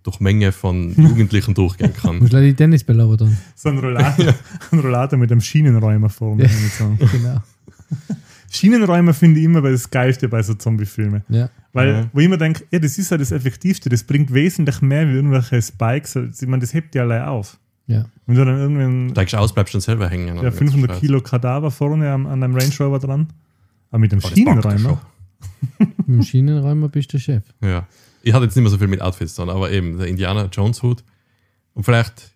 durch 0.02 0.20
Menge 0.20 0.52
von 0.52 0.94
Jugendlichen 0.96 1.54
durchgehen 1.54 1.92
kann. 1.94 2.18
Musst 2.18 2.32
du 2.32 2.40
die 2.40 2.54
Tennisbälle 2.54 3.02
aber 3.04 3.16
dann. 3.16 3.36
So 3.54 3.68
ein 3.68 3.78
Rollator, 3.78 4.34
ein 4.72 4.78
Rollator 4.80 5.18
mit 5.18 5.30
einem 5.30 5.40
Schienenräumer 5.40 6.08
vorne. 6.10 6.44
Ja. 6.44 6.48
So. 6.48 6.96
Genau. 7.12 7.40
Schienenräumer 8.50 9.14
finde 9.14 9.40
ich 9.40 9.46
immer 9.46 9.62
das 9.62 9.90
Geilste 9.90 10.28
bei 10.28 10.42
so 10.42 10.54
Zombie-Filmen. 10.54 11.22
Ja. 11.28 11.48
Weil, 11.72 11.88
Ja. 11.88 12.10
wo 12.12 12.20
ich 12.20 12.26
immer 12.26 12.36
denke, 12.36 12.64
ja, 12.70 12.78
das 12.78 12.98
ist 12.98 13.10
ja 13.10 13.16
das 13.16 13.32
Effektivste, 13.32 13.88
das 13.88 14.02
bringt 14.04 14.32
wesentlich 14.34 14.82
mehr 14.82 15.08
wie 15.08 15.12
irgendwelche 15.12 15.60
Spikes. 15.62 16.16
Ich 16.16 16.46
meine, 16.46 16.60
das 16.60 16.74
hebt 16.74 16.94
ja 16.94 17.02
allein 17.02 17.22
auf. 17.22 17.58
Ja. 17.86 18.04
Wenn 18.26 18.36
du 18.36 18.44
dann 18.44 18.58
irgendwann 18.58 19.10
Steigst 19.10 19.34
aus, 19.34 19.54
bleibst 19.54 19.74
dann 19.74 19.80
selber 19.80 20.08
hängen. 20.08 20.36
ja, 20.42 20.50
500 20.50 21.00
Kilo 21.00 21.20
Kadaver 21.22 21.70
vorne 21.70 22.10
am, 22.10 22.26
an 22.26 22.42
einem 22.42 22.54
Range 22.54 22.72
Rover 22.78 22.98
dran. 22.98 23.28
Aber 23.90 23.98
mit 24.00 24.12
dem 24.12 24.18
Oh, 24.18 24.22
das 24.22 24.30
packt 24.30 24.64
er 24.64 24.78
Schienenräumer. 24.78 26.22
Schienenräumer 26.22 26.88
bist 26.88 27.12
du 27.12 27.16
der 27.16 27.22
Chef. 27.22 27.42
Ja. 27.62 27.86
Ich 28.22 28.32
hatte 28.32 28.44
jetzt 28.44 28.56
nicht 28.56 28.62
mehr 28.62 28.70
so 28.70 28.78
viel 28.78 28.88
mit 28.88 29.00
Outfits 29.02 29.34
dran, 29.34 29.50
aber 29.50 29.70
eben 29.70 29.98
der 29.98 30.06
Indiana 30.06 30.46
Jones 30.52 30.82
Hut. 30.82 31.02
Und 31.74 31.84
vielleicht, 31.84 32.30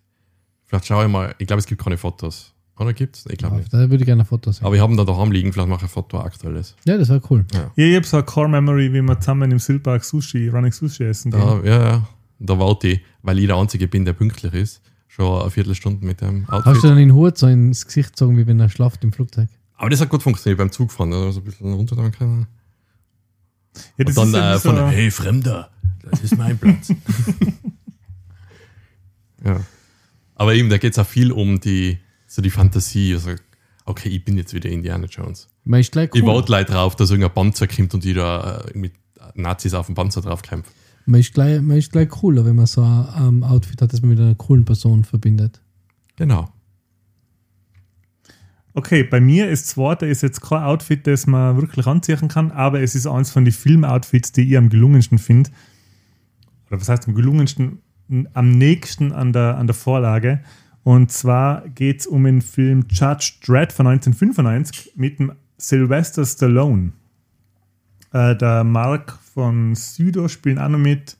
vielleicht 0.65 0.85
schaue 0.85 1.05
ich 1.05 1.11
mal, 1.11 1.35
ich 1.37 1.47
glaube, 1.47 1.59
es 1.59 1.65
gibt 1.65 1.81
keine 1.83 1.97
Fotos. 1.97 2.53
Oder 2.79 2.93
gibt's? 2.93 3.25
Ich 3.29 3.37
glaube 3.37 3.55
nicht. 3.57 3.73
Da 3.73 3.79
würde 3.79 3.97
ich 3.97 4.05
gerne 4.05 4.21
ein 4.23 4.25
Foto 4.25 4.51
sehen. 4.51 4.63
Aber 4.65 4.75
wir 4.75 4.81
haben 4.81 4.97
da 4.97 5.03
daheim 5.03 5.31
liegen, 5.31 5.51
vielleicht 5.51 5.69
mache 5.69 5.79
ich 5.79 5.83
ein 5.85 5.93
Foto 5.93 6.19
aktuelles. 6.19 6.75
Ja, 6.85 6.97
das 6.97 7.09
war 7.09 7.19
cool. 7.31 7.45
Ja, 7.53 7.71
ich 7.75 7.95
habe 7.95 8.05
so 8.05 8.17
eine 8.17 8.25
Core-Memory, 8.25 8.93
wie 8.93 9.01
wir 9.01 9.19
zusammen 9.19 9.49
im 9.51 9.59
Silberg 9.59 10.03
Sushi, 10.03 10.49
Running 10.49 10.71
Sushi 10.71 11.03
essen 11.05 11.31
gehen. 11.31 11.39
Da, 11.39 11.61
ja, 11.63 11.89
ja. 11.89 12.07
Da 12.39 12.59
warte 12.59 12.89
ich, 12.89 13.01
weil 13.23 13.39
ich 13.39 13.47
der 13.47 13.55
Einzige 13.55 13.87
bin, 13.87 14.05
der 14.05 14.13
pünktlich 14.13 14.53
ist, 14.53 14.81
schon 15.07 15.41
eine 15.41 15.49
Viertelstunde 15.49 16.05
mit 16.05 16.21
dem 16.21 16.47
Hast 16.47 16.65
du 16.65 16.69
Outfit. 16.69 16.83
dann 16.83 16.97
den 16.97 17.13
Hut 17.13 17.37
so 17.37 17.47
ins 17.47 17.87
Gesicht 17.87 18.09
gezogen, 18.09 18.37
wie 18.37 18.45
wenn 18.45 18.59
er 18.59 18.69
schlaft 18.69 19.03
im 19.03 19.11
Flugzeug? 19.11 19.49
Aber 19.75 19.89
das 19.89 19.99
hat 20.01 20.09
gut 20.09 20.21
funktioniert 20.21 20.59
beim 20.59 20.71
Zugfahren. 20.71 21.09
Da 21.11 21.31
so 21.31 21.39
ein 21.39 21.43
bisschen 21.43 21.73
runter 21.73 21.95
dann 21.95 22.11
können. 22.11 22.45
Ja, 23.97 24.05
das 24.05 24.17
Und 24.17 24.33
dann 24.33 24.55
ist 24.55 24.65
ja 24.65 24.71
äh, 24.71 24.75
von, 24.75 24.75
so, 24.75 24.87
hey 24.87 25.11
Fremder, 25.11 25.69
das 26.09 26.21
ist 26.21 26.37
mein 26.37 26.57
Platz. 26.57 26.89
ja. 29.45 29.61
Aber 30.35 30.53
eben, 30.53 30.69
da 30.69 30.77
geht 30.77 30.93
es 30.93 30.99
auch 30.99 31.07
viel 31.07 31.31
um 31.31 31.59
die, 31.59 31.97
so 32.27 32.41
die 32.41 32.49
Fantasie. 32.49 33.13
Also, 33.13 33.31
okay, 33.85 34.09
ich 34.09 34.23
bin 34.23 34.37
jetzt 34.37 34.53
wieder 34.53 34.69
Indiana 34.69 35.07
Jones. 35.07 35.47
Man 35.63 35.79
ist 35.79 35.91
gleich 35.91 36.09
Ich 36.13 36.21
cool. 36.21 36.27
warte 36.27 36.51
leider 36.51 36.73
drauf, 36.73 36.95
dass 36.95 37.09
irgendein 37.09 37.33
Panzer 37.33 37.67
kommt 37.67 37.93
und 37.93 38.03
die 38.03 38.13
da 38.13 38.59
äh, 38.59 38.77
mit 38.77 38.93
Nazis 39.33 39.73
auf 39.73 39.87
dem 39.87 39.95
Panzer 39.95 40.21
drauf 40.21 40.41
kämpfen. 40.41 40.71
Man 41.05 41.21
ist, 41.21 41.33
gleich, 41.33 41.61
man 41.61 41.77
ist 41.77 41.91
gleich 41.91 42.09
cooler, 42.09 42.45
wenn 42.45 42.55
man 42.55 42.65
so 42.65 42.81
ein 42.81 43.07
ähm, 43.17 43.43
Outfit 43.43 43.81
hat, 43.81 43.93
das 43.93 44.01
man 44.01 44.09
mit 44.09 44.19
einer 44.19 44.35
coolen 44.35 44.65
Person 44.65 45.05
verbindet. 45.05 45.61
Genau. 46.17 46.49
Okay, 48.77 49.01
bei 49.01 49.19
mir 49.19 49.49
ist 49.49 49.69
zwar, 49.69 49.95
da 49.95 50.05
ist 50.05 50.21
jetzt 50.21 50.39
kein 50.39 50.61
Outfit, 50.61 51.07
das 51.07 51.25
man 51.25 51.57
wirklich 51.57 51.87
anziehen 51.87 52.27
kann, 52.27 52.51
aber 52.51 52.79
es 52.79 52.93
ist 52.93 53.07
eins 53.07 53.31
von 53.31 53.43
den 53.43 53.51
Film-Outfits, 53.51 54.33
die 54.33 54.47
ich 54.47 54.55
am 54.55 54.69
gelungensten 54.69 55.17
finde. 55.17 55.49
Oder 56.67 56.79
was 56.79 56.87
heißt 56.87 57.07
am 57.07 57.15
gelungensten? 57.15 57.79
Am 58.35 58.51
nächsten 58.51 59.13
an 59.13 59.33
der, 59.33 59.57
an 59.57 59.65
der 59.65 59.73
Vorlage. 59.73 60.41
Und 60.83 61.11
zwar 61.11 61.67
geht 61.69 62.01
es 62.01 62.05
um 62.05 62.23
den 62.23 62.43
Film 62.43 62.85
Judge 62.91 63.39
Dredd 63.43 63.73
von 63.73 63.87
1995 63.87 64.91
mit 64.95 65.17
dem 65.17 65.31
Sylvester 65.57 66.23
Stallone. 66.23 66.91
Äh, 68.13 68.35
der 68.35 68.63
Mark 68.63 69.17
von 69.33 69.73
Südo 69.73 70.27
spielt 70.27 70.59
auch 70.59 70.69
noch 70.69 70.77
mit. 70.77 71.17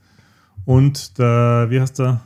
Und 0.66 1.18
der, 1.18 1.66
wie 1.72 1.82
heißt 1.82 1.98
der? 1.98 2.22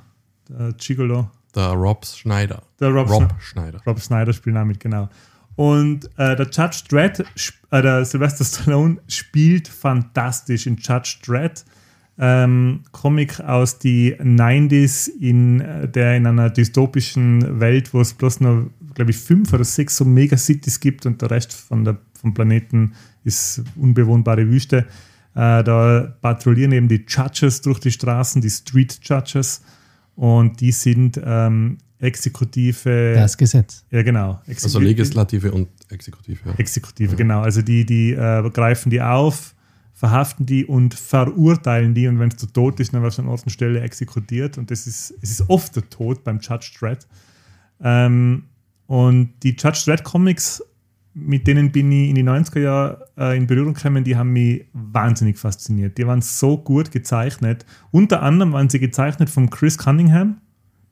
Der 0.49 0.73
Gigolo. 0.73 1.29
Der 1.55 1.69
Rob 1.71 2.05
Schneider. 2.05 2.61
Der 2.79 2.89
Rob, 2.89 3.09
Rob 3.09 3.23
Schne- 3.23 3.39
Schneider. 3.41 3.81
Rob 3.85 3.99
Snyder 3.99 4.33
spielt 4.33 4.55
damit, 4.55 4.79
genau. 4.79 5.09
Und 5.55 6.05
äh, 6.17 6.35
der 6.35 6.47
Judge 6.49 6.83
Dredd, 6.89 7.19
äh, 7.71 7.81
der 7.81 8.05
Sylvester 8.05 8.45
Stallone, 8.45 8.97
spielt 9.07 9.67
fantastisch 9.67 10.65
in 10.65 10.77
Judge 10.77 11.17
Dredd. 11.25 11.65
Ähm, 12.17 12.81
Comic 12.91 13.39
aus 13.39 13.79
die 13.79 14.15
90s, 14.15 15.09
in 15.09 15.59
äh, 15.61 15.87
der 15.89 16.17
in 16.17 16.27
einer 16.27 16.49
dystopischen 16.49 17.59
Welt, 17.59 17.93
wo 17.93 18.01
es 18.01 18.13
bloß 18.13 18.41
noch, 18.41 18.69
glaube 18.93 19.11
ich, 19.11 19.17
fünf 19.17 19.51
oder 19.53 19.63
sechs 19.63 19.97
so 19.97 20.05
Megacities 20.05 20.79
gibt 20.79 21.05
und 21.05 21.21
der 21.21 21.31
Rest 21.31 21.53
von 21.53 21.83
der, 21.83 21.97
vom 22.19 22.33
Planeten 22.33 22.93
ist 23.23 23.63
unbewohnbare 23.75 24.47
Wüste. 24.47 24.85
Äh, 25.35 25.63
da 25.63 26.13
patrouillieren 26.21 26.71
eben 26.73 26.87
die 26.87 27.05
Judges 27.07 27.61
durch 27.61 27.79
die 27.79 27.91
Straßen, 27.91 28.41
die 28.41 28.49
Street 28.49 28.99
Judges. 29.03 29.61
Und 30.15 30.59
die 30.61 30.71
sind 30.71 31.19
ähm, 31.23 31.77
Exekutive. 31.99 33.13
Das 33.15 33.37
Gesetz. 33.37 33.85
Ja, 33.91 34.01
genau. 34.03 34.39
Also 34.47 34.51
Exekutive- 34.51 34.83
Legislative 34.83 35.51
und 35.51 35.69
Exekutive. 35.89 36.39
Ja. 36.45 36.55
Exekutive, 36.55 37.15
genau. 37.15 37.41
Also 37.41 37.61
die, 37.61 37.85
die 37.85 38.11
äh, 38.11 38.49
greifen 38.49 38.89
die 38.89 39.01
auf, 39.01 39.53
verhaften 39.93 40.45
die 40.45 40.65
und 40.65 40.93
verurteilen 40.93 41.93
die 41.93 42.07
und 42.07 42.19
wenn 42.19 42.29
es 42.29 42.37
zu 42.37 42.47
Tod 42.47 42.79
ist, 42.79 42.93
dann 42.93 43.01
wird 43.03 43.13
es 43.13 43.19
an 43.19 43.27
Ort 43.27 43.43
und 43.43 43.49
Stelle 43.51 43.81
exekutiert 43.81 44.57
und 44.57 44.71
das 44.71 44.87
ist, 44.87 45.13
es 45.21 45.31
ist 45.31 45.49
oft 45.49 45.75
der 45.75 45.89
Tod 45.89 46.23
beim 46.23 46.39
Judge 46.39 46.71
Dredd. 46.79 47.07
Ähm, 47.83 48.45
und 48.87 49.33
die 49.43 49.55
Judge 49.57 49.83
Dredd 49.85 50.03
Comics, 50.03 50.63
mit 51.13 51.47
denen 51.47 51.71
bin 51.71 51.91
ich 51.91 52.09
in 52.09 52.15
die 52.15 52.23
90er 52.23 52.59
Jahre 52.59 53.07
äh, 53.17 53.37
in 53.37 53.47
Berührung 53.47 53.73
gekommen, 53.73 54.03
die 54.03 54.15
haben 54.15 54.31
mich 54.31 54.65
wahnsinnig 54.73 55.37
fasziniert. 55.37 55.97
Die 55.97 56.07
waren 56.07 56.21
so 56.21 56.57
gut 56.57 56.91
gezeichnet. 56.91 57.65
Unter 57.91 58.21
anderem 58.21 58.53
waren 58.53 58.69
sie 58.69 58.79
gezeichnet 58.79 59.29
von 59.29 59.49
Chris 59.49 59.77
Cunningham, 59.77 60.37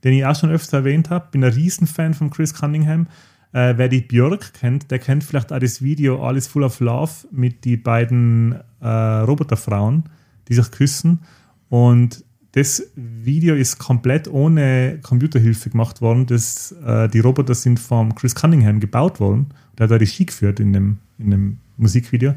den 0.04 0.14
ich 0.14 0.26
auch 0.26 0.36
schon 0.36 0.52
öfter 0.52 0.80
erwähnt 0.80 1.10
habe. 1.10 1.30
Bin 1.32 1.44
ein 1.44 1.54
Riesenfan 1.54 2.14
von 2.14 2.30
Chris 2.30 2.54
Cunningham. 2.54 3.08
Äh, 3.54 3.76
wer 3.78 3.88
die 3.88 4.02
Björk 4.02 4.54
kennt, 4.54 4.92
der 4.92 5.00
kennt 5.00 5.24
vielleicht 5.24 5.54
auch 5.54 5.60
das 5.60 5.82
Video 5.82 6.24
All 6.24 6.38
is 6.38 6.48
Full 6.48 6.64
of 6.64 6.80
Love 6.82 7.12
mit 7.32 7.64
die 7.64 7.78
beiden 7.78 8.60
äh, 8.82 8.88
Roboterfrauen, 8.88 10.04
die 10.50 10.54
sich 10.54 10.70
küssen. 10.70 11.22
Und 11.70 12.26
das 12.54 12.92
Video 12.96 13.56
ist 13.56 13.78
komplett 13.78 14.28
ohne 14.28 15.00
Computerhilfe 15.04 15.70
gemacht 15.70 16.02
worden. 16.02 16.26
Das, 16.26 16.72
äh, 16.84 17.08
die 17.08 17.20
Roboter 17.20 17.54
sind 17.54 17.80
vom 17.80 18.16
Chris 18.16 18.34
Cunningham 18.34 18.80
gebaut 18.80 19.20
worden. 19.20 19.48
Der 19.78 19.84
hat 19.84 19.92
da 19.92 19.96
Regie 19.96 20.26
geführt 20.26 20.60
in 20.60 20.74
dem, 20.74 20.98
in 21.20 21.32
dem 21.32 21.58
Musikvideo. 21.78 22.34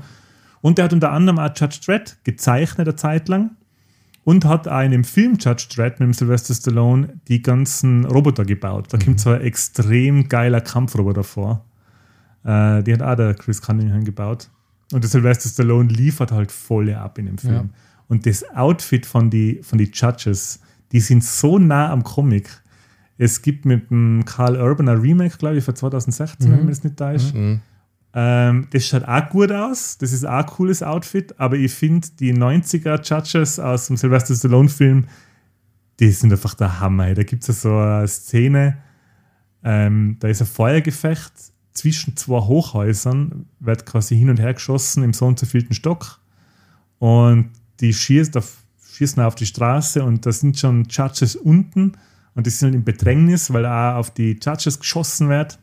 Und 0.60 0.78
der 0.78 0.84
hat 0.84 0.92
unter 0.92 1.12
anderem 1.12 1.38
auch 1.38 1.50
Judge 1.56 1.80
Dredd 1.84 2.18
gezeichnet 2.24 2.86
eine 2.86 2.96
Zeit 2.96 3.28
lang 3.28 3.52
und 4.24 4.44
hat 4.44 4.68
auch 4.68 4.82
in 4.82 4.92
dem 4.92 5.04
Film 5.04 5.36
Judge 5.40 5.66
Dredd 5.74 5.98
mit 5.98 6.08
dem 6.08 6.12
Sylvester 6.12 6.54
Stallone 6.54 7.20
die 7.28 7.42
ganzen 7.42 8.04
Roboter 8.04 8.44
gebaut. 8.44 8.92
Da 8.92 8.98
kommt 8.98 9.18
so 9.18 9.30
ein 9.30 9.40
extrem 9.40 10.28
geiler 10.28 10.60
Kampfroboter 10.60 11.24
vor. 11.24 11.64
Äh, 12.44 12.82
die 12.82 12.92
hat 12.92 13.02
auch 13.02 13.16
der 13.16 13.34
Chris 13.34 13.62
Cunningham 13.62 14.04
gebaut. 14.04 14.50
Und 14.92 15.02
der 15.02 15.10
Sylvester 15.10 15.48
Stallone 15.48 15.88
liefert 15.88 16.32
halt 16.32 16.52
voll 16.52 16.92
ab 16.92 17.18
in 17.18 17.26
dem 17.26 17.38
Film. 17.38 17.54
Ja. 17.54 17.64
Und 18.12 18.26
das 18.26 18.44
Outfit 18.54 19.06
von 19.06 19.30
die, 19.30 19.60
von 19.62 19.78
die 19.78 19.90
Judges, 19.90 20.60
die 20.92 21.00
sind 21.00 21.24
so 21.24 21.58
nah 21.58 21.90
am 21.90 22.04
Comic. 22.04 22.50
Es 23.16 23.40
gibt 23.40 23.64
mit 23.64 23.90
dem 23.90 24.26
Carl 24.26 24.60
Urban 24.60 24.90
ein 24.90 24.98
Remake, 24.98 25.38
glaube 25.38 25.56
ich, 25.56 25.64
von 25.64 25.74
2016, 25.74 26.52
wenn 26.52 26.66
mir 26.66 26.72
das 26.72 26.84
nicht 26.84 27.00
da 27.00 27.12
ist. 27.12 27.34
Mhm. 27.34 27.62
Ähm, 28.12 28.66
das 28.70 28.86
schaut 28.86 29.04
auch 29.04 29.30
gut 29.30 29.50
aus. 29.50 29.96
Das 29.96 30.12
ist 30.12 30.26
auch 30.26 30.40
ein 30.40 30.46
cooles 30.46 30.82
Outfit. 30.82 31.40
Aber 31.40 31.56
ich 31.56 31.72
finde, 31.72 32.06
die 32.20 32.34
90er 32.34 33.00
Judges 33.02 33.58
aus 33.58 33.86
dem 33.86 33.96
Sylvester 33.96 34.34
Stallone-Film, 34.34 35.06
die 35.98 36.10
sind 36.10 36.32
einfach 36.32 36.52
der 36.52 36.80
Hammer. 36.80 37.14
Da 37.14 37.22
gibt 37.22 37.44
es 37.44 37.48
ja 37.48 37.54
so 37.54 37.78
eine 37.78 38.08
Szene, 38.08 38.76
ähm, 39.64 40.18
da 40.20 40.28
ist 40.28 40.42
ein 40.42 40.46
Feuergefecht 40.46 41.32
zwischen 41.72 42.14
zwei 42.18 42.42
Hochhäusern, 42.42 43.46
wird 43.58 43.86
quasi 43.86 44.18
hin 44.18 44.28
und 44.28 44.38
her 44.38 44.52
geschossen 44.52 45.02
im 45.02 45.14
so 45.14 45.24
und 45.24 45.38
so 45.38 45.46
vielten 45.46 45.72
Stock. 45.72 46.20
Und 46.98 47.52
die 47.82 47.92
schießt 47.92 48.36
auf, 48.38 48.56
schießen 48.94 49.22
auf 49.22 49.34
die 49.34 49.46
Straße 49.46 50.02
und 50.02 50.24
da 50.24 50.32
sind 50.32 50.58
schon 50.58 50.84
Judges 50.84 51.36
unten 51.36 51.92
und 52.34 52.46
die 52.46 52.50
sind 52.50 52.68
halt 52.68 52.74
im 52.76 52.84
Bedrängnis, 52.84 53.52
weil 53.52 53.66
auch 53.66 53.96
auf 53.96 54.10
die 54.10 54.38
Judges 54.42 54.78
geschossen 54.78 55.28
wird. 55.28 55.58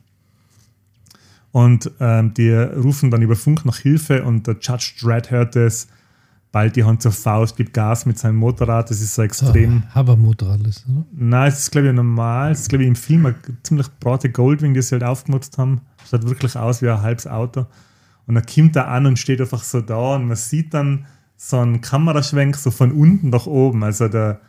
Und 1.52 1.90
ähm, 1.98 2.32
die 2.34 2.52
rufen 2.52 3.10
dann 3.10 3.22
über 3.22 3.34
Funk 3.34 3.64
nach 3.64 3.78
Hilfe 3.78 4.22
und 4.22 4.46
der 4.46 4.56
Judge 4.60 4.92
Dredd 5.00 5.32
hört 5.32 5.56
es, 5.56 5.88
bald 6.52 6.76
die 6.76 6.84
Hand 6.84 7.02
zur 7.02 7.10
Faust, 7.12 7.56
gibt 7.56 7.74
Gas 7.74 8.06
mit 8.06 8.18
seinem 8.18 8.36
Motorrad, 8.36 8.90
das 8.90 9.00
ist 9.00 9.14
so 9.14 9.22
So, 9.22 9.24
extrem. 9.24 9.82
Habermotorrad 9.94 10.64
ist, 10.66 10.86
oder? 10.88 11.04
Nein, 11.12 11.48
es 11.48 11.60
ist 11.60 11.72
glaube 11.72 11.88
ich 11.88 11.94
normal, 11.94 12.52
es 12.52 12.60
ist 12.60 12.68
glaube 12.68 12.84
ich 12.84 12.88
im 12.88 12.96
Film 12.96 13.26
eine 13.26 13.36
ziemlich 13.64 13.88
breite 13.98 14.30
Goldwing, 14.30 14.74
die 14.74 14.82
sie 14.82 14.92
halt 14.92 15.04
aufgemutzt 15.04 15.58
haben. 15.58 15.80
Schaut 16.08 16.28
wirklich 16.28 16.56
aus 16.56 16.82
wie 16.82 16.88
ein 16.88 17.02
halbes 17.02 17.26
Auto. 17.26 17.66
Und 18.26 18.36
dann 18.36 18.46
kommt 18.46 18.76
er 18.76 18.88
an 18.88 19.06
und 19.06 19.18
steht 19.18 19.40
einfach 19.40 19.62
so 19.64 19.80
da 19.80 20.14
und 20.14 20.28
man 20.28 20.36
sieht 20.36 20.72
dann 20.74 21.06
so 21.42 21.58
einen 21.58 21.80
Kameraschwenk 21.80 22.54
so 22.56 22.70
von 22.70 22.92
unten 22.92 23.30
nach 23.30 23.46
oben. 23.46 23.82
Also 23.82 24.08
der, 24.08 24.40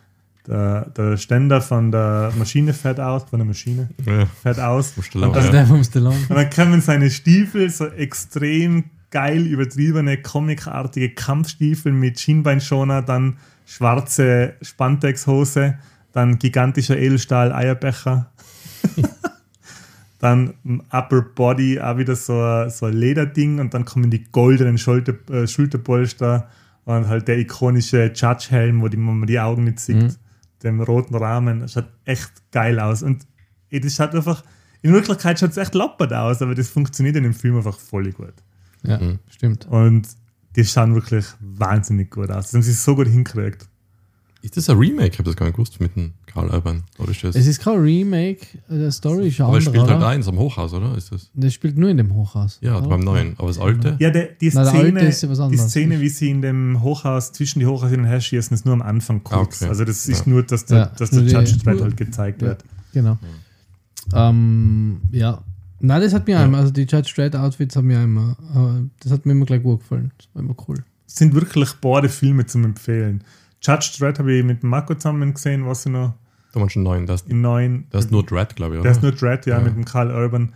der, 0.46 0.90
der 0.90 1.16
Ständer 1.16 1.62
von 1.62 1.90
der 1.90 2.34
Maschine 2.38 2.74
fährt 2.74 3.00
aus, 3.00 3.24
von 3.30 3.40
der 3.40 3.46
Maschine 3.46 3.90
Ja. 4.06 4.26
fährt 4.42 4.60
aus. 4.60 4.98
Musst 4.98 5.14
du 5.16 5.20
lang- 5.20 5.30
Und 5.30 5.38
Also 5.38 5.48
dann, 5.48 5.56
der 5.56 5.68
vom 5.68 5.84
Stallone. 5.86 6.18
und 6.28 6.36
dann 6.36 6.50
kommen 6.50 6.82
seine 6.82 7.10
Stiefel, 7.10 7.70
so 7.70 7.86
extrem 7.88 8.84
geil 9.10 9.46
übertriebene, 9.48 10.22
comicartige 10.22 11.12
Kampfstiefel 11.12 11.94
mit 11.94 12.20
Schienbeinschoner, 12.20 13.02
dann 13.04 13.38
schwarze 13.66 14.56
Spantexhose, 14.62 15.78
dann 16.12 16.40
gigantischer 16.40 16.98
Edelstahl-Eierbecher. 16.98 18.30
dann 20.20 20.54
ein 20.66 20.82
Upper 20.92 21.22
Body, 21.22 21.80
auch 21.80 21.98
wieder 21.98 22.16
so 22.16 22.40
ein, 22.42 22.70
so 22.70 22.88
ein 22.88 22.94
Lederding 22.94 23.60
und 23.60 23.74
dann 23.74 23.86
kommen 23.86 24.12
die 24.12 24.24
goldenen 24.32 24.78
Schulter, 24.78 25.14
äh, 25.32 25.48
Schulterpolster 25.48 26.48
und 26.86 27.08
halt 27.08 27.28
der 27.28 27.38
ikonische 27.40 28.12
Judge-Helm, 28.16 28.82
wo 28.82 28.88
die, 28.88 28.98
wo 28.98 29.02
man 29.12 29.28
die 29.28 29.40
Augen 29.40 29.64
nicht 29.66 29.80
sieht. 29.80 30.18
dem 30.64 30.80
roten 30.80 31.16
Rahmen. 31.16 31.68
Schaut 31.68 31.88
echt 32.06 32.32
geil 32.52 32.80
aus. 32.80 33.02
Und 33.02 33.26
das 33.72 33.96
schaut 33.96 34.14
einfach, 34.14 34.44
in 34.84 34.94
Wirklichkeit 34.94 35.40
schaut 35.40 35.50
es 35.52 35.58
echt 35.58 35.74
lappert 35.74 36.14
aus, 36.14 36.42
aber 36.44 36.54
das 36.54 36.70
funktioniert 36.70 37.16
in 37.16 37.24
dem 37.24 37.34
Film 37.34 37.58
einfach 37.58 37.80
voll 37.80 38.12
gut. 38.12 38.34
Ja, 38.84 39.00
Mhm. 39.00 39.18
stimmt. 39.28 39.66
Und 39.68 40.08
die 40.56 40.64
schauen 40.66 40.94
wirklich 40.94 41.26
wahnsinnig 41.40 42.12
gut 42.12 42.30
aus. 42.30 42.46
Das 42.46 42.54
haben 42.54 42.62
sie 42.62 42.74
so 42.74 42.96
gut 42.96 43.08
hingekriegt. 43.08 43.68
Ist 44.44 44.58
das 44.58 44.70
ein 44.70 44.78
Remake? 44.78 45.10
Ich 45.14 45.18
habe 45.20 45.24
das 45.30 45.36
gar 45.36 45.46
nicht 45.48 45.56
gewusst 45.56 45.80
mit 45.80 45.96
dem 45.96 46.14
Karl 46.34 46.50
Urban. 46.50 46.84
Oder 46.98 47.12
ist 47.12 47.24
das? 47.24 47.36
Es 47.36 47.48
ist 47.48 47.62
kein 47.62 47.80
Remake, 47.80 48.46
der 48.70 48.92
Story 48.92 49.28
ist 49.28 49.40
eine 49.40 49.50
aber 49.50 49.58
es 49.58 49.66
spielt 49.66 49.84
halt 49.88 49.98
oder? 49.98 50.08
eins 50.08 50.28
am 50.28 50.38
Hochhaus, 50.38 50.74
oder? 50.74 50.96
Ist 50.98 51.12
das? 51.12 51.30
Das 51.34 51.54
spielt 51.54 51.78
nur 51.78 51.90
in 51.90 51.98
dem 51.98 52.14
Hochhaus. 52.14 52.58
Ja, 52.62 52.78
oder? 52.78 52.88
beim 52.90 53.02
neuen. 53.02 53.36
Aber 53.38 53.48
das 53.48 53.60
alte? 53.60 53.96
Ja, 54.00 54.10
der, 54.10 54.30
die, 54.40 54.52
Na, 54.54 54.64
der 54.64 54.72
Szene, 54.72 55.00
alte 55.00 55.06
ist 55.08 55.24
ja 55.24 55.48
die. 55.50 55.58
Szene, 55.58 56.00
wie 56.02 56.10
sie 56.10 56.30
in 56.30 56.42
dem 56.42 56.82
Hochhaus, 56.82 57.32
zwischen 57.34 57.60
die 57.60 57.66
Hochhaus 57.66 57.90
hin 57.90 58.02
und 58.02 58.06
her 58.08 58.22
schießen, 58.22 58.54
ist 58.54 58.66
nur 58.66 58.74
am 58.74 58.82
Anfang 58.82 59.24
kurz. 59.24 59.62
Okay. 59.62 59.70
Also 59.70 59.86
das 59.86 60.08
ist 60.08 60.26
Ja. 60.26 60.32
nur, 60.34 60.44
dass 60.44 60.66
der, 60.66 60.78
Ja, 60.78 60.86
dass 60.98 61.10
der 61.12 61.22
die- 61.22 61.32
Judge 61.32 61.58
halt 61.66 61.98
gezeigt 61.98 62.42
Ja. 62.42 62.48
wird. 62.50 62.64
Genau. 62.94 63.18
Ähm, 64.14 65.02
ja. 65.12 65.42
Nein, 65.80 66.02
das 66.02 66.14
hat 66.14 66.28
mir 66.28 66.34
Ja. 66.34 66.44
einmal, 66.44 66.62
also 66.62 66.72
die 66.72 66.82
Judge 66.84 67.12
Dredd 67.16 67.36
Outfits 67.36 67.76
haben 67.76 67.88
mir 67.88 68.04
immer, 68.04 68.36
äh, 68.56 68.88
das 69.02 69.12
hat 69.12 69.26
mir 69.26 69.32
immer 69.32 69.46
gleich 69.46 69.64
gut 69.64 69.80
gefallen. 69.80 70.12
Das 70.18 70.28
war 70.34 70.42
immer 70.44 70.56
cool. 70.68 70.84
sind 71.08 71.34
wirklich 71.34 71.74
beide 71.82 72.08
Filme 72.08 72.46
zum 72.46 72.64
Empfehlen. 72.64 73.22
Judge 73.62 73.92
Dredd 74.00 74.18
habe 74.20 74.32
ich 74.34 74.46
mit 74.46 74.64
Marco 74.64 74.96
zusammen 74.96 75.34
gesehen, 75.34 75.66
was 75.66 75.86
ich 75.86 75.92
noch 75.92 76.14
Da 76.52 76.60
waren 76.60 76.70
schon 76.70 76.84
neun. 76.84 77.06
Das, 77.06 77.26
neun. 77.28 77.86
das 77.92 78.06
ist 78.06 78.12
nur 78.12 78.26
Dread, 78.26 78.56
glaube 78.56 78.76
ich, 78.76 78.80
oder? 78.80 78.84
Der 78.90 78.92
ist 78.92 79.02
nur 79.04 79.12
Dredd, 79.14 79.46
ja, 79.46 79.58
Ja. 79.58 79.64
mit 79.64 79.76
dem 79.76 79.86
Karl 79.86 80.12
Urban. 80.12 80.54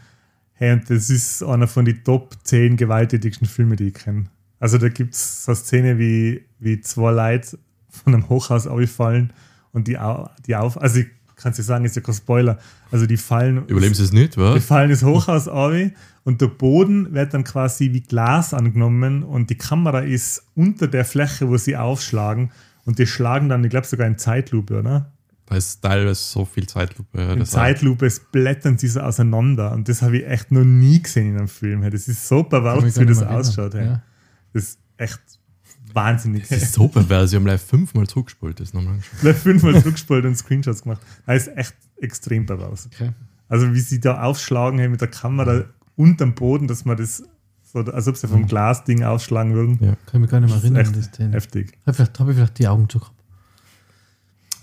Hey, 0.54 0.74
und 0.74 0.90
das 0.90 1.10
ist 1.10 1.44
einer 1.44 1.68
von 1.68 1.86
den 1.86 2.04
Top 2.04 2.36
10 2.44 2.78
gewalttätigsten 2.78 3.48
Filmen, 3.48 3.76
die 3.78 3.88
ich 3.90 3.94
kenne. 3.94 4.26
Also 4.60 4.78
da 4.78 4.88
gibt 4.90 5.14
es 5.14 5.46
so 5.46 5.52
eine 5.52 5.56
Szene, 5.58 6.00
wie, 6.00 6.46
wie 6.60 6.80
zwei 6.82 7.12
Leute 7.12 7.58
von 7.90 8.14
einem 8.14 8.30
Hochhaus 8.30 8.68
auffallen 8.68 9.34
und 9.74 9.88
die, 9.88 9.98
die 10.48 10.56
auf, 10.56 10.82
also 10.82 11.00
ich 11.00 11.08
kann 11.36 11.52
es 11.52 11.58
dir 11.58 11.64
sagen, 11.64 11.84
ist 11.84 11.96
ja 11.98 12.02
kein 12.02 12.16
Spoiler, 12.16 12.58
also 12.92 13.06
die 13.06 13.18
fallen, 13.18 13.66
Überleben 13.68 13.94
sie 13.94 14.04
es 14.04 14.14
nicht, 14.14 14.36
die 14.36 14.40
was? 14.40 14.64
fallen 14.66 14.90
das 14.90 15.04
Hochhaus 15.04 15.50
auf 15.50 15.74
und 16.24 16.40
der 16.42 16.48
Boden 16.48 17.14
wird 17.14 17.34
dann 17.34 17.44
quasi 17.44 17.92
wie 17.92 18.00
Glas 18.02 18.54
angenommen 18.54 19.24
und 19.24 19.50
die 19.50 19.58
Kamera 19.58 20.00
ist 20.00 20.46
unter 20.56 20.88
der 20.88 21.04
Fläche, 21.04 21.50
wo 21.50 21.58
sie 21.58 21.76
aufschlagen 21.76 22.52
und 22.86 22.98
die 23.00 23.06
schlagen 23.08 23.50
dann, 23.50 23.64
ich 23.66 23.70
glaube 23.70 23.86
sogar 23.88 24.08
in 24.08 24.18
Zeitlupe, 24.18 24.80
oder? 24.80 25.12
Da 25.48 25.56
ist 25.56 25.82
teilweise 25.82 26.20
so 26.20 26.44
viel 26.44 26.68
Zeitlupe. 26.68 27.22
ja, 27.22 27.34
In 27.34 27.40
das 27.40 27.52
Zeitlupe 27.52 28.10
blättern 28.32 28.78
sie 28.78 28.88
so 28.88 29.02
auseinander 29.02 29.72
und 29.74 29.88
das 29.88 30.02
habe 30.02 30.18
ich 30.18 30.28
echt 30.28 30.52
noch 30.52 30.64
nie 30.64 31.02
gesehen 31.02 31.32
in 31.32 31.38
einem 31.38 31.48
Film. 31.48 31.82
Das 31.90 32.08
ist 32.08 32.28
so 32.28 32.44
pervers, 32.44 33.00
wie 33.00 33.06
das 33.06 33.22
ausschaut. 33.22 33.76
Ja. 33.76 34.02
Das 34.54 34.64
ist 34.64 34.80
echt 34.98 35.22
wahnsinnig. 35.94 36.48
Das 36.48 36.64
ist 36.64 36.74
so 36.74 36.88
pervers. 36.88 37.30
Sie 37.30 37.36
haben 37.36 37.46
gleich 37.46 37.62
fünfmal 37.62 38.08
zurückgespult. 38.08 38.60
Das 38.60 38.74
nochmal 38.74 38.94
angeschaut. 38.94 39.20
Vielleicht 39.20 39.40
fünfmal 39.40 39.74
zurückgespielt 39.74 40.26
und 40.26 40.36
Screenshots 40.36 40.82
gemacht. 40.84 41.02
Das 41.26 41.48
ist 41.48 41.58
echt 41.58 41.76
extrem 42.02 42.46
pervers. 42.46 42.90
Okay. 42.92 43.12
Also 43.48 43.74
wie 43.74 43.80
sie 43.80 44.00
da 44.00 44.24
aufschlagen 44.24 44.80
hey, 44.80 44.90
mit 44.90 45.02
der 45.02 45.10
Kamera 45.10 45.66
unterm 45.96 46.34
Boden, 46.34 46.68
dass 46.68 46.86
man 46.86 46.98
das 46.98 47.24
so, 47.62 47.80
als 47.80 48.08
ob 48.08 48.18
sie 48.18 48.28
vom 48.28 48.48
Glasding 48.48 49.04
aufschlagen 49.04 49.54
würden. 49.54 49.78
Ja. 49.82 49.96
Kann 50.06 50.16
ich 50.16 50.20
mich 50.22 50.30
gar 50.30 50.40
nicht 50.40 50.50
mehr 50.50 50.60
Das 50.60 50.64
ist 50.64 51.20
erinnern, 51.20 51.34
echt 51.34 51.34
heftig. 51.34 51.78
Hab 51.86 51.92
ich 51.92 51.96
Vielleicht 51.98 52.20
habe 52.20 52.32
ich 52.32 52.38
vielleicht 52.38 52.60
die 52.60 52.68
Augen 52.68 52.90
zu 52.90 53.00
gehabt. 53.00 53.15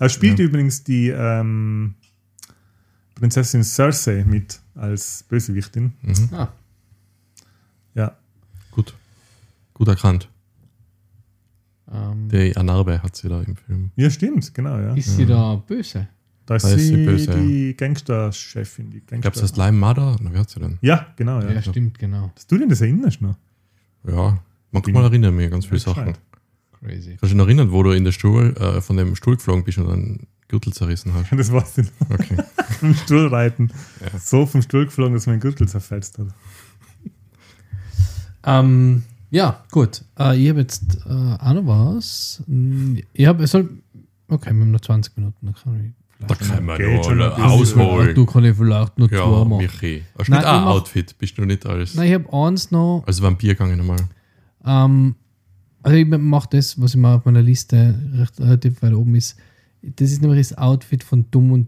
Er 0.03 0.09
spielt 0.09 0.39
übrigens 0.39 0.83
die 0.83 1.09
ähm, 1.09 1.95
Prinzessin 3.15 3.63
Cersei 3.63 4.23
mit 4.25 4.59
als 4.75 5.23
Bösewichtin. 5.29 5.93
Mhm. 6.01 6.29
Ah, 6.33 6.49
Ja. 7.95 8.17
Gut. 8.71 8.93
Gut 9.73 9.87
erkannt. 9.87 10.27
ähm, 11.91 12.27
Die 12.29 12.55
Anarbe 12.57 13.01
hat 13.01 13.15
sie 13.15 13.29
da 13.29 13.41
im 13.41 13.55
Film. 13.55 13.91
ja, 13.95 14.09
stimmt, 14.09 14.53
genau. 14.53 14.77
Ja. 14.77 14.93
ist 14.95 15.15
sie 15.15 15.25
da 15.25 15.55
böse? 15.55 16.07
Da 16.45 16.55
ist, 16.57 16.63
Da 16.65 16.69
ist 16.69 16.79
sie 16.81 16.87
sie 16.87 17.05
böse, 17.05 17.31
die 17.37 17.73
Gangster-Chefin. 17.77 18.89
Die 18.91 18.97
Ich 18.97 19.05
glaube, 19.07 19.21
Gangster 19.21 19.41
das 19.43 19.55
Lime 19.55 19.77
Mother. 19.77 20.17
Na, 20.21 20.33
wie 20.33 20.37
hat 20.37 20.49
sie 20.49 20.59
denn? 20.59 20.77
ja, 20.81 21.07
genau. 21.15 21.39
Ja. 21.41 21.51
Ja, 21.53 21.61
stimmt, 21.61 21.97
genau. 21.99 22.31
Dass 22.35 22.45
du 22.47 22.57
dir 22.57 22.67
das 22.67 22.81
erinnerst 22.81 23.21
noch? 23.21 23.37
Ja, 24.05 24.37
manchmal 24.71 25.05
erinnern 25.05 25.33
mich 25.35 25.49
ganz 25.49 25.65
viele 25.65 25.77
Ja, 25.77 25.83
Sachen. 25.85 26.05
gescheit. 26.07 26.19
Crazy. 26.83 27.09
Kannst 27.11 27.23
du 27.23 27.27
dich 27.27 27.35
noch 27.35 27.45
erinnern, 27.45 27.71
wo 27.71 27.81
du 27.83 27.91
in 27.91 28.03
der 28.03 28.11
Stuhl, 28.11 28.55
äh, 28.59 28.81
von 28.81 28.97
dem 28.97 29.15
Stuhl 29.15 29.35
geflogen 29.37 29.63
bist 29.63 29.77
und 29.77 29.89
einen 29.89 30.27
Gürtel 30.47 30.73
zerrissen 30.73 31.13
hast? 31.13 31.31
Das 31.37 31.51
war's 31.51 31.73
denn. 31.73 31.89
Okay. 32.09 32.37
Vom 32.79 32.93
Stuhl 32.95 33.27
reiten. 33.27 33.71
Ja. 34.01 34.19
So 34.19 34.45
vom 34.45 34.61
Stuhl 34.61 34.85
geflogen, 34.85 35.13
dass 35.13 35.25
mein 35.27 35.39
Gürtel 35.39 35.67
zerfetzt 35.67 36.17
hat. 36.19 36.27
Ähm, 38.45 39.03
ja, 39.31 39.63
gut. 39.71 40.03
Äh, 40.19 40.37
ich 40.41 40.49
habe 40.49 40.61
jetzt 40.61 40.97
äh, 41.05 41.09
auch 41.09 41.53
noch 41.53 41.65
was. 41.67 42.43
Hm, 42.47 43.01
Ich 43.13 43.25
habe, 43.25 43.43
es 43.43 43.51
soll. 43.51 43.69
Okay, 44.27 44.51
wir 44.53 44.61
haben 44.61 44.71
noch 44.71 44.81
20 44.81 45.15
Minuten. 45.17 45.37
Dann 45.45 45.55
kann 45.55 45.85
ich 46.19 46.27
Da 46.27 46.35
vielleicht 46.35 46.51
kann 46.55 46.65
man 46.65 46.81
noch 47.17 47.35
bisschen. 47.35 47.41
ausholen. 47.81 48.15
Du 48.15 48.25
kann 48.25 48.43
ich 48.45 48.55
vielleicht 48.57 48.97
noch 48.97 49.07
zwei 49.07 49.15
Ja, 49.17 49.45
machen. 49.45 49.57
Michi. 49.57 50.03
Hast 50.17 50.27
du 50.27 50.31
Nein, 50.31 50.41
nicht 50.41 50.49
ein 50.49 50.63
Outfit? 50.63 51.17
Bist 51.17 51.37
du 51.37 51.45
nicht 51.45 51.65
als, 51.65 51.95
Nein, 51.95 52.07
ich 52.07 52.13
habe 52.13 52.33
eins 52.47 52.71
noch. 52.71 53.03
als 53.05 53.21
Vampir 53.21 53.53
gegangen 53.53 53.77
nochmal? 53.77 53.97
Ähm, 54.65 55.15
also 55.83 55.97
ich 55.97 56.07
mache 56.07 56.49
das, 56.51 56.79
was 56.81 56.95
immer 56.95 57.15
auf 57.15 57.25
meiner 57.25 57.41
Liste 57.41 57.95
recht 58.15 58.39
relativ 58.39 58.81
weit 58.81 58.93
oben 58.93 59.15
ist. 59.15 59.37
Das 59.81 60.11
ist 60.11 60.21
nämlich 60.21 60.47
das 60.47 60.57
Outfit 60.57 61.03
von 61.03 61.25
Dumm 61.29 61.51
und 61.51 61.67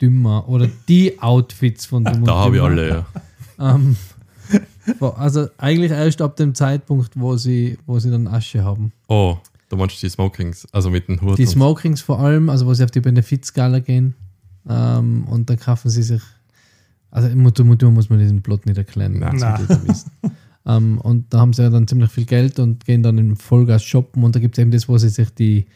Dümmer 0.00 0.48
oder 0.48 0.68
die 0.88 1.20
Outfits 1.20 1.84
von 1.86 2.04
Dumm 2.04 2.20
und 2.20 2.24
Da 2.24 2.34
habe 2.36 2.56
ich 2.56 2.62
Dümmer. 2.62 2.74
alle, 2.74 2.88
ja. 2.88 3.06
Ähm, 3.62 3.94
also 4.98 5.48
eigentlich 5.58 5.92
erst 5.92 6.22
ab 6.22 6.34
dem 6.36 6.54
Zeitpunkt, 6.54 7.10
wo 7.14 7.36
sie, 7.36 7.76
wo 7.84 7.98
sie 7.98 8.10
dann 8.10 8.26
Asche 8.26 8.64
haben. 8.64 8.90
Oh, 9.06 9.36
da 9.68 9.76
meinst 9.76 9.96
du 9.96 10.06
die 10.06 10.10
Smokings, 10.10 10.66
also 10.72 10.88
mit 10.88 11.08
dem 11.08 11.20
Hut. 11.20 11.36
Die 11.36 11.44
Smokings 11.44 12.00
vor 12.00 12.20
allem, 12.20 12.48
also 12.48 12.64
wo 12.64 12.72
sie 12.72 12.82
auf 12.82 12.90
die 12.90 13.00
Benefizskala 13.00 13.80
gehen 13.80 14.14
ähm, 14.66 15.24
und 15.24 15.50
da 15.50 15.56
kaufen 15.56 15.90
sie 15.90 16.02
sich, 16.02 16.22
also 17.10 17.28
im 17.28 17.42
Mutter 17.42 17.64
Mutter 17.64 17.90
muss 17.90 18.08
man 18.08 18.18
diesen 18.18 18.40
Plot 18.40 18.64
nicht 18.64 18.78
erklären. 18.78 19.18
Nein. 19.18 19.36
Nein. 19.36 19.66
ähm, 20.66 20.98
und 20.98 21.32
da 21.32 21.40
haben 21.40 21.52
sie 21.52 21.62
ja 21.62 21.70
dann 21.70 21.88
ziemlich 21.88 22.10
viel 22.10 22.26
Geld 22.26 22.58
und 22.58 22.84
gehen 22.84 23.02
dann 23.02 23.18
im 23.18 23.36
Vollgas 23.36 23.82
shoppen 23.82 24.24
und 24.24 24.36
da 24.36 24.40
gibt 24.40 24.56
es 24.56 24.62
eben 24.62 24.70
das, 24.70 24.88
wo 24.88 24.98
sie 24.98 25.08
sich 25.08 25.30
die 25.34 25.66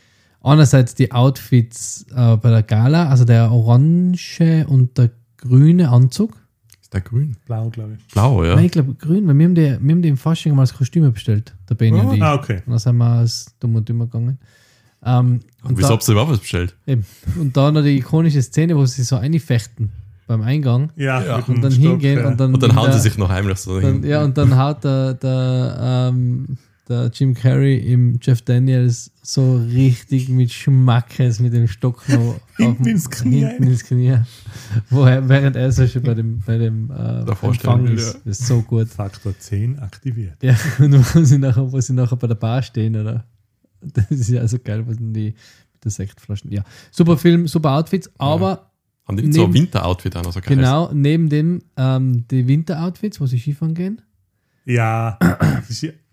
einerseits 0.42 0.94
die 0.94 1.10
Outfits 1.10 2.06
äh, 2.14 2.36
bei 2.36 2.50
der 2.50 2.62
Gala, 2.62 3.08
also 3.08 3.24
der 3.24 3.50
orange 3.50 4.66
und 4.68 4.98
der 4.98 5.10
grüne 5.38 5.88
Anzug. 5.88 6.36
Ist 6.82 6.92
der 6.92 7.00
grün? 7.00 7.36
Blau, 7.46 7.70
glaube 7.70 7.96
ich. 7.98 8.06
Blau, 8.12 8.44
ja. 8.44 8.54
Nein, 8.54 8.66
ich 8.66 8.72
glaube 8.72 8.94
grün, 8.94 9.26
weil 9.26 9.38
wir 9.38 9.44
haben, 9.46 9.54
die, 9.54 9.62
wir 9.62 9.92
haben 9.94 10.02
die 10.02 10.08
im 10.08 10.18
Fasching 10.18 10.54
mal 10.54 10.62
als 10.62 10.74
Kostüme 10.74 11.10
bestellt, 11.10 11.54
der 11.68 11.74
Benny 11.74 11.98
und 11.98 12.14
ich. 12.14 12.22
Ah, 12.22 12.34
okay. 12.34 12.62
Und 12.66 12.72
dann 12.72 12.78
sind 12.78 12.96
wir 12.96 13.06
als 13.06 13.54
dumm 13.58 13.74
und 13.74 13.88
dümmer 13.88 14.04
gegangen. 14.04 14.38
Ähm, 15.02 15.40
und, 15.62 15.78
Wieso 15.78 15.88
da, 15.88 15.94
habt 15.94 16.08
ihr 16.08 16.12
überhaupt 16.12 16.32
was 16.32 16.40
bestellt? 16.40 16.76
eben, 16.86 17.04
und 17.38 17.56
da 17.56 17.70
noch 17.72 17.82
die 17.82 17.96
ikonische 17.96 18.42
Szene, 18.42 18.76
wo 18.76 18.84
sie 18.84 19.02
so 19.02 19.16
einfechten 19.16 19.92
beim 20.26 20.42
Eingang 20.42 20.90
Ja, 20.96 21.22
Ja. 21.22 21.36
und 21.44 21.62
dann 21.62 21.70
Stock, 21.72 21.82
hingehen 21.84 22.18
ja. 22.18 22.28
und 22.28 22.40
dann. 22.40 22.54
Und 22.54 22.62
dann 22.62 22.74
hauen 22.76 22.86
der, 22.90 22.94
sie 22.94 23.08
sich 23.08 23.18
noch 23.18 23.28
heimlich 23.28 23.58
so 23.58 23.80
dann, 23.80 24.02
hin. 24.02 24.04
Ja, 24.10 24.22
und 24.24 24.36
dann 24.38 24.56
haut 24.56 24.82
der, 24.84 25.14
der, 25.14 26.10
ähm, 26.12 26.58
der 26.88 27.10
Jim 27.14 27.32
Carrey 27.34 27.78
im 27.78 28.18
Jeff 28.20 28.42
Daniels 28.42 29.10
so 29.22 29.56
richtig 29.56 30.28
mit 30.28 30.52
Schmackes 30.52 31.40
mit 31.40 31.54
dem 31.54 31.66
Stock 31.66 32.06
noch 32.08 32.38
Hinten 32.58 32.86
ins 32.86 33.08
Knie 33.08 33.40
hinten 33.40 33.62
rein. 33.64 33.72
ins 33.72 33.84
Knie. 33.84 34.18
Wo 34.90 35.04
er, 35.04 35.26
während 35.28 35.56
er 35.56 35.72
so 35.72 35.86
schon 35.86 36.02
bei 36.02 36.12
dem, 36.14 36.40
bei 36.44 36.58
dem 36.58 36.90
äh, 36.90 37.20
Empfang 37.20 37.86
ist. 37.86 38.18
ja. 38.24 38.30
Ist 38.30 38.46
so 38.46 38.60
gut. 38.60 38.88
Faktor 38.88 39.32
10 39.38 39.78
aktiviert. 39.78 40.42
Ja, 40.42 40.54
und 40.78 40.92
wo 41.14 41.24
sie 41.24 41.38
nachher, 41.38 41.72
wo 41.72 41.80
sie 41.80 41.94
nachher 41.94 42.16
bei 42.16 42.26
der 42.26 42.34
Bar 42.34 42.62
stehen, 42.62 42.96
oder? 42.96 43.24
Das 43.80 44.10
ist 44.10 44.28
ja 44.28 44.46
so 44.46 44.58
geil, 44.62 44.86
was 44.86 44.96
denn 44.96 45.12
die 45.14 45.34
mit 45.72 45.84
der 45.84 45.90
Sektflaschen. 45.90 46.50
Ja, 46.52 46.62
super 46.90 47.16
Film, 47.18 47.46
super 47.48 47.72
Outfits, 47.72 48.10
aber 48.18 48.70
Haben 49.06 49.16
die 49.18 49.22
nicht 49.24 49.34
so 49.34 49.44
ein 49.44 49.50
neben- 49.50 49.64
Winteroutfit 49.64 50.16
auch 50.16 50.22
noch 50.24 50.32
so 50.32 50.40
geil? 50.40 50.56
genau 50.56 50.90
neben 50.92 51.28
dem 51.28 51.62
ähm, 51.76 52.24
die 52.30 52.46
Winteroutfits, 52.48 53.20
wo 53.20 53.26
sie 53.26 53.38
Skifahren 53.38 53.74
gehen, 53.74 54.00
Ja, 54.64 55.18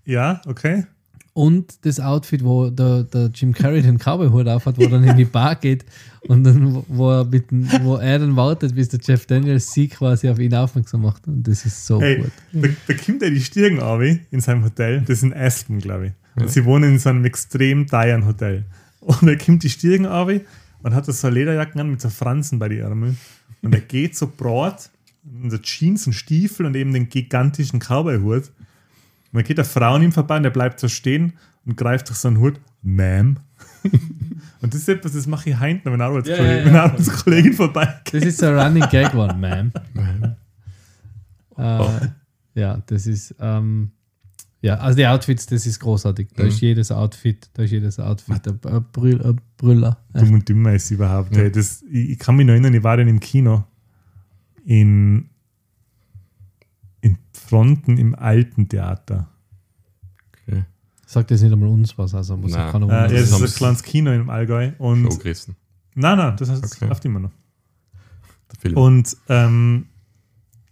ja, 0.06 0.42
okay. 0.46 0.86
und 1.34 1.86
das 1.86 2.00
Outfit, 2.02 2.44
wo 2.44 2.70
der, 2.70 3.04
der 3.04 3.30
Jim 3.34 3.54
Carrey 3.54 3.82
den 3.82 3.98
Cowboy-Hut 3.98 4.48
aufhat, 4.48 4.78
wo 4.78 4.82
er 4.84 4.90
dann 4.90 5.04
in 5.06 5.16
die 5.16 5.24
Bar 5.26 5.56
geht 5.56 5.86
und 6.28 6.44
dann, 6.44 6.84
wo 6.90 7.12
er, 7.12 7.24
mit, 7.26 7.46
wo 7.84 7.96
er 7.96 8.20
dann 8.20 8.36
wartet, 8.36 8.76
bis 8.76 8.90
der 8.90 9.00
Jeff 9.02 9.26
Daniels 9.26 9.72
sie 9.72 9.88
quasi 9.88 10.28
auf 10.30 10.40
ihn 10.40 10.54
aufmerksam 10.54 11.04
macht. 11.04 11.26
Und 11.28 11.48
das 11.48 11.66
ist 11.66 11.86
so 11.88 12.02
Hey, 12.02 12.18
gut. 12.18 12.32
da, 12.52 12.68
da 12.88 12.94
kommt 12.96 13.24
er 13.24 13.30
die 13.30 13.40
Stirn 13.40 13.80
auf 13.80 14.02
in 14.02 14.42
seinem 14.42 14.64
Hotel. 14.66 15.00
Das 15.02 15.18
ist 15.20 15.24
in 15.24 15.34
Aston, 15.34 15.80
glaube 15.80 16.08
ich. 16.08 16.14
Und 16.36 16.50
sie 16.50 16.66
wohnen 16.66 16.94
in 16.94 17.00
so 17.00 17.10
einem 17.10 17.24
extrem 17.26 17.88
teuren 17.88 18.26
Hotel. 18.26 18.66
Und 19.00 19.24
er 19.28 19.38
kommt 19.38 19.64
die 19.64 19.70
Stirn 19.70 20.06
auf 20.06 20.30
und 20.84 20.96
hat 20.96 21.06
so 21.06 21.30
Lederjacken 21.30 21.80
an 21.82 21.92
mit 21.92 22.02
so 22.02 22.10
Fransen 22.10 22.60
bei 22.60 22.70
den 22.70 22.80
Ärmeln. 22.80 23.18
Und 23.62 23.74
er 23.74 23.82
geht 23.82 24.16
so 24.16 24.28
breit 24.28 24.90
in 25.24 25.52
so 25.52 25.58
Jeans 25.58 26.08
und 26.08 26.14
Stiefel 26.14 26.66
und 26.66 26.76
eben 26.76 26.94
den 26.94 27.10
gigantischen 27.10 27.80
Cowboy-Hut. 27.80 28.48
Und 28.48 28.54
dann 29.34 29.44
geht 29.44 29.60
eine 29.60 29.66
Frau 29.66 29.96
an 29.96 30.02
ihm 30.02 30.12
vorbei 30.12 30.38
und 30.38 30.46
er 30.46 30.52
bleibt 30.52 30.80
so 30.80 30.88
stehen 30.88 31.34
und 31.66 31.78
greift 31.78 32.10
durch 32.10 32.18
so 32.18 32.28
einen 32.28 32.40
Hut. 32.40 32.60
Ma'am. 32.84 33.36
und 34.62 34.74
das 34.74 34.82
ist 34.82 34.90
etwas, 34.90 35.14
das 35.14 35.28
mache 35.28 35.52
ich 35.52 35.60
heint, 35.60 35.86
wenn 35.86 35.94
eine 35.94 36.06
Arbeitskollegin, 36.06 36.48
Ja, 36.48 36.54
ja, 36.54 36.60
ja. 36.60 36.66
wenn 36.66 36.74
eine 36.74 36.84
Arbeitskollegin 36.84 37.54
vorbeigeht. 37.54 38.14
Das 38.14 38.24
ist 38.24 38.40
so 38.40 38.48
ein 38.48 38.58
Running 38.58 38.90
Gag 38.90 39.14
one, 39.14 39.34
ma'am. 39.34 40.36
Äh, 41.58 42.08
ja, 42.60 42.82
das 42.88 43.06
ist, 43.06 43.36
ähm, 43.40 43.92
Ja, 44.64 44.76
also 44.76 44.96
die 44.96 45.08
Outfits, 45.08 45.48
das 45.48 45.66
ist 45.66 45.80
großartig. 45.80 46.30
Da 46.36 46.44
Mhm. 46.44 46.50
ist 46.50 46.62
jedes 46.62 46.92
Outfit, 46.92 47.50
da 47.54 47.64
ist 47.64 47.72
jedes 47.72 48.00
Outfit 48.00 48.48
ein, 48.48 48.60
ein, 48.72 48.86
Brüll, 48.92 49.20
ein 49.26 49.42
Brüller. 49.58 49.98
Dumm 50.14 50.34
und 50.34 50.48
dümmer 50.48 50.74
ist 50.74 50.92
überhaupt. 50.92 51.36
ey. 51.36 51.52
Das, 51.52 51.82
ich, 51.90 52.12
ich 52.12 52.20
kann 52.20 52.36
mich 52.36 52.46
noch 52.46 52.52
erinnern, 52.54 52.74
ich 52.76 52.84
war 52.84 52.96
dann 52.98 53.08
im 53.08 53.20
Kino 53.20 53.64
in, 54.64 55.30
in 57.02 57.18
Fronten 57.34 57.98
im 57.98 58.14
alten 58.14 58.70
Theater. 58.70 59.28
Okay. 60.48 60.64
Sagt 61.08 61.32
jetzt 61.32 61.42
nicht 61.42 61.52
einmal 61.52 61.70
uns 61.70 61.98
was, 61.98 62.14
also 62.14 62.38
muss 62.38 62.52
Nein. 62.52 62.68
auch 62.68 62.72
keiner 62.72 62.88
Äh, 62.88 62.92
ja, 62.92 63.08
das 63.22 63.32
ist 63.32 63.42
ein 63.42 63.48
kleines 63.58 63.82
Kino 63.84 64.12
im 64.12 64.30
Allgäu. 64.30 64.72
Und, 64.78 65.04
nein, 65.96 66.18
nein, 66.18 66.36
das 66.38 66.50
heißt, 66.52 66.64
Okay. 66.64 66.86
läuft 66.88 67.04
immer 67.06 67.20
noch. 67.20 67.32
Und 68.76 69.18
ähm, 69.28 69.88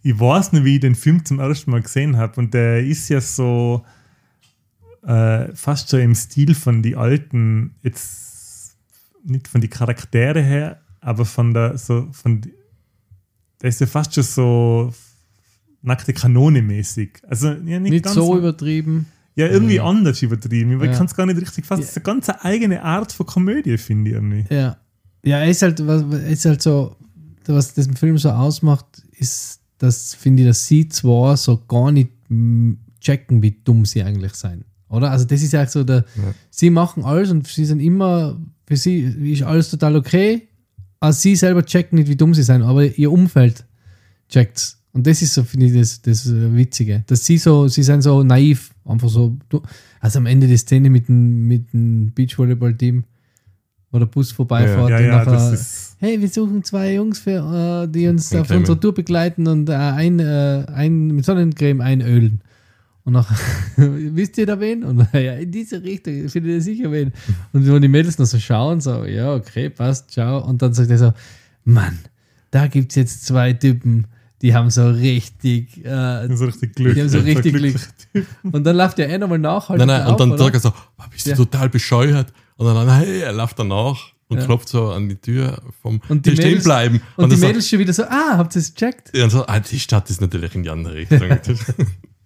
ich 0.02 0.18
weiß 0.18 0.52
nicht, 0.52 0.64
wie 0.64 0.74
ich 0.76 0.80
den 0.80 0.94
Film 0.94 1.24
zum 1.24 1.40
ersten 1.40 1.70
Mal 1.70 1.82
gesehen 1.82 2.16
habe. 2.16 2.40
Und 2.40 2.54
der 2.54 2.84
ist 2.84 3.08
ja 3.08 3.20
so 3.20 3.84
äh, 5.02 5.54
fast 5.54 5.90
schon 5.90 6.00
im 6.00 6.14
Stil 6.14 6.54
von 6.54 6.82
die 6.82 6.96
alten, 6.96 7.74
jetzt 7.82 8.76
nicht 9.24 9.48
von 9.48 9.60
die 9.60 9.68
Charaktere 9.68 10.42
her, 10.42 10.80
aber 11.00 11.24
von 11.24 11.52
der, 11.52 11.76
so, 11.76 12.08
von 12.12 12.40
der 13.60 13.68
ist 13.68 13.80
ja 13.80 13.86
fast 13.86 14.14
schon 14.14 14.24
so 14.24 14.92
nackte 15.82 16.12
Kanone 16.12 16.62
mäßig. 16.62 17.22
Also 17.28 17.48
ja, 17.48 17.78
nicht, 17.78 17.92
nicht 17.92 18.08
so 18.08 18.36
übertrieben. 18.36 19.06
ja, 19.34 19.46
irgendwie 19.46 19.80
anders 19.80 20.22
übertrieben. 20.22 20.74
Aber 20.74 20.86
Ja. 20.86 20.92
Ich 20.92 20.96
kann 20.96 21.06
es 21.06 21.14
gar 21.14 21.26
nicht 21.26 21.40
richtig 21.40 21.66
fassen. 21.66 21.82
Ja. 21.82 21.86
Das 21.86 21.96
ist 21.96 22.06
eine 22.06 22.20
ganz 22.20 22.30
eigene 22.42 22.82
Art 22.82 23.12
von 23.12 23.26
Komödie, 23.26 23.76
finde 23.78 24.10
ich 24.10 24.16
irgendwie. 24.16 24.54
Ja. 24.54 24.76
Ja, 25.22 25.38
er 25.40 25.50
ist 25.50 25.60
halt, 25.60 25.86
was, 25.86 26.02
er 26.02 26.28
ist 26.28 26.44
halt 26.46 26.62
so, 26.62 26.96
was 27.46 27.74
diesen 27.74 27.94
Film 27.94 28.16
so 28.16 28.30
ausmacht, 28.30 29.02
ist, 29.18 29.59
dass, 29.80 30.14
finde 30.14 30.42
ich, 30.42 30.48
dass 30.48 30.66
sie 30.66 30.88
zwar 30.88 31.36
so 31.36 31.58
gar 31.66 31.90
nicht 31.90 32.10
checken, 33.00 33.42
wie 33.42 33.56
dumm 33.64 33.86
sie 33.86 34.02
eigentlich 34.02 34.34
sein. 34.34 34.64
Oder? 34.88 35.10
Also, 35.10 35.24
das 35.24 35.42
ist 35.42 35.52
ja 35.52 35.66
so 35.66 35.82
der, 35.82 36.04
sie 36.50 36.70
machen 36.70 37.04
alles 37.04 37.30
und 37.30 37.46
sie 37.48 37.64
sind 37.64 37.80
immer, 37.80 38.38
für 38.66 38.76
sie 38.76 39.00
ist 39.32 39.42
alles 39.42 39.70
total 39.70 39.96
okay, 39.96 40.48
aber 41.00 41.12
sie 41.12 41.34
selber 41.34 41.64
checken 41.64 41.98
nicht, 41.98 42.08
wie 42.08 42.16
dumm 42.16 42.34
sie 42.34 42.42
sein, 42.42 42.62
aber 42.62 42.84
ihr 42.84 43.10
Umfeld 43.10 43.64
checkt's. 44.28 44.76
Und 44.92 45.06
das 45.06 45.22
ist 45.22 45.34
so, 45.34 45.44
finde 45.44 45.66
ich, 45.66 45.72
das, 45.72 46.02
das 46.02 46.26
äh, 46.26 46.54
Witzige. 46.54 47.04
Dass 47.06 47.24
sie 47.24 47.38
so, 47.38 47.68
sie 47.68 47.82
sind 47.82 48.02
so 48.02 48.22
naiv, 48.22 48.74
einfach 48.84 49.08
so. 49.08 49.36
Also 50.00 50.18
am 50.18 50.26
Ende 50.26 50.46
die 50.46 50.56
Szene 50.56 50.90
mit 50.90 51.08
dem, 51.08 51.46
mit 51.46 51.72
dem 51.72 52.12
Beachvolleyball-Team, 52.12 53.04
wo 53.90 53.98
der 53.98 54.06
Bus 54.06 54.32
vorbeifährt 54.32 54.88
Ja, 54.90 54.96
und 54.98 55.04
ja, 55.04 55.24
nachher, 55.24 55.58
hey, 55.98 56.20
wir 56.20 56.28
suchen 56.28 56.62
zwei 56.62 56.94
Jungs, 56.94 57.18
für, 57.18 57.84
äh, 57.84 57.88
die 57.92 58.06
uns 58.08 58.34
auf 58.34 58.50
unserer 58.50 58.78
Tour 58.80 58.94
begleiten 58.94 59.46
und 59.46 59.68
äh, 59.68 59.74
ein, 59.74 60.18
äh, 60.20 60.64
ein, 60.72 61.08
mit 61.08 61.24
Sonnencreme 61.24 61.80
einölen. 61.80 62.40
Und 63.04 63.14
nachher, 63.14 63.36
wisst 63.76 64.38
ihr 64.38 64.46
da 64.46 64.60
wen? 64.60 64.84
Und 64.84 65.08
ja, 65.12 65.34
in 65.34 65.50
diese 65.50 65.82
Richtung, 65.82 66.28
findet 66.28 66.52
ihr 66.52 66.62
sicher 66.62 66.92
wen. 66.92 67.12
Und 67.52 67.66
wenn 67.66 67.82
die 67.82 67.88
Mädels 67.88 68.18
noch 68.18 68.26
so 68.26 68.38
schauen, 68.38 68.80
so, 68.80 69.04
ja, 69.04 69.34
okay, 69.34 69.70
passt, 69.70 70.10
ciao. 70.12 70.44
Und 70.46 70.62
dann 70.62 70.72
sagt 70.72 70.90
er 70.90 70.98
so, 70.98 71.12
Mann, 71.64 71.98
da 72.50 72.66
gibt 72.68 72.92
es 72.92 72.96
jetzt 72.96 73.26
zwei 73.26 73.52
Typen, 73.52 74.06
die 74.42 74.54
haben 74.54 74.70
so 74.70 74.88
richtig, 74.88 75.84
äh, 75.84 76.28
So 76.34 76.46
richtig 76.46 76.74
Glück. 76.74 76.94
Die 76.94 77.00
haben 77.02 77.08
so 77.08 77.18
richtig 77.18 77.54
glücklich. 77.54 77.82
und 78.42 78.64
dann 78.64 78.76
läuft 78.76 78.98
er 78.98 79.08
eh 79.08 79.18
nochmal 79.18 79.38
nach. 79.38 79.68
halt 79.68 79.78
Nein, 79.78 79.88
nein, 79.88 80.02
auf, 80.04 80.18
und 80.20 80.30
dann 80.30 80.38
sagt 80.38 80.54
er 80.54 80.60
so, 80.60 80.68
"Oh, 80.98 81.02
bist 81.10 81.26
du 81.26 81.30
Ja. 81.30 81.36
total 81.36 81.68
bescheuert? 81.68 82.32
Und 82.60 82.66
dann, 82.74 82.88
hey, 82.98 83.20
er 83.20 83.32
läuft 83.32 83.58
danach 83.58 83.96
und 84.28 84.38
Ja. 84.38 84.44
klopft 84.44 84.68
so 84.68 84.90
an 84.90 85.08
die 85.08 85.16
Tür 85.16 85.60
vom 85.82 86.00
Und 86.08 86.26
die 86.26 86.30
"Hier 86.30 86.36
stehen 86.36 86.50
Mädels- 86.52 86.64
bleiben. 86.64 87.00
Und, 87.16 87.32
die 87.32 87.36
dann 87.40 87.48
Mädels 87.48 87.68
schon 87.68 87.78
wieder 87.78 87.92
so, 87.92 88.04
ah, 88.04 88.36
habt 88.36 88.54
ihr 88.54 88.60
es 88.60 88.74
gecheckt? 88.74 89.16
ja, 89.16 89.24
und 89.24 89.30
so, 89.30 89.46
ah, 89.46 89.58
die 89.60 89.80
Stadt 89.80 90.10
ist 90.10 90.20
natürlich 90.20 90.54
in 90.54 90.62
die 90.62 90.70
andere 90.70 90.94
Richtung. 90.94 91.20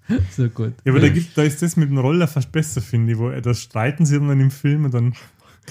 So 0.37 0.51
gut. 0.51 0.75
Ja, 0.85 0.93
aber 0.93 1.01
da, 1.01 1.09
gibt, 1.09 1.39
da 1.39 1.43
ist 1.45 1.63
das 1.63 1.77
mit 1.77 1.89
dem 1.89 1.97
Roller 1.97 2.29
fast 2.29 2.53
besser, 2.53 2.83
finde 2.83 3.13
ich, 3.13 3.19
wo 3.19 3.31
er, 3.31 3.41
da 3.41 3.55
streiten 3.55 4.05
sie 4.05 4.19
dann 4.21 4.39
im 4.39 4.51
Film 4.51 4.85
und 4.85 4.93
dann 4.93 5.15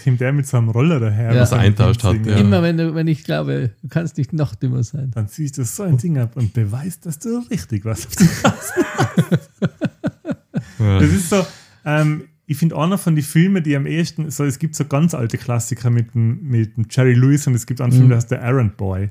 kommt 0.03 0.21
er 0.21 0.31
mit 0.33 0.47
so 0.47 0.57
einem 0.57 0.69
Roller 0.69 0.99
daher. 0.99 1.35
Ja. 1.35 1.41
was 1.41 1.51
er 1.51 1.59
eintauscht 1.59 2.03
hat, 2.03 2.25
ja. 2.25 2.37
Immer 2.37 2.63
wenn, 2.63 2.77
du, 2.77 2.95
wenn 2.95 3.07
ich 3.07 3.23
glaube, 3.25 3.71
du 3.83 3.87
kannst 3.89 4.17
nicht 4.17 4.33
noch 4.33 4.55
dümmer 4.55 4.81
sein. 4.81 5.11
Dann 5.13 5.27
ziehst 5.27 5.59
du 5.59 5.63
so 5.65 5.83
ein 5.83 5.97
Ding 5.99 6.17
ab 6.17 6.35
und 6.35 6.51
beweist, 6.51 7.05
dass 7.05 7.19
du 7.19 7.43
richtig 7.51 7.85
was 7.85 8.07
auf 8.07 8.15
die 8.15 8.27
Ja. 10.79 10.99
Das 10.99 11.09
ist 11.11 11.29
so, 11.29 11.45
ähm, 11.85 12.23
ich 12.45 12.57
finde 12.57 12.77
einer 12.77 12.97
von 12.97 13.15
den 13.15 13.23
Filmen, 13.23 13.63
die 13.63 13.75
am 13.75 13.85
ehesten, 13.85 14.29
so, 14.31 14.43
es 14.43 14.59
gibt 14.59 14.75
so 14.75 14.85
ganz 14.85 15.13
alte 15.13 15.37
Klassiker 15.37 15.89
mit 15.89 16.13
dem, 16.13 16.41
mit 16.43 16.75
dem 16.77 16.85
Jerry 16.89 17.13
Lewis 17.13 17.47
und 17.47 17.53
es 17.55 17.65
gibt 17.65 17.79
einen 17.81 17.91
Film, 17.91 18.09
der 18.09 18.17
heißt 18.17 18.31
der 18.31 18.39
Errand 18.41 18.75
Boy, 18.77 19.09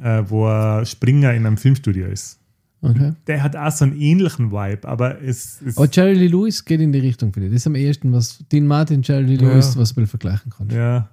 äh, 0.00 0.22
wo 0.26 0.46
er 0.48 0.84
Springer 0.84 1.32
in 1.34 1.46
einem 1.46 1.56
Filmstudio 1.56 2.06
ist. 2.06 2.40
Okay. 2.82 3.12
Der 3.28 3.42
hat 3.42 3.56
auch 3.56 3.70
so 3.70 3.84
einen 3.86 3.98
ähnlichen 3.98 4.50
Vibe, 4.52 4.86
aber 4.86 5.22
es 5.22 5.62
ist. 5.62 5.78
Aber 5.78 5.88
Jerry 5.90 6.12
Lee 6.14 6.26
Lewis 6.26 6.62
geht 6.64 6.80
in 6.80 6.92
die 6.92 6.98
Richtung, 6.98 7.32
finde 7.32 7.46
ich. 7.46 7.52
Das 7.54 7.62
ist 7.62 7.66
am 7.66 7.76
ehesten, 7.76 8.12
was 8.12 8.44
Dean 8.52 8.66
Martin, 8.66 9.00
Jerry 9.02 9.24
Lee 9.24 9.42
Ja. 9.42 9.52
Lewis, 9.52 9.74
was 9.78 9.96
man 9.96 10.06
vergleichen 10.06 10.50
kann. 10.50 10.68
ja, 10.68 11.08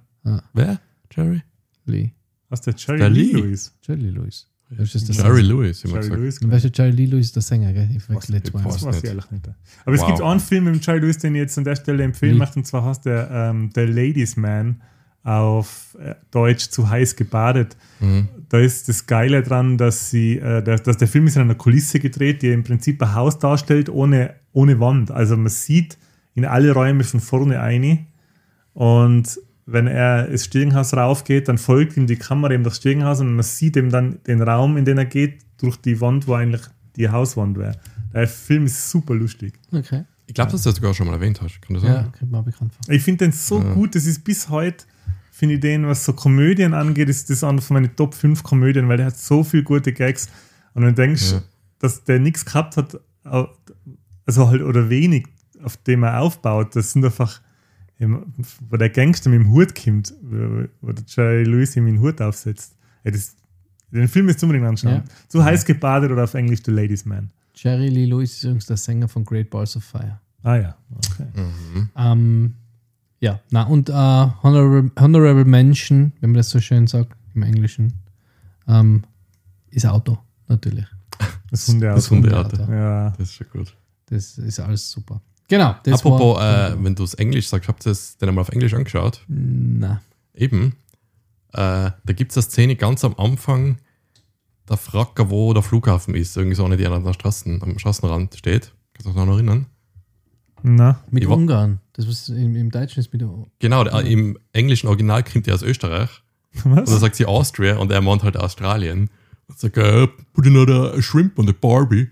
Wer? 0.52 0.78
Jerry? 1.14 1.42
Lee. 1.86 2.12
was 2.50 2.60
der 2.60 2.74
Jerry 2.76 2.98
Der 2.98 3.08
Lee 3.10 3.22
Lee. 3.32 3.40
Lewis. 3.40 3.74
Jerry 3.86 4.00
Lee 4.02 4.10
Lewis. 4.10 4.48
Jerry 4.78 5.42
Lewis, 5.42 5.84
immer 5.84 6.00
Jerry 6.02 6.24
gesagt. 6.26 6.50
Weißt 6.50 6.64
du, 6.64 6.68
Jerry 6.74 6.90
Lee 6.92 7.06
Lewis 7.06 7.26
ist 7.26 7.36
der 7.36 7.42
Sänger, 7.42 7.72
gell? 7.72 7.88
Ich 7.90 7.96
Was, 7.96 8.04
verwechsel 8.04 8.34
jetzt 8.36 8.54
mal. 8.54 8.64
was? 8.64 8.74
das 8.74 8.84
weiß 8.86 8.98
ich 8.98 9.04
ehrlich 9.04 9.30
nicht. 9.30 9.48
Aber 9.84 9.94
es 9.94 10.00
Wow. 10.00 10.08
gibt 10.08 10.20
einen 10.22 10.40
Film 10.40 10.64
mit 10.64 10.86
Jerry 10.86 11.00
Lewis, 11.00 11.18
den 11.18 11.34
ich 11.34 11.40
jetzt 11.40 11.58
an 11.58 11.64
der 11.64 11.76
Stelle 11.76 12.02
empfehlen 12.04 12.38
möchte, 12.38 12.58
und 12.58 12.66
zwar 12.66 12.84
heißt 12.84 13.04
der 13.06 13.30
ähm, 13.30 13.70
The 13.74 13.82
Ladies 13.82 14.36
Man 14.36 14.82
auf 15.24 15.96
äh, 16.00 16.14
Deutsch 16.32 16.68
zu 16.70 16.88
heiß 16.90 17.14
gebadet. 17.16 17.76
Mhm. 18.00 18.28
Da 18.48 18.58
ist 18.58 18.88
das 18.88 19.06
Geile 19.06 19.42
dran, 19.42 19.78
dass 19.78 20.10
sie, 20.10 20.38
äh, 20.38 20.62
dass, 20.62 20.82
dass 20.82 20.96
der 20.96 21.06
Film 21.08 21.26
ist 21.28 21.36
in 21.36 21.42
einer 21.42 21.54
Kulisse 21.54 22.00
gedreht, 22.00 22.42
die 22.42 22.48
im 22.48 22.64
Prinzip 22.64 23.00
ein 23.02 23.14
Haus 23.14 23.38
darstellt 23.38 23.88
ohne, 23.88 24.34
ohne 24.52 24.80
Wand. 24.80 25.10
Also 25.12 25.36
man 25.36 25.48
sieht 25.48 25.96
in 26.34 26.44
alle 26.44 26.72
Räume 26.72 27.04
von 27.04 27.20
vorne 27.20 27.60
eine 27.60 28.06
und 28.74 29.38
wenn 29.66 29.86
er 29.86 30.28
ins 30.28 30.44
Stiegenhaus 30.46 30.92
raufgeht, 30.94 31.48
dann 31.48 31.58
folgt 31.58 31.96
ihm 31.96 32.06
die 32.06 32.16
Kamera 32.16 32.52
eben 32.52 32.64
durchs 32.64 32.78
Stiegenhaus 32.78 33.20
und 33.20 33.34
man 33.34 33.42
sieht 33.44 33.76
ihm 33.76 33.90
dann 33.90 34.18
den 34.26 34.42
Raum, 34.42 34.76
in 34.76 34.84
den 34.84 34.98
er 34.98 35.04
geht, 35.04 35.40
durch 35.58 35.76
die 35.76 36.00
Wand, 36.00 36.26
wo 36.26 36.34
eigentlich 36.34 36.62
die 36.96 37.08
Hauswand 37.08 37.56
wäre. 37.58 37.76
Der 38.12 38.26
Film 38.28 38.66
ist 38.66 38.90
super 38.90 39.14
lustig. 39.14 39.54
Okay. 39.72 40.04
Ich 40.26 40.34
glaube, 40.34 40.50
dass 40.52 40.62
du 40.62 40.68
das 40.70 40.76
sogar 40.76 40.92
schon 40.94 41.06
mal 41.06 41.14
erwähnt 41.14 41.40
hast. 41.40 41.60
Kann 41.62 41.74
das 41.74 41.84
Ja, 41.84 42.10
sein? 42.18 42.28
mir 42.30 42.38
auch 42.38 42.44
bekannt 42.44 42.72
vor. 42.74 42.92
Ich 42.94 43.02
finde 43.02 43.24
den 43.26 43.32
so 43.32 43.60
gut, 43.60 43.94
das 43.94 44.06
ist 44.06 44.24
bis 44.24 44.48
heute, 44.48 44.84
finde 45.30 45.54
ich 45.56 45.60
den, 45.60 45.86
was 45.86 46.04
so 46.04 46.12
Komödien 46.12 46.74
angeht, 46.74 47.08
ist 47.08 47.30
das 47.30 47.44
einer 47.44 47.62
von 47.62 47.74
meinen 47.74 47.94
Top 47.96 48.14
5 48.14 48.42
Komödien, 48.42 48.88
weil 48.88 48.96
der 48.96 49.06
hat 49.06 49.16
so 49.16 49.44
viele 49.44 49.62
gute 49.62 49.92
Gags. 49.92 50.28
Und 50.74 50.82
wenn 50.82 50.94
du 50.94 51.02
denkst, 51.02 51.32
Ja. 51.32 51.42
dass 51.78 52.04
der 52.04 52.18
nichts 52.18 52.44
gehabt 52.44 52.76
hat, 52.76 52.98
also 53.24 54.48
halt 54.48 54.62
oder 54.62 54.90
wenig, 54.90 55.26
auf 55.62 55.76
dem 55.78 56.02
er 56.02 56.20
aufbaut, 56.20 56.74
das 56.76 56.92
sind 56.92 57.04
einfach, 57.04 57.40
eben, 58.02 58.34
wo 58.68 58.76
der 58.76 58.90
Gangster 58.90 59.30
mit 59.30 59.40
dem 59.40 59.50
Hut 59.50 59.74
kommt, 59.74 60.12
wo 60.22 60.64
wo 60.80 60.92
der 60.92 61.04
Jerry 61.06 61.44
Lewis 61.44 61.76
ihm 61.76 61.86
den 61.86 62.00
Hut 62.00 62.20
aufsetzt. 62.20 62.76
Ey, 63.04 63.12
das, 63.12 63.36
den 63.90 64.08
Film 64.08 64.28
ist 64.28 64.42
unbedingt 64.42 64.66
anschauen. 64.66 64.94
Ja. 64.94 65.04
Zu 65.28 65.44
heiß 65.44 65.64
gebadet 65.64 66.10
oder 66.10 66.24
auf 66.24 66.34
Englisch 66.34 66.60
The 66.64 66.70
Ladies 66.70 67.04
Man. 67.04 67.30
Jerry 67.54 67.88
Lee 67.88 68.06
Lewis 68.06 68.32
ist 68.32 68.44
übrigens 68.44 68.66
der 68.66 68.76
Sänger 68.76 69.08
von 69.08 69.24
Great 69.24 69.50
Balls 69.50 69.76
of 69.76 69.84
Fire. 69.84 70.18
Ah 70.42 70.56
ja, 70.56 70.76
okay. 70.90 71.26
Mhm. 71.34 71.88
Ähm, 71.96 72.54
ja, 73.20 73.40
na 73.50 73.62
und 73.64 73.88
äh, 73.88 73.92
Honorable, 73.92 74.90
Honorable 74.98 75.44
Mention, 75.44 76.12
wenn 76.20 76.30
man 76.30 76.38
das 76.38 76.50
so 76.50 76.60
schön 76.60 76.86
sagt 76.86 77.16
im 77.34 77.42
Englischen, 77.42 77.92
ähm, 78.66 79.04
ist 79.70 79.86
Auto, 79.86 80.18
natürlich. 80.48 80.86
Das 81.50 81.68
Hundeauto. 81.68 81.94
Das. 81.96 82.10
Hundeauto. 82.10 82.56
Ja. 82.72 83.10
Das 83.10 83.28
ist 83.28 83.34
schon 83.34 83.46
gut. 83.52 83.76
Das 84.06 84.38
ist 84.38 84.58
alles 84.58 84.90
super. 84.90 85.20
Genau. 85.48 85.74
Das 85.84 86.00
Apropos, 86.00 86.36
war, 86.36 86.70
äh, 86.72 86.84
wenn 86.84 86.94
du 86.94 87.04
es 87.04 87.14
Englisch 87.14 87.48
sagst, 87.48 87.68
habt 87.68 87.84
ihr 87.86 87.92
es 87.92 88.16
denn 88.18 88.28
einmal 88.28 88.42
auf 88.42 88.48
Englisch 88.50 88.74
angeschaut? 88.74 89.22
na, 89.28 90.00
Eben. 90.34 90.76
Äh, 91.52 91.90
da 92.04 92.12
gibt 92.14 92.30
es 92.32 92.38
eine 92.38 92.42
Szene 92.44 92.76
ganz 92.76 93.04
am 93.04 93.14
Anfang, 93.18 93.76
da 94.66 94.76
fragt 94.76 95.18
er, 95.18 95.28
wo 95.28 95.52
der 95.52 95.62
Flughafen 95.62 96.14
ist. 96.14 96.36
Irgendwie 96.36 96.54
so 96.56 96.64
eine, 96.64 96.76
die 96.78 96.86
an 96.86 97.04
der 97.04 97.12
Straßen, 97.12 97.62
am 97.62 97.78
Straßenrand 97.78 98.34
steht. 98.36 98.72
Kannst 98.94 99.06
du 99.06 99.10
dich 99.10 99.26
noch 99.26 99.34
erinnern? 99.34 99.66
Na, 100.62 101.00
mit 101.10 101.24
Ich 101.24 101.28
Ungarn. 101.28 101.80
Das 101.92 102.08
was 102.08 102.28
im, 102.28 102.56
im 102.56 102.70
Deutschen 102.70 103.00
ist 103.00 103.12
mit 103.12 103.22
Genau, 103.58 103.84
der, 103.84 104.00
im 104.02 104.38
englischen 104.52 104.86
Original 104.86 105.22
kommt 105.24 105.46
er 105.48 105.54
aus 105.54 105.62
Österreich. 105.62 106.08
was? 106.64 106.64
Und 106.64 106.90
dann 106.90 107.00
sagt 107.00 107.16
sie 107.16 107.26
Austria 107.26 107.76
und 107.76 107.90
er 107.90 108.00
meint 108.00 108.22
halt 108.22 108.36
Australien. 108.36 109.10
Und 109.48 109.58
sagt, 109.58 109.76
äh, 109.76 110.06
put 110.32 110.46
another 110.46 111.02
shrimp 111.02 111.38
on 111.38 111.46
the 111.46 111.52
Barbie. 111.52 112.08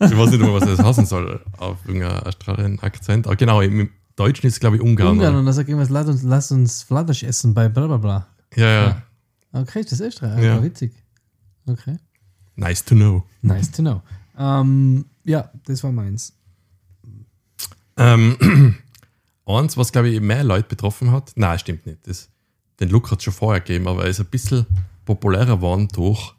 Ich 0.00 0.16
weiß 0.16 0.30
nicht 0.30 0.40
mehr, 0.40 0.52
was 0.52 0.64
das 0.64 0.78
heißen 0.78 1.06
soll 1.06 1.40
auf 1.58 1.78
irgendeinem 1.84 2.22
Australien-Akzent. 2.22 3.26
Aber 3.26 3.36
genau, 3.36 3.60
im, 3.60 3.90
Deutschen 4.18 4.46
ist 4.46 4.54
es, 4.54 4.60
glaube 4.60 4.76
ich, 4.76 4.82
Ungarn. 4.82 5.12
Ungarn 5.12 5.30
oder? 5.30 5.38
und 5.38 5.46
dann 5.46 5.54
sagt 5.54 5.68
irgendwas, 5.68 5.90
lass 5.90 6.08
uns, 6.08 6.22
lass 6.24 6.50
uns 6.50 6.82
Fladersch 6.82 7.22
essen 7.22 7.54
bei 7.54 7.68
bla 7.68 7.86
bla 7.86 7.96
bla. 7.96 8.26
Ja, 8.56 8.66
ja. 8.66 9.02
Okay, 9.52 9.80
ist 9.80 9.92
das 9.92 10.00
Österreich? 10.00 10.42
Ja. 10.42 10.56
Ja. 10.56 10.62
Witzig. 10.62 10.92
Okay. 11.66 11.96
Nice 12.56 12.84
to 12.84 12.94
know. 12.94 13.24
Nice 13.42 13.70
to 13.70 13.82
know. 13.82 14.02
Ähm, 14.36 15.04
ja, 15.24 15.50
das 15.64 15.84
war 15.84 15.92
meins. 15.92 16.32
Ähm, 17.96 18.74
eins, 19.46 19.76
was, 19.76 19.92
glaube 19.92 20.08
ich, 20.08 20.20
mehr 20.20 20.42
Leute 20.42 20.68
betroffen 20.68 21.12
hat, 21.12 21.32
nein, 21.36 21.58
stimmt 21.58 21.86
nicht. 21.86 22.06
Das, 22.06 22.28
den 22.80 22.88
Look 22.90 23.10
hat 23.10 23.18
es 23.18 23.24
schon 23.24 23.34
vorher 23.34 23.60
gegeben, 23.60 23.86
aber 23.86 24.02
er 24.02 24.10
ist 24.10 24.20
ein 24.20 24.26
bisschen 24.26 24.66
populärer 25.04 25.56
geworden 25.56 25.88
durch. 25.92 26.34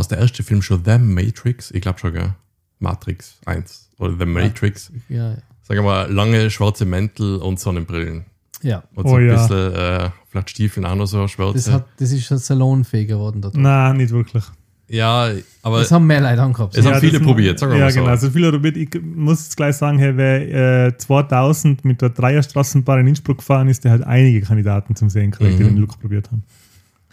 Hast 0.00 0.10
der 0.10 0.18
erste 0.18 0.42
Film 0.42 0.60
schon 0.62 0.82
The 0.84 0.98
Matrix? 0.98 1.70
Ich 1.70 1.80
glaube 1.80 1.98
schon, 1.98 2.12
gell? 2.12 2.34
Matrix 2.78 3.38
1 3.46 3.90
oder 3.98 4.14
The 4.18 4.26
Matrix. 4.26 4.90
Ja, 5.08 5.34
Sagen 5.62 5.80
wir 5.80 5.82
mal, 5.82 6.10
lange 6.12 6.50
schwarze 6.50 6.84
Mäntel 6.84 7.36
und 7.36 7.60
Sonnenbrillen. 7.60 8.24
ja. 8.62 8.82
Und 8.94 9.04
Oh 9.06 9.10
so 9.10 9.14
ein 9.16 9.28
ja. 9.28 9.34
bisschen, 9.34 9.72
äh, 9.74 10.10
vielleicht 10.28 10.50
Stiefeln 10.50 10.84
auch 10.86 10.94
noch 10.96 11.06
so 11.06 11.28
schwarze. 11.28 11.54
Das, 11.58 11.70
hat, 11.70 11.86
das 11.98 12.10
ist 12.10 12.24
schon 12.26 12.38
salonfähig 12.38 13.06
geworden. 13.08 13.40
Da 13.40 13.50
drin. 13.50 13.62
Nein, 13.62 13.96
nicht 13.98 14.10
wirklich. 14.10 14.42
ja, 14.88 15.30
aber 15.62 15.78
Das 15.80 15.92
haben 15.92 16.06
mehr 16.08 16.20
Leute 16.20 16.42
angehabt. 16.42 16.76
Es 16.76 16.84
haben 16.84 16.98
viele 17.00 17.20
probiert, 17.20 17.58
sagen 17.60 17.72
wir 17.72 17.78
ja, 17.78 17.84
mal 17.84 17.90
so. 17.92 18.00
genau. 18.00 18.10
Also 18.10 18.30
viele 18.30 18.50
probiert. 18.50 18.76
Ich 18.78 18.90
muss 19.02 19.44
jetzt 19.44 19.56
gleich 19.56 19.76
sagen, 19.76 19.98
hey, 19.98 20.16
wer 20.16 20.86
äh, 20.88 20.96
2000 20.96 21.84
mit 21.84 22.00
der 22.02 22.08
Dreierstraßenbahn 22.10 23.00
in 23.00 23.08
Innsbruck 23.08 23.38
gefahren 23.38 23.68
ist, 23.68 23.84
der 23.84 23.92
hat 23.92 24.02
einige 24.02 24.40
Kandidaten 24.40 24.96
zum 24.96 25.08
Sehen 25.10 25.30
gekriegt, 25.30 25.58
die 25.58 25.62
Mhm. 25.64 25.68
den 25.68 25.76
Look 25.76 26.00
probiert 26.00 26.30
haben. 26.32 26.42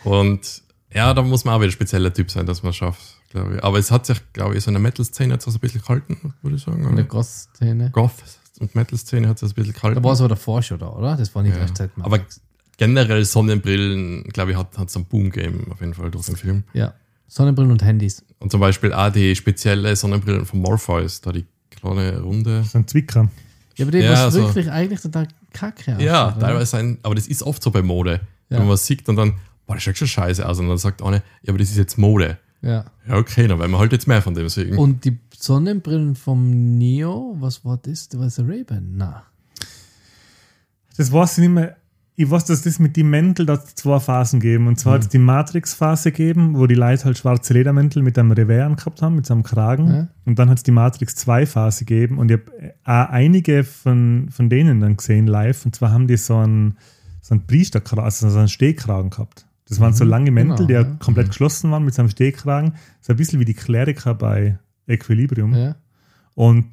Und 0.04 0.64
ja, 0.98 1.14
da 1.14 1.22
muss 1.22 1.46
man 1.46 1.54
auch 1.54 1.60
wieder 1.60 1.70
ein 1.70 1.72
spezieller 1.72 2.14
Typ 2.14 2.30
sein, 2.32 2.46
dass 2.46 2.64
man 2.64 2.72
es 2.72 2.76
schafft, 2.76 3.02
glaube 3.30 3.56
ich. 3.56 3.64
Aber 3.64 3.78
es 3.78 3.92
hat 3.92 4.06
sich, 4.06 4.20
glaube 4.34 4.58
ich, 4.58 4.64
so 4.64 4.70
in 4.70 4.74
der 4.74 4.82
Metal-Szene 4.82 5.34
hat 5.34 5.42
so 5.42 5.52
ein 5.52 5.60
bisschen 5.60 5.82
gehalten, 5.82 6.34
würde 6.42 6.58
ich 6.58 6.64
sagen. 6.64 6.86
Oder? 6.86 7.04
Goth-Szene. 7.04 7.92
Goth- 7.92 8.12
und 8.60 8.74
Metal-Szene 8.74 9.30
hat 9.30 9.40
sich 9.40 9.52
ein 9.52 9.56
bisschen 9.56 9.74
gehalten. 9.74 9.96
Da 9.96 10.04
war 10.04 10.14
es 10.14 10.20
aber 10.20 10.30
davor 10.30 10.62
schon 10.64 10.80
da, 10.80 10.90
oder? 10.90 11.16
Das 11.16 11.34
war 11.36 11.44
nicht 11.44 11.56
ja. 11.56 11.68
seit 11.74 11.92
Aber 12.02 12.20
generell 12.78 13.24
Sonnenbrillen, 13.26 14.24
glaube 14.26 14.52
ich, 14.52 14.58
hat 14.58 14.76
es 14.76 14.96
einen 14.96 15.06
Boom 15.06 15.30
gegeben, 15.30 15.68
auf 15.72 15.80
jeden 15.80 15.94
Fall 15.94 16.10
durch 16.12 16.26
den 16.26 16.36
Film. 16.36 16.64
Ja. 16.74 16.94
Sonnenbrillen 17.28 17.72
und 17.72 17.84
Handys. 17.84 18.24
Und 18.40 18.52
zum 18.52 18.60
Beispiel 18.60 18.94
auch 18.94 19.12
die 19.12 19.36
spezielle 19.36 19.96
Sonnenbrillen 19.96 20.46
von 20.46 20.60
Morpheus, 20.62 21.22
da 21.22 21.32
die 21.32 21.46
kleine 21.70 22.22
Runde. 22.22 22.60
Das 22.60 22.68
ist 22.68 22.76
ein 22.76 22.88
Zwicker. 22.88 23.30
Ja, 23.76 23.86
aber 23.86 23.92
die 23.92 24.00
Ja, 24.00 24.12
was 24.12 24.20
also- 24.20 24.44
wirklich 24.44 24.72
eigentlich 24.72 25.02
total 25.02 25.28
kacke 25.54 25.98
Ja, 26.00 26.32
teilweise 26.32 26.78
ein, 26.78 26.98
aber 27.04 27.16
das 27.16 27.28
ist 27.28 27.44
oft 27.44 27.62
so 27.62 27.72
bei 27.72 27.82
Mode. 27.82 28.22
Ja. 28.50 28.58
Wenn 28.58 28.60
man 28.60 28.70
was 28.70 28.86
sieht 28.86 29.08
und 29.10 29.18
dann, 29.18 29.36
boah, 29.68 29.76
das 29.76 29.84
schaut 29.84 29.98
schon 29.98 30.08
scheiße 30.08 30.48
aus. 30.48 30.60
Und 30.60 30.70
dann 30.70 30.78
sagt 30.78 31.04
einer, 31.04 31.22
ja, 31.44 31.50
aber 31.50 31.60
das 31.60 31.70
ist 31.70 31.78
jetzt 31.78 31.98
Mode. 31.98 32.40
Ja. 32.62 32.86
Ja, 33.08 33.18
okay, 33.18 33.48
dann 33.48 33.60
wollen 33.60 33.72
wir 33.72 33.80
halt 33.80 33.92
jetzt 33.92 34.08
mehr 34.08 34.22
von 34.22 34.34
dem. 34.34 34.44
Deswegen. 34.44 34.78
Und 34.78 35.06
die 35.06 35.20
Sonnenbrillen 35.38 36.16
vom 36.16 36.78
Neo, 36.78 37.36
was 37.40 37.64
war 37.64 37.78
das? 37.78 38.10
Das 38.10 38.20
war 38.20 38.26
das 38.26 38.40
Ray-Ban? 38.40 38.94
Na. 38.96 39.24
Das 40.98 41.12
weiß 41.12 41.38
ich 41.38 41.42
nicht 41.44 41.54
mehr. 41.54 41.76
Ich 42.20 42.28
weiß, 42.28 42.46
dass 42.46 42.64
das 42.64 42.80
mit 42.80 42.98
den 42.98 43.12
Mänteln 43.12 43.46
da 43.46 43.64
zwei 43.64 44.00
Phasen 44.00 44.40
geben. 44.40 44.66
Und 44.66 44.80
zwar 44.80 44.96
hat 44.96 45.04
es 45.04 45.10
die 45.10 45.20
Matrix-Phase 45.20 46.12
gegeben, 46.12 46.58
wo 46.58 46.66
die 46.66 46.74
Leute 46.74 47.06
halt 47.06 47.20
schwarze 47.20 47.54
Ledermäntel 47.54 48.02
mit 48.02 48.18
einem 48.18 48.32
Revers 48.32 48.66
angehabt 48.66 49.04
haben, 49.04 49.16
mit 49.18 49.28
so 49.28 49.36
einem 49.36 49.44
Kragen. 49.44 49.88
Ja. 49.88 50.08
Und 50.26 50.40
dann 50.40 50.50
hat 50.50 50.58
es 50.58 50.64
die 50.64 50.72
Matrix 50.72 51.16
2-Phase 51.28 51.86
gegeben. 51.86 52.18
Und 52.18 52.32
ich 52.32 52.40
habe 52.40 52.74
auch 52.86 53.14
einige 53.14 53.64
von, 53.64 54.30
von 54.32 54.50
denen 54.50 54.80
dann 54.80 54.98
gesehen 54.98 55.28
live. 55.28 55.64
Und 55.64 55.76
zwar 55.76 55.92
haben 55.92 56.08
die 56.08 56.18
so 56.18 56.38
einen, 56.38 56.78
so 57.22 57.36
einen 57.36 57.46
Priesterkragen, 57.46 58.04
also 58.04 58.28
so 58.28 58.40
einen 58.40 58.48
Stehkragen 58.48 59.12
gehabt. 59.12 59.47
Das 59.70 59.80
waren 59.80 59.94
so 59.94 60.04
lange 60.06 60.32
Mäntel, 60.32 60.66
Genau, 60.66 60.68
die 60.68 60.74
ja. 60.90 60.96
komplett 61.00 61.28
geschlossen 61.28 61.72
waren 61.72 61.84
mit 61.84 61.94
so 61.94 62.02
einem 62.02 62.10
Stehkragen. 62.10 62.74
So 63.02 63.14
ein 63.14 63.18
bisschen 63.18 63.40
wie 63.40 63.46
die 63.46 63.54
Kleriker 63.54 64.14
bei 64.16 64.58
Equilibrium. 64.88 65.54
Ja. 65.54 65.76
Und 66.36 66.66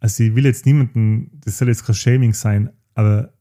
also 0.00 0.22
ich 0.24 0.34
will 0.34 0.44
jetzt 0.46 0.64
niemanden, 0.64 1.30
das 1.44 1.58
soll 1.58 1.68
jetzt 1.68 1.84
kein 1.84 1.94
Shaming 1.94 2.32
sein, 2.32 2.70
aber 2.94 3.32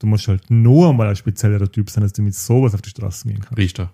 du 0.00 0.06
musst 0.06 0.26
halt 0.28 0.50
nur 0.50 0.90
einmal 0.90 1.08
ein 1.08 1.16
spezieller 1.16 1.70
Typ 1.70 1.88
sein, 1.90 2.02
dass 2.02 2.12
du 2.12 2.22
mit 2.22 2.34
sowas 2.34 2.74
auf 2.74 2.82
die 2.82 2.90
Straßen 2.90 3.30
gehen 3.30 3.40
kannst. 3.40 3.56
Richter. 3.56 3.92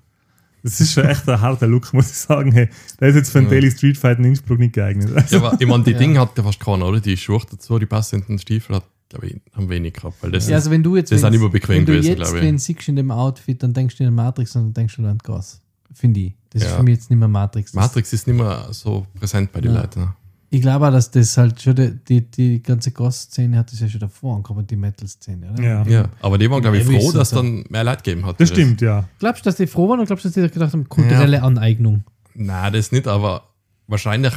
Das 0.62 0.80
ist 0.80 0.94
schon 0.94 1.04
echt 1.04 1.28
ein 1.28 1.40
harter 1.40 1.68
Look, 1.68 1.92
muss 1.92 2.10
ich 2.10 2.16
sagen. 2.16 2.50
Hey, 2.50 2.68
der 2.98 3.08
ist 3.10 3.14
jetzt 3.14 3.30
für 3.30 3.38
ein 3.38 3.44
Ja. 3.44 3.50
Daily 3.50 3.70
Street 3.70 3.96
Fight 3.98 4.18
in 4.18 4.24
Innsbruck 4.24 4.58
nicht 4.58 4.72
geeignet. 4.74 5.12
Also, 5.14 5.36
Ja, 5.36 5.42
aber 5.46 5.60
ich 5.60 5.66
meine, 5.68 5.84
die 5.84 5.90
Ja. 5.92 5.98
Dinge 5.98 6.18
hat 6.20 6.36
ja 6.36 6.42
fast 6.42 6.58
keiner, 6.58 6.86
oder? 6.86 6.98
Die 7.00 7.16
Schuhe 7.16 7.40
dazu, 7.48 7.78
die 7.78 7.86
passenden 7.86 8.38
Stiefel 8.38 8.76
hat, 8.76 8.84
glaube 9.08 9.26
ich, 9.28 9.40
haben 9.54 9.68
wenig 9.68 9.94
gehabt. 9.94 10.16
Weil 10.22 10.30
das 10.32 10.48
ja, 10.48 10.56
also 10.56 10.70
wenn 10.70 10.82
du 10.82 10.96
jetzt 10.96 11.12
Das 11.12 11.22
ist 11.22 11.30
nicht 11.30 11.40
mehr 11.40 11.48
bequem 11.48 11.76
wenn 11.78 11.86
du 11.86 11.92
gewesen, 11.92 12.08
jetzt 12.08 12.16
glaube 12.18 12.38
ich. 12.38 12.44
wen 12.44 12.58
siehst 12.58 12.88
in 12.88 12.96
dem 12.96 13.10
Outfit, 13.10 13.62
dann 13.62 13.72
denkst 13.72 13.96
du 13.96 14.04
in 14.04 14.14
Matrix 14.14 14.54
und 14.56 14.64
dann 14.64 14.74
denkst 14.74 14.96
du 14.96 15.06
an 15.06 15.18
Gas. 15.18 15.60
Finde 15.92 16.20
ich. 16.20 16.34
Das 16.50 16.62
ist 16.62 16.68
Ja. 16.70 16.76
für 16.76 16.82
mich 16.82 16.94
jetzt 16.94 17.10
nicht 17.10 17.18
mehr 17.18 17.28
Matrix. 17.28 17.72
Das- 17.72 17.80
Matrix 17.82 18.12
ist 18.12 18.26
nicht 18.26 18.36
mehr 18.36 18.66
so 18.70 19.06
präsent 19.18 19.52
bei 19.52 19.60
den 19.60 19.74
Ja. 19.74 19.80
Leuten. 19.82 20.00
Ne? 20.00 20.14
Ich 20.50 20.60
glaube 20.60 20.86
auch, 20.86 20.92
dass 20.92 21.10
das 21.10 21.36
halt 21.36 21.60
schon 21.60 21.74
die, 21.74 21.92
die, 22.08 22.30
die 22.30 22.62
ganze 22.62 22.92
Gas-Szene 22.92 23.58
hat 23.58 23.72
das 23.72 23.80
ja 23.80 23.88
schon 23.88 24.00
davor 24.00 24.36
angekommen, 24.36 24.66
die 24.66 24.76
Metal-Szene, 24.76 25.50
oder? 25.52 25.62
Ja. 25.62 25.82
Ja, 25.86 26.08
aber 26.22 26.38
die 26.38 26.48
waren, 26.50 26.62
glaube 26.62 26.78
ich, 26.78 26.84
froh, 26.84 26.92
ist 26.96 27.06
das 27.06 27.12
dass 27.14 27.30
so? 27.30 27.36
dann 27.36 27.64
mehr 27.68 27.82
Leute 27.84 28.02
gegeben 28.02 28.24
hat. 28.26 28.40
das 28.40 28.48
stimmt, 28.50 28.80
ja. 28.80 29.08
Glaubst 29.18 29.44
du, 29.44 29.48
dass 29.48 29.56
die 29.56 29.66
froh 29.66 29.88
waren 29.88 29.98
oder 29.98 30.06
glaubst 30.06 30.24
du, 30.24 30.28
dass 30.28 30.34
die 30.34 30.48
gedacht 30.48 30.72
haben, 30.72 30.88
kulturelle 30.88 31.42
Aneignung? 31.42 32.04
Nein, 32.34 32.72
das 32.72 32.92
nicht, 32.92 33.08
aber 33.08 33.48
wahrscheinlich 33.88 34.32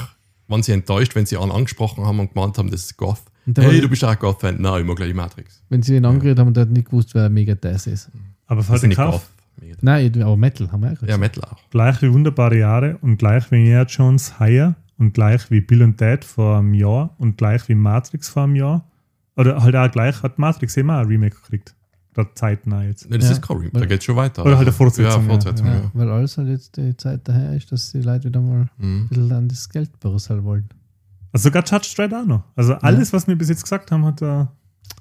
waren 0.47 0.63
sie 0.63 0.71
enttäuscht, 0.71 1.13
wenn 1.15 1.25
sie 1.27 1.37
einen 1.37 1.51
angesprochen 1.51 2.05
haben 2.05 2.19
und 2.19 2.33
gemeint 2.33 2.57
haben, 2.57 2.71
das 2.71 2.81
ist 2.85 2.97
Goth. 2.97 3.21
Hey, 3.57 3.81
du 3.81 3.89
bist 3.89 4.03
auch 4.03 4.09
ein 4.09 4.19
Goth-Fan. 4.19 4.61
Nein, 4.61 4.81
ich 4.81 4.87
mag 4.87 4.95
gleich 4.97 5.13
Matrix. 5.13 5.61
Wenn 5.69 5.81
sie 5.81 5.95
ihn 5.95 6.05
angerührt 6.05 6.39
haben 6.39 6.47
und 6.47 6.57
der 6.57 6.61
hat 6.61 6.69
nicht 6.69 6.85
gewusst, 6.89 7.13
wer 7.15 7.29
mega 7.29 7.55
das 7.55 7.87
ist. 7.87 8.09
Aber 8.47 8.61
ist 8.61 8.69
den 8.81 8.89
nicht 8.89 8.97
Kauf, 8.97 9.29
Goth. 9.61 9.77
Nein, 9.81 10.21
aber 10.21 10.37
Metal 10.37 10.71
haben 10.71 10.81
wir 10.83 10.93
ja 10.93 11.07
Ja. 11.07 11.17
Metal 11.17 11.43
auch. 11.43 11.57
gleich 11.69 12.01
wie 12.01 12.11
Wunderbare 12.11 12.57
Jahre 12.57 12.97
und 13.01 13.17
gleich 13.17 13.49
wie 13.51 13.57
Indiana 13.57 13.83
Jones 13.83 14.39
Higher 14.39 14.75
und 14.97 15.13
gleich 15.13 15.49
wie 15.51 15.61
Bill 15.61 15.83
und 15.83 15.97
Ted 15.97 16.23
vor 16.25 16.57
einem 16.59 16.73
Jahr 16.73 17.13
und 17.17 17.37
gleich 17.37 17.67
wie 17.69 17.75
Matrix 17.75 18.29
vor 18.29 18.43
einem 18.43 18.55
Jahr. 18.55 18.85
Oder 19.35 19.61
halt 19.61 19.75
auch 19.75 19.91
gleich 19.91 20.21
hat 20.23 20.39
Matrix 20.39 20.75
eben 20.77 20.89
auch 20.89 20.99
ein 20.99 21.07
Remake 21.07 21.35
gekriegt. 21.35 21.75
Da 22.13 22.25
zeitnah 22.33 22.83
jetzt. 22.83 23.09
Nee, 23.09 23.17
das 23.17 23.27
Ja. 23.27 23.31
ist 23.33 23.41
kein 23.41 23.57
Remake, 23.57 23.79
da 23.79 23.85
geht 23.85 24.03
schon 24.03 24.15
weiter. 24.15 24.41
Oder 24.43 24.57
halt 24.57 24.67
eine 24.67 24.73
Fortsetzung, 24.75 25.21
Ja. 25.23 25.29
Fortsetzung, 25.29 25.67
Ja, 25.67 25.73
ja. 25.75 25.91
weil 25.93 26.09
alles 26.09 26.37
halt 26.37 26.47
jetzt 26.49 26.75
die 26.77 26.97
Zeit 26.97 27.21
daher 27.27 27.53
ist, 27.55 27.71
dass 27.71 27.91
die 27.91 28.01
Leute 28.01 28.29
wieder 28.29 28.41
mal 28.41 28.69
ein 28.79 29.01
Mhm. 29.03 29.07
bisschen 29.09 29.31
an 29.31 29.47
das 29.47 29.69
Geld 29.69 29.97
berüsseln 29.99 30.43
wollen. 30.43 30.67
Also 31.31 31.43
sogar 31.49 31.63
Judge 31.63 31.93
Dredd 31.95 32.13
auch 32.13 32.25
noch. 32.25 32.43
Also 32.55 32.73
alles, 32.75 33.13
was 33.13 33.27
wir 33.27 33.35
bis 33.35 33.49
jetzt 33.49 33.63
gesagt 33.63 33.91
haben, 33.91 34.05
hat 34.05 34.21
er. 34.21 34.51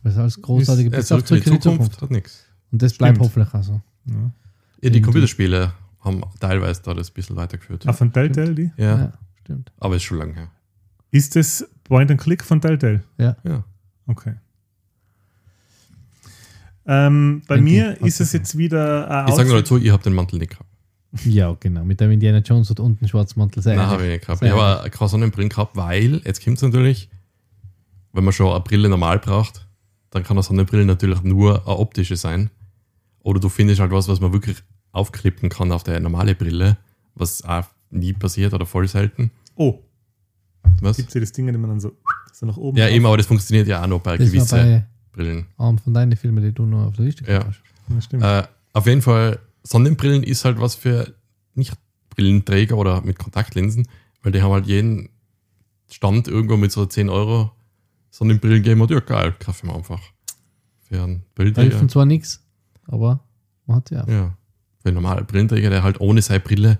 Das 0.02 0.12
ist 0.14 0.18
alles 0.18 0.42
großartige 0.42 0.90
Ja, 0.90 0.96
bis 0.98 1.10
auf 1.12 1.24
zurück 1.24 1.46
in 1.46 1.52
die 1.54 1.60
Zukunft 1.60 2.00
hat 2.02 2.10
nichts. 2.10 2.44
Und 2.70 2.82
das 2.82 2.92
bleibt 2.94 3.16
Stimmt. 3.16 3.28
hoffentlich 3.30 3.54
auch 3.54 3.62
so. 3.62 3.80
Ja. 4.06 4.30
Ja, 4.82 4.90
die. 4.90 5.00
Computerspiele 5.02 5.72
haben 6.00 6.22
teilweise 6.38 6.82
da 6.82 6.94
das 6.94 7.10
ein 7.10 7.14
bisschen 7.14 7.36
weitergeführt. 7.36 7.86
Ah, 7.88 7.92
von 7.92 8.12
Telltale, 8.12 8.54
die. 8.54 8.70
Ja, 8.76 8.98
Ja, 8.98 9.12
stimmt. 9.40 9.72
aber 9.78 9.96
ist 9.96 10.02
schon 10.04 10.18
lange 10.18 10.34
her. 10.34 10.48
Ist 11.10 11.34
das 11.36 11.66
Point 11.84 12.10
and 12.10 12.20
Click 12.20 12.44
von 12.44 12.60
Telltale? 12.60 13.02
Ja. 13.16 13.36
Okay. 14.06 14.34
Ähm, 16.86 17.42
bei 17.46 17.56
Ein 17.56 17.64
mir 17.64 18.00
ist 18.02 18.20
es 18.20 18.32
jetzt 18.32 18.56
wieder 18.56 19.10
ein 19.10 19.28
Ich 19.28 19.34
sage 19.34 19.48
nur 19.48 19.58
dazu, 19.58 19.76
ich 19.78 19.90
habe 19.90 20.02
den 20.02 20.14
Mantel 20.14 20.38
nicht 20.38 20.52
gehabt. 20.52 20.67
Ja, 21.24 21.56
genau. 21.58 21.84
Mit 21.84 22.00
dem 22.00 22.10
Indiana 22.10 22.38
Jones 22.38 22.68
hat 22.70 22.80
unten 22.80 23.08
Schwarzmantel 23.08 23.62
sein. 23.62 23.76
Nein, 23.76 23.86
habe 23.86 24.02
ich 24.04 24.10
nicht 24.10 24.20
gehabt. 24.22 24.40
Sehr 24.40 24.54
Ich 24.54 24.60
habe 24.60 24.90
keine 24.90 25.08
Sonnenbrillen 25.08 25.48
gehabt, 25.48 25.74
weil, 25.76 26.20
jetzt 26.24 26.44
kommt 26.44 26.56
es 26.58 26.62
natürlich, 26.62 27.08
wenn 28.12 28.24
man 28.24 28.32
schon 28.32 28.50
eine 28.50 28.60
Brille 28.60 28.88
normal 28.88 29.18
braucht, 29.18 29.66
dann 30.10 30.22
kann 30.22 30.36
eine 30.36 30.42
Sonnenbrille 30.42 30.84
natürlich 30.84 31.22
nur 31.22 31.66
eine 31.66 31.78
optische 31.78 32.16
sein. 32.16 32.50
Oder 33.20 33.40
du 33.40 33.48
findest 33.48 33.80
halt 33.80 33.90
was, 33.90 34.06
was 34.08 34.20
man 34.20 34.32
wirklich 34.32 34.58
aufklippen 34.92 35.48
kann 35.48 35.72
auf 35.72 35.82
der 35.82 35.98
normale 36.00 36.34
Brille, 36.34 36.76
was 37.14 37.42
auch 37.44 37.64
nie 37.90 38.12
passiert 38.12 38.52
oder 38.54 38.66
voll 38.66 38.86
selten. 38.88 39.30
Oh, 39.54 39.78
Was? 40.80 40.96
gibt 40.98 41.08
es 41.08 41.14
ja 41.14 41.20
das 41.20 41.32
Ding, 41.32 41.46
das 41.46 41.56
man 41.56 41.70
dann 41.70 41.80
so, 41.80 41.92
so 42.32 42.46
nach 42.46 42.56
oben 42.56 42.76
Ja, 42.78 42.86
drauf- 42.86 42.94
eben, 42.94 43.06
aber 43.06 43.16
das 43.16 43.26
funktioniert 43.26 43.66
ja 43.66 43.82
auch 43.82 43.86
noch 43.86 44.00
bei 44.00 44.16
Das 44.18 44.26
gewissen 44.30 44.50
bei 44.50 44.84
Brillen. 45.12 45.46
einem 45.56 45.78
von 45.78 45.94
deinen 45.94 46.16
Filmen, 46.16 46.42
die 46.44 46.52
du 46.52 46.64
noch 46.66 46.86
auf 46.88 46.96
der 46.96 47.04
Liste 47.06 47.24
Ja. 47.30 47.44
hast. 47.46 47.60
Ja, 47.88 48.00
stimmt. 48.00 48.22
Äh, 48.22 48.42
auf 48.74 48.86
jeden 48.86 49.02
Fall, 49.02 49.38
Sonnenbrillen 49.68 50.22
ist 50.22 50.46
halt 50.46 50.58
was 50.60 50.74
für 50.76 51.14
Nicht-Brillenträger 51.54 52.76
oder 52.76 53.02
mit 53.02 53.18
Kontaktlinsen, 53.18 53.86
weil 54.22 54.32
die 54.32 54.40
haben 54.40 54.52
halt 54.52 54.66
jeden 54.66 55.10
Stand 55.90 56.26
irgendwo 56.26 56.56
mit 56.56 56.72
so 56.72 56.86
10 56.86 57.10
Euro 57.10 57.52
Sonnenbrillen 58.10 58.62
gegeben 58.62 58.80
und 58.80 58.90
ja, 58.90 59.00
geil, 59.00 59.34
kaufe 59.38 59.58
ich 59.58 59.70
mir 59.70 59.76
einfach. 59.76 60.00
Für 60.80 61.02
einen 61.02 61.18
Da 61.18 61.24
Brillenträger. 61.34 61.78
hilft 61.78 61.90
zwar 61.90 62.06
nichts, 62.06 62.42
aber 62.86 63.20
man 63.66 63.76
hat 63.76 63.90
ja. 63.90 64.08
Ja. 64.08 64.36
Für 64.80 64.88
einen 64.88 64.94
normalen 64.94 65.26
Brillenträger, 65.26 65.68
der 65.68 65.82
halt 65.82 66.00
ohne 66.00 66.22
seine 66.22 66.40
Brille 66.40 66.78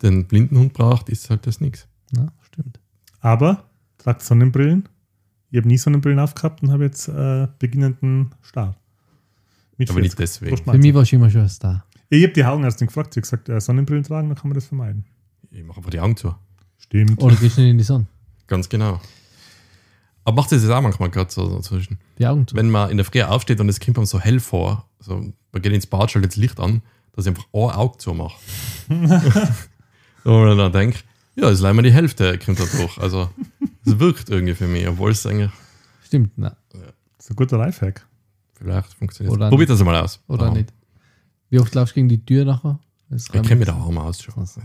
den 0.00 0.26
Blindenhund 0.26 0.72
braucht, 0.72 1.10
ist 1.10 1.28
halt 1.28 1.46
das 1.46 1.60
nichts. 1.60 1.86
Na, 2.12 2.32
stimmt. 2.40 2.80
Aber 3.20 3.64
tragt 3.98 4.22
Sonnenbrillen. 4.22 4.88
Ich 5.50 5.58
habe 5.58 5.68
nie 5.68 5.76
Sonnenbrillen 5.78 6.18
aufgehabt 6.18 6.62
und 6.62 6.70
habe 6.70 6.84
jetzt 6.84 7.08
äh, 7.08 7.46
beginnenden 7.58 8.34
Star. 8.42 8.76
Mit 9.76 9.90
Aber 9.90 10.00
nicht 10.00 10.16
40. 10.16 10.18
deswegen. 10.18 10.56
Prost, 10.56 10.70
Für 10.70 10.78
mich 10.78 10.94
war 10.94 11.02
es 11.02 11.12
immer 11.12 11.30
schon 11.30 11.42
ein 11.42 11.48
Star. 11.48 11.85
Ich 12.08 12.22
habe 12.22 12.32
die 12.32 12.44
Augenärztin 12.44 12.86
gefragt, 12.86 13.14
sie 13.14 13.20
hat 13.20 13.24
gesagt, 13.24 13.48
äh, 13.48 13.60
Sonnenbrillen 13.60 14.04
tragen, 14.04 14.28
dann 14.28 14.36
kann 14.38 14.48
man 14.48 14.54
das 14.54 14.66
vermeiden. 14.66 15.04
Ich 15.50 15.64
mache 15.64 15.78
einfach 15.78 15.90
die 15.90 16.00
Augen 16.00 16.16
zu. 16.16 16.34
Stimmt. 16.78 17.20
Oder 17.22 17.34
gehst 17.36 17.58
nicht 17.58 17.68
in 17.68 17.78
die 17.78 17.84
Sonne? 17.84 18.06
Ganz 18.46 18.68
genau. 18.68 19.00
Aber 20.24 20.36
macht 20.36 20.52
das 20.52 20.62
jetzt 20.62 20.70
auch 20.70 20.80
manchmal 20.80 21.10
gerade 21.10 21.32
so, 21.32 21.48
so 21.48 21.60
zwischen. 21.60 21.98
Die 22.18 22.26
Augen 22.26 22.46
zu. 22.46 22.56
wenn 22.56 22.70
man 22.70 22.90
in 22.90 22.96
der 22.96 23.06
Früh 23.06 23.22
aufsteht 23.22 23.60
und 23.60 23.68
es 23.68 23.80
kommt 23.80 23.96
einem 23.96 24.06
so 24.06 24.20
hell 24.20 24.40
vor, 24.40 24.88
so, 24.98 25.32
man 25.52 25.62
geht 25.62 25.72
ins 25.72 25.86
Bad, 25.86 26.10
schaltet 26.10 26.32
das 26.32 26.36
Licht 26.36 26.58
an, 26.60 26.82
dass 27.12 27.26
ich 27.26 27.30
einfach 27.30 27.46
ein 27.52 27.70
Auge 27.70 27.98
zumache. 27.98 28.36
und 28.88 29.08
man 30.24 30.58
dann 30.58 30.72
denkt, 30.72 31.04
ja, 31.36 31.42
das 31.44 31.54
ist 31.54 31.60
leider 31.60 31.82
die 31.82 31.92
Hälfte 31.92 32.38
kommt 32.38 32.58
da 32.58 32.64
durch. 32.64 32.98
Also, 32.98 33.30
es 33.84 33.98
wirkt 33.98 34.28
irgendwie 34.30 34.54
für 34.54 34.66
mich, 34.66 34.86
obwohl 34.88 35.10
es 35.10 35.26
eigentlich 35.26 35.50
Stimmt, 36.04 36.32
na. 36.36 36.56
Das 36.70 36.80
ist 37.18 37.30
ein 37.30 37.36
guter 37.36 37.58
Lifehack. 37.58 38.06
vielleicht 38.54 38.94
funktioniert. 38.94 39.34
Oder 39.34 39.48
Probiert 39.48 39.70
das 39.70 39.82
mal 39.82 39.96
aus. 39.96 40.20
Oder 40.28 40.44
Daheim. 40.44 40.54
nicht. 40.54 40.72
Wie 41.50 41.58
oft 41.58 41.74
laufst 41.74 41.92
du 41.92 41.96
gegen 41.96 42.08
die 42.08 42.24
Tür 42.24 42.44
nachher? 42.44 42.78
Ich 43.14 43.30
kenne 43.30 43.56
mich 43.56 43.66
daheim 43.66 43.98
aus 43.98 44.20
schon. 44.22 44.34
Also. 44.36 44.60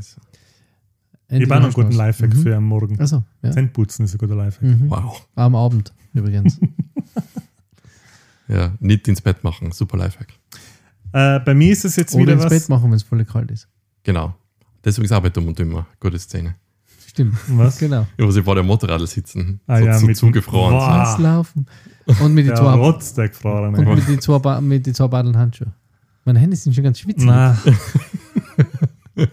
Ich 1.30 1.44
habe 1.44 1.56
auch 1.56 1.60
noch 1.60 1.66
einen 1.66 1.74
guten 1.74 1.92
Lifehack 1.92 2.34
mhm. 2.34 2.42
für 2.42 2.56
am 2.56 2.66
Morgen. 2.66 3.00
Also, 3.00 3.24
ja. 3.42 3.52
Zähneputzen 3.52 4.06
ist 4.06 4.16
ein 4.16 4.18
guter 4.18 4.36
Lifehack. 4.36 4.64
Mhm. 4.64 4.90
Wow. 4.90 5.28
Am 5.36 5.56
Abend 5.56 5.94
übrigens. 6.14 6.60
Ja, 8.48 8.74
nicht 8.82 9.08
ins 9.08 9.22
Bett 9.22 9.44
machen. 9.46 9.72
Super 9.72 9.98
Lifehack. 9.98 10.28
Äh, 11.14 11.40
bei 11.40 11.54
mir 11.54 11.72
ist 11.72 11.86
es 11.86 11.96
jetzt 11.96 12.14
Oder 12.14 12.24
wieder 12.24 12.34
ins 12.34 12.44
was. 12.44 12.50
Bett 12.50 12.68
machen, 12.70 12.90
wenn 12.90 12.98
es 12.98 13.04
voll 13.04 13.24
kalt 13.24 13.50
ist. 13.50 13.70
Genau. 14.04 14.36
Deswegen 14.84 15.06
ist 15.06 15.12
auch 15.14 15.22
bei 15.22 15.30
Dumm 15.30 15.48
und 15.48 15.58
Dümmer. 15.58 15.88
Gute 16.02 16.20
Szene. 16.20 16.56
Stimmt. 17.08 17.38
Was? 17.48 17.78
Genau. 17.78 18.08
Ja, 18.18 18.26
wo 18.26 18.32
sie 18.32 18.44
vor 18.44 18.56
dem 18.56 18.68
Motorrad 18.68 19.08
sitzen. 19.08 19.62
Ah 19.68 19.80
so, 19.80 19.86
ja, 19.86 20.00
so 20.00 20.06
mit- 20.06 20.18
zugefroren. 20.18 20.74
Wow. 20.76 21.20
Laufen. 21.20 21.66
Und 22.08 22.34
mit 22.34 22.46
den 22.46 22.48
Der 22.48 22.56
zwei, 22.56 22.74
Rotz, 22.74 23.14
der 23.14 23.30
gefroren. 23.30 23.76
und 23.76 23.96
mit 23.96 24.08
den 24.08 24.20
zwei, 24.20 24.40
Ba- 24.40 24.60
mit 24.60 24.86
den 24.86 24.94
zwei 24.94 25.08
Badeln 25.08 25.38
Handschuhe. 25.38 25.72
Meine 26.26 26.40
Hände 26.40 26.56
sind 26.56 26.74
schon 26.74 26.84
ganz 26.84 27.00
schwitzig. 27.00 27.26
Nein, 27.26 27.58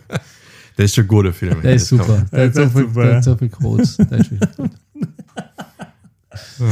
Das 0.77 0.85
ist 0.87 0.95
schon 0.95 1.05
ein 1.05 1.09
guter 1.09 1.33
Film. 1.33 1.61
Der 1.63 1.75
ist 1.75 1.89
super. 1.89 2.25
Der 2.33 2.47
hat 2.47 2.55
Der 2.57 2.63
so 2.63 2.63
ist 2.63 2.73
viel, 2.73 2.83
super, 2.89 3.05
der 3.05 3.17
hat 3.17 3.25
so 3.25 3.37
viel 3.37 3.49
Groß. 3.49 3.97
Der 3.97 4.19
ist 4.19 4.31
wirklich 4.31 4.57
gut. 4.57 4.71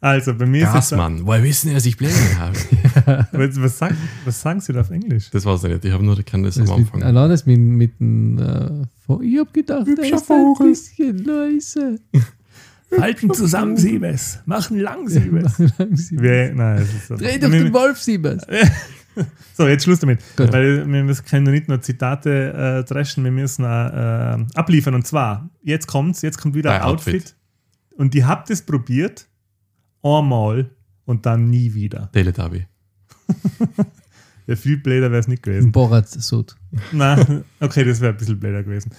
also 0.00 0.34
bei 0.34 0.46
mir 0.46 0.62
ist 0.62 0.68
es. 0.68 0.74
Gasmann, 0.74 1.26
woher 1.26 1.42
wissen 1.42 1.68
Sie, 1.68 1.74
dass 1.74 1.84
ich 1.84 1.96
Pläne 1.98 2.14
habe? 2.38 2.56
Was, 3.32 3.60
was, 3.62 3.78
sagen, 3.78 3.96
was 4.24 4.40
sagen 4.40 4.60
Sie 4.60 4.72
da 4.72 4.80
auf 4.80 4.90
Englisch? 4.90 5.28
Das 5.30 5.44
weiß 5.44 5.64
ich 5.64 5.70
nicht. 5.70 5.84
Ich 5.84 5.92
habe 5.92 6.02
nur 6.04 6.16
gekannt, 6.16 6.46
das 6.46 6.56
am 6.58 6.64
Das 6.66 6.76
mit, 6.76 6.86
Anfang. 6.86 7.02
allein 7.02 7.28
das 7.30 7.44
mit, 7.46 7.60
mit 7.60 8.00
dem. 8.00 8.38
Äh, 8.38 8.86
ich 9.22 9.38
hab 9.38 9.52
gedacht, 9.52 9.86
der 9.86 9.96
Hübscher 9.96 10.16
ist 10.16 10.30
ein 10.30 10.36
Vogel. 10.38 10.68
bisschen 10.70 11.18
leise. 11.18 11.98
Halten 12.98 13.32
zusammen, 13.34 13.76
Siebes. 13.76 14.38
Machen 14.46 14.78
lang, 14.78 15.08
Siebes. 15.08 15.58
Langsam. 15.78 16.22
Wir, 16.22 16.54
nein, 16.54 16.78
das 16.78 16.88
ist 16.88 17.08
so. 17.08 17.16
Dreh 17.16 17.38
doch 17.38 17.50
den 17.50 17.72
Wolf, 17.72 17.98
Siebers. 17.98 18.46
So, 19.54 19.68
jetzt 19.68 19.84
Schluss 19.84 20.00
damit. 20.00 20.20
Gut. 20.36 20.52
Weil 20.52 20.90
wir 20.90 21.04
müssen, 21.04 21.24
können 21.26 21.52
nicht 21.52 21.68
nur 21.68 21.80
Zitate 21.82 22.80
äh, 22.80 22.84
dreschen, 22.84 23.22
wir 23.22 23.30
müssen 23.30 23.64
auch, 23.64 23.68
äh, 23.68 24.44
abliefern. 24.54 24.94
Und 24.94 25.06
zwar, 25.06 25.50
jetzt 25.62 25.86
kommt's, 25.86 26.22
jetzt 26.22 26.38
kommt 26.38 26.54
wieder 26.54 26.72
ein 26.72 26.82
Outfit. 26.82 27.14
Outfit. 27.14 27.36
Und 27.96 28.14
die 28.14 28.24
habt 28.24 28.48
es 28.48 28.62
probiert, 28.62 29.28
einmal 30.02 30.70
und 31.04 31.26
dann 31.26 31.50
nie 31.50 31.74
wieder. 31.74 32.10
Teletubby. 32.12 32.66
Ja, 34.46 34.56
viel 34.56 34.76
blöder 34.76 35.10
wäre 35.10 35.20
es 35.20 35.28
nicht 35.28 35.46
Ein 35.46 35.52
gewesen. 35.52 35.72
Borat-Sud. 35.72 36.56
Nein, 36.92 37.44
okay, 37.60 37.84
das 37.84 38.00
wäre 38.00 38.12
ein 38.12 38.18
bisschen 38.18 38.40
blöder 38.40 38.62
gewesen. 38.62 38.90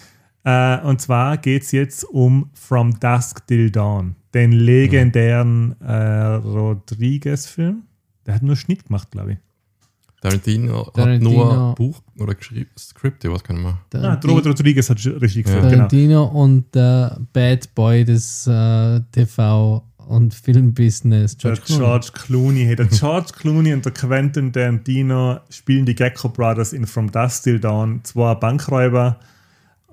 Äh, 0.43 0.79
und 0.81 1.01
zwar 1.01 1.37
geht 1.37 1.63
es 1.63 1.71
jetzt 1.71 2.03
um 2.05 2.49
From 2.53 2.99
Dusk 2.99 3.45
Till 3.47 3.71
Dawn, 3.71 4.15
den 4.33 4.51
legendären 4.51 5.79
äh, 5.81 6.35
Rodriguez-Film. 6.35 7.83
Der 8.25 8.35
hat 8.35 8.43
nur 8.43 8.55
Schnitt 8.55 8.85
gemacht, 8.85 9.11
glaube 9.11 9.33
ich. 9.33 9.37
Tarantino, 10.23 10.87
hat 10.87 10.93
Tarantino. 10.93 11.29
nur 11.31 11.75
Buch 11.75 12.01
oder 12.19 12.33
geschrieben, 12.35 12.69
Skripte, 12.77 13.31
was 13.31 13.43
kann 13.43 13.61
man. 13.61 13.77
Ah, 13.95 14.19
Robert 14.25 14.47
Rodriguez 14.47 14.89
hat 14.89 14.97
Regie 15.05 15.43
geführt, 15.43 15.63
Ja. 15.63 15.69
genau. 15.69 15.75
Tarantino 15.87 16.23
und 16.23 16.73
der 16.73 17.19
Bad 17.33 17.75
Boy 17.75 18.05
des 18.05 18.47
äh, 18.47 19.01
TV- 19.13 19.83
und 20.07 20.33
Filmbusiness, 20.33 21.37
Der 21.37 21.51
George 21.53 21.61
Clooney. 21.65 21.83
George 21.85 22.07
Clooney. 22.13 22.65
Hey, 22.65 22.75
der 22.75 22.85
George 22.87 23.29
Clooney 23.37 23.73
und 23.73 23.85
der 23.85 23.91
Quentin 23.93 24.51
Tarantino 24.51 25.39
spielen 25.49 25.85
die 25.85 25.95
Gecko 25.95 26.29
Brothers 26.29 26.73
in 26.73 26.85
From 26.87 27.11
Dusk 27.11 27.43
Till 27.43 27.59
Dawn. 27.59 28.01
Zwei 28.03 28.33
Bankräuber, 28.35 29.17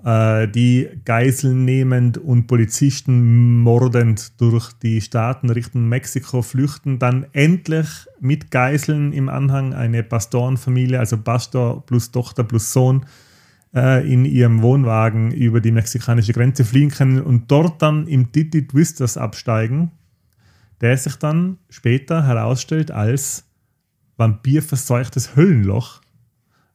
die 0.03 0.89
Geiseln 1.05 1.63
nehmend 1.63 2.17
und 2.17 2.47
Polizisten 2.47 3.59
mordend 3.59 4.41
durch 4.41 4.73
die 4.73 4.99
Staaten 4.99 5.51
Richtung 5.51 5.87
Mexiko 5.89 6.41
flüchten. 6.41 6.97
Dann 6.97 7.27
endlich 7.33 7.87
mit 8.19 8.49
Geiseln 8.49 9.13
im 9.13 9.29
Anhang 9.29 9.75
eine 9.75 10.01
Pastorenfamilie, 10.01 10.97
also 10.97 11.17
Pastor 11.17 11.85
plus 11.85 12.11
Tochter 12.11 12.43
plus 12.43 12.73
Sohn, 12.73 13.05
äh, 13.75 14.11
in 14.11 14.25
ihrem 14.25 14.63
Wohnwagen 14.63 15.31
über 15.31 15.61
die 15.61 15.71
mexikanische 15.71 16.33
Grenze 16.33 16.65
fliehen 16.65 16.89
können 16.89 17.21
und 17.21 17.51
dort 17.51 17.81
dann 17.83 18.07
im 18.07 18.31
Titi 18.31 18.65
Twisters 18.65 19.17
absteigen 19.17 19.91
der 20.81 20.97
sich 20.97 21.15
dann 21.15 21.59
später 21.69 22.25
herausstellt 22.25 22.91
als 22.91 23.45
vampirverseuchtes 24.17 25.35
Höllenloch, 25.35 26.01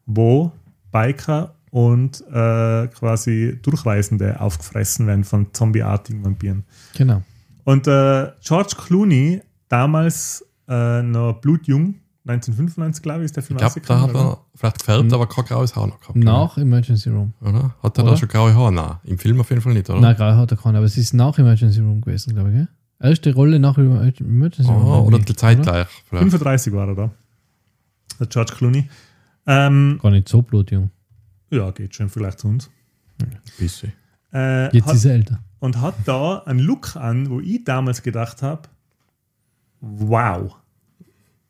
wo 0.06 0.52
Biker 0.92 1.55
und 1.76 2.22
äh, 2.32 2.86
quasi 2.88 3.58
Durchreisende 3.60 4.40
aufgefressen 4.40 5.06
werden 5.06 5.24
von 5.24 5.52
zombieartigen 5.52 6.24
Vampiren. 6.24 6.64
Genau. 6.96 7.22
Und 7.64 7.86
äh, 7.86 8.30
George 8.42 8.76
Clooney, 8.78 9.42
damals 9.68 10.42
äh, 10.68 11.02
noch 11.02 11.34
blutjung, 11.42 11.96
1995 12.26 13.02
glaube 13.02 13.18
ich, 13.20 13.24
ist 13.26 13.36
der 13.36 13.42
Film 13.42 13.58
Ich 13.58 13.74
glaube, 13.74 13.80
da 13.86 14.00
hat 14.00 14.10
oder? 14.10 14.20
er 14.20 14.38
vielleicht 14.54 14.78
gefärbt, 14.78 15.12
aber 15.12 15.26
kein 15.28 15.44
graues 15.44 15.76
Haar 15.76 15.86
noch 15.88 16.00
gehabt. 16.00 16.16
Nach 16.16 16.56
Emergency 16.56 17.10
Room. 17.10 17.34
Oder? 17.42 17.74
Hat 17.82 17.98
er 17.98 18.04
Oder? 18.04 18.12
da 18.12 18.16
schon 18.16 18.28
graue 18.30 18.54
Haare? 18.54 18.72
Nein, 18.72 18.94
im 19.04 19.18
Film 19.18 19.38
auf 19.38 19.50
jeden 19.50 19.60
Fall 19.60 19.74
nicht, 19.74 19.90
oder? 19.90 20.00
Nein, 20.00 20.16
grau 20.16 20.34
hat 20.34 20.50
er 20.50 20.56
keinen, 20.56 20.76
aber 20.76 20.86
es 20.86 20.96
ist 20.96 21.12
nach 21.12 21.38
Emergency 21.38 21.80
Room 21.80 22.00
gewesen, 22.00 22.32
glaube 22.34 22.48
ich. 22.52 22.56
Gell? 22.56 22.68
Erste 23.00 23.34
Rolle 23.34 23.58
nach 23.60 23.76
Emer- 23.76 24.18
Emergency 24.18 24.70
Room. 24.72 24.82
Oh, 24.86 25.00
oder 25.02 25.16
irgendwie, 25.18 25.36
zeitgleich. 25.36 25.88
Vielleicht. 26.08 26.30
35 26.30 26.72
war 26.72 26.88
er 26.88 26.94
da. 26.94 27.10
Der 28.18 28.26
George 28.28 28.54
Clooney. 28.56 28.88
Ähm, 29.46 29.98
Gar 30.02 30.10
nicht 30.12 30.26
so 30.30 30.40
blutjung. 30.40 30.90
Ja, 31.50 31.70
geht 31.70 31.94
schon 31.94 32.08
vielleicht 32.08 32.40
zu 32.40 32.48
uns. 32.48 32.70
Bisschen. 33.58 33.92
Äh, 34.32 34.74
Jetzt 34.74 34.86
hat, 34.86 34.94
ist 34.96 35.04
er 35.04 35.14
älter. 35.14 35.38
und 35.60 35.80
hat 35.80 35.94
da 36.04 36.38
einen 36.40 36.58
Look 36.58 36.96
an, 36.96 37.30
wo 37.30 37.40
ich 37.40 37.64
damals 37.64 38.02
gedacht 38.02 38.42
habe, 38.42 38.68
wow, 39.80 40.54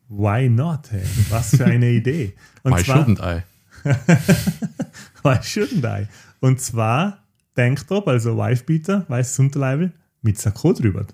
why 0.07 0.47
not? 0.49 0.91
Hey? 0.91 1.03
Was 1.29 1.55
für 1.55 1.65
eine 1.65 1.89
Idee. 1.89 2.33
Und 2.63 2.75
Why 2.77 2.83
zwar, 2.83 2.97
shouldn't 2.97 3.19
I? 3.19 3.43
why 5.23 5.35
shouldn't 5.41 5.83
I? 5.85 6.07
Und 6.39 6.61
zwar 6.61 7.23
Tanktop, 7.55 8.07
also 8.07 8.37
Wifebeater, 8.37 9.05
weißes 9.09 9.39
Unterleibel, 9.39 9.91
mit 10.21 10.37
Sakko 10.37 10.73
drüber. 10.73 11.05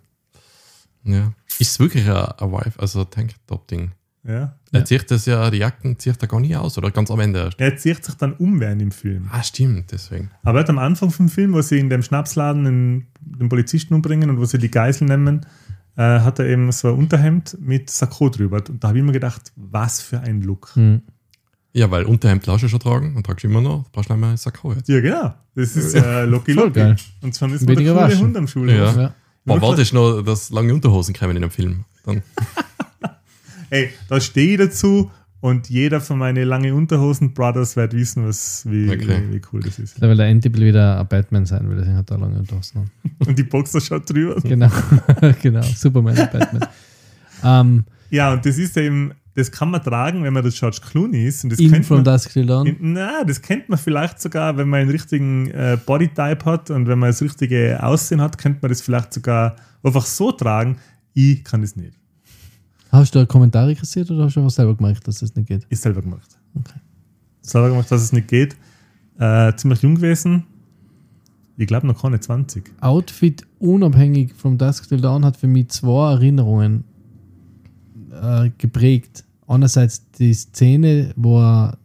Ja. 1.03 1.33
Ist 1.59 1.71
es 1.71 1.79
wirklich 1.79 2.07
ein, 2.09 2.15
ein 2.15 2.51
Wife, 2.51 2.79
also 2.79 3.01
ein 3.01 3.09
Tanktop-Ding? 3.09 3.91
Ja. 4.23 4.55
Er 4.73 4.85
zieht 4.85 5.11
das 5.11 5.25
ja, 5.25 5.49
die 5.51 5.57
Jacken 5.57 5.99
zieht 5.99 6.21
er 6.21 6.27
gar 6.27 6.39
nicht 6.39 6.55
aus, 6.55 6.77
oder 6.77 6.91
ganz 6.91 7.11
am 7.11 7.19
Ende 7.19 7.39
erst. 7.39 7.59
Er 7.59 7.77
zieht 7.77 8.03
sich 8.03 8.15
dann 8.15 8.33
um 8.33 8.59
während 8.59 8.81
im 8.81 8.91
Film. 8.91 9.29
Ah, 9.31 9.43
stimmt, 9.43 9.91
deswegen. 9.91 10.31
Aber 10.43 10.59
er 10.59 10.63
hat 10.63 10.69
am 10.69 10.79
Anfang 10.79 11.11
vom 11.11 11.29
Film, 11.29 11.53
wo 11.53 11.61
sie 11.61 11.79
in 11.79 11.89
dem 11.89 12.01
Schnapsladen 12.01 12.63
den, 12.63 13.07
den 13.19 13.49
Polizisten 13.49 13.93
umbringen 13.93 14.29
und 14.29 14.39
wo 14.39 14.45
sie 14.45 14.57
die 14.57 14.71
Geisel 14.71 15.07
nehmen, 15.07 15.45
äh, 15.95 16.01
hat 16.01 16.39
er 16.39 16.47
eben 16.47 16.71
so 16.71 16.89
ein 16.89 16.95
Unterhemd 16.95 17.55
mit 17.61 17.89
Sakko 17.89 18.29
drüber. 18.29 18.57
Und 18.67 18.83
da 18.83 18.89
habe 18.89 18.97
ich 18.97 19.03
mir 19.03 19.11
gedacht, 19.11 19.51
was 19.55 20.01
für 20.01 20.19
ein 20.19 20.41
Look. 20.41 20.71
Hm. 20.75 21.01
Ja, 21.73 21.89
weil 21.89 22.05
Unterhemd 22.05 22.45
lasse 22.45 22.65
ich 22.65 22.71
schon 22.71 22.79
tragen 22.79 23.15
und 23.15 23.25
tragst 23.25 23.45
immer 23.45 23.61
noch, 23.61 23.85
brauchst 23.91 24.09
du 24.09 24.13
nicht 24.13 24.21
mehr 24.21 24.29
ein 24.31 24.37
Sakko 24.37 24.73
jetzt. 24.73 24.89
Ja, 24.89 25.01
genau. 25.01 25.33
Das 25.55 25.75
ist 25.75 25.95
ja 25.95 26.23
Loki 26.23 26.53
Loki. 26.53 26.71
geil. 26.71 26.95
Und 27.21 27.33
zwar 27.33 27.51
ist 27.51 27.65
man 27.65 27.75
der 27.75 27.93
coole. 27.93 28.19
Hund 28.19 28.37
am 28.37 28.47
Schulhof. 28.47 28.75
Ja. 28.75 29.01
Ja. 29.01 29.13
Boah, 29.45 29.61
warte 29.61 29.81
ich 29.81 29.91
noch, 29.91 30.21
dass 30.21 30.51
lange 30.51 30.73
Unterhosen 30.73 31.13
kommen 31.13 31.35
in 31.35 31.41
dem 31.41 31.51
Film. 31.51 31.85
Dann. 32.05 32.21
Ey, 33.73 33.89
da 34.07 34.19
stehe 34.21 34.51
ich 34.53 34.57
dazu 34.59 35.09
und 35.39 35.67
jeder 35.69 35.99
von 35.99 36.19
meinen 36.19 36.47
lange 36.47 36.73
Unterhosen 36.75 37.33
Brothers 37.33 37.75
wird 37.75 37.93
wissen, 37.93 38.25
was, 38.27 38.65
wie, 38.69 38.87
Okay. 38.89 39.23
wie, 39.29 39.35
wie 39.35 39.41
cool 39.51 39.61
das 39.61 39.79
ist. 39.79 40.01
Da 40.01 40.07
will 40.07 40.15
der 40.15 40.27
Endtippel 40.27 40.63
wieder 40.63 40.99
ein 40.99 41.07
Batman 41.07 41.45
sein, 41.45 41.67
weil 41.67 41.77
deswegen 41.77 41.97
hat 41.97 42.11
er 42.11 42.19
lange 42.19 42.37
Unterhosen. 42.37 42.91
Und 43.25 43.37
die 43.37 43.43
Boxer 43.43 43.81
schaut 43.81 44.07
drüber. 44.09 44.35
Genau, 44.41 44.69
genau. 45.41 45.61
Superman 45.63 46.17
und 46.17 46.31
Batman. 46.31 46.67
Ähm, 47.43 47.83
Ja, 48.09 48.31
und 48.31 48.45
das 48.45 48.57
ist 48.57 48.77
eben, 48.77 49.11
das 49.33 49.51
kann 49.51 49.71
man 49.71 49.81
tragen, 49.81 50.23
wenn 50.23 50.33
man 50.33 50.43
das 50.43 50.57
George 50.59 50.77
Clooney 50.87 51.25
ist. 51.25 51.43
Und 51.43 51.49
das 51.51 51.59
in 51.59 51.71
kennt 51.71 51.85
From 51.87 51.97
man, 51.97 52.05
Dusk 52.05 52.31
Till 52.31 52.45
Dawn. 52.45 52.75
na, 52.79 53.23
das 53.23 53.41
kennt 53.41 53.67
man 53.69 53.79
vielleicht 53.79 54.21
sogar, 54.21 54.55
wenn 54.57 54.69
man 54.69 54.81
einen 54.81 54.91
richtigen 54.91 55.49
äh, 55.49 55.77
Bodytype 55.83 56.45
hat 56.45 56.69
und 56.69 56.87
wenn 56.87 56.99
man 56.99 57.09
das 57.09 57.21
richtige 57.23 57.81
Aussehen 57.81 58.21
hat, 58.21 58.37
könnte 58.37 58.59
man 58.61 58.69
das 58.69 58.81
vielleicht 58.81 59.11
sogar 59.13 59.55
einfach 59.81 60.05
so 60.05 60.31
tragen. 60.31 60.77
Ich 61.15 61.43
kann 61.43 61.61
das 61.61 61.75
nicht. 61.75 61.93
Hast 62.93 63.15
du 63.15 63.19
da 63.19 63.25
Kommentare 63.25 63.75
kassiert 63.75 64.11
oder 64.11 64.25
hast 64.25 64.35
du 64.35 64.41
einfach 64.41 64.51
selber 64.51 64.75
gemerkt, 64.75 65.07
dass 65.07 65.17
das 65.17 65.35
nicht 65.35 65.47
geht? 65.47 65.65
Ich 65.67 65.79
selber 65.79 66.03
gemacht. 66.03 66.37
Okay. 66.53 66.79
Selber 67.41 67.69
gemacht, 67.69 67.89
dass 67.89 68.03
es 68.03 68.13
nicht 68.13 68.27
geht. 68.27 68.55
Äh, 69.17 69.55
ziemlich 69.55 69.81
jung 69.81 69.95
gewesen. 69.95 70.43
Ich 71.57 71.65
glaube 71.65 71.87
noch 71.87 71.99
keine 71.99 72.19
20. 72.19 72.71
Outfit 72.81 73.47
unabhängig 73.57 74.35
vom 74.35 74.59
Dusk 74.59 74.87
Till 74.87 75.01
Dawn 75.01 75.25
hat 75.25 75.37
für 75.37 75.47
mich 75.47 75.69
zwei 75.69 76.11
Erinnerungen 76.11 76.83
äh, 78.11 78.51
geprägt. 78.59 79.23
Einerseits 79.47 80.11
die 80.11 80.33
Szene, 80.35 81.13
wo, 81.15 81.39
er, 81.41 81.79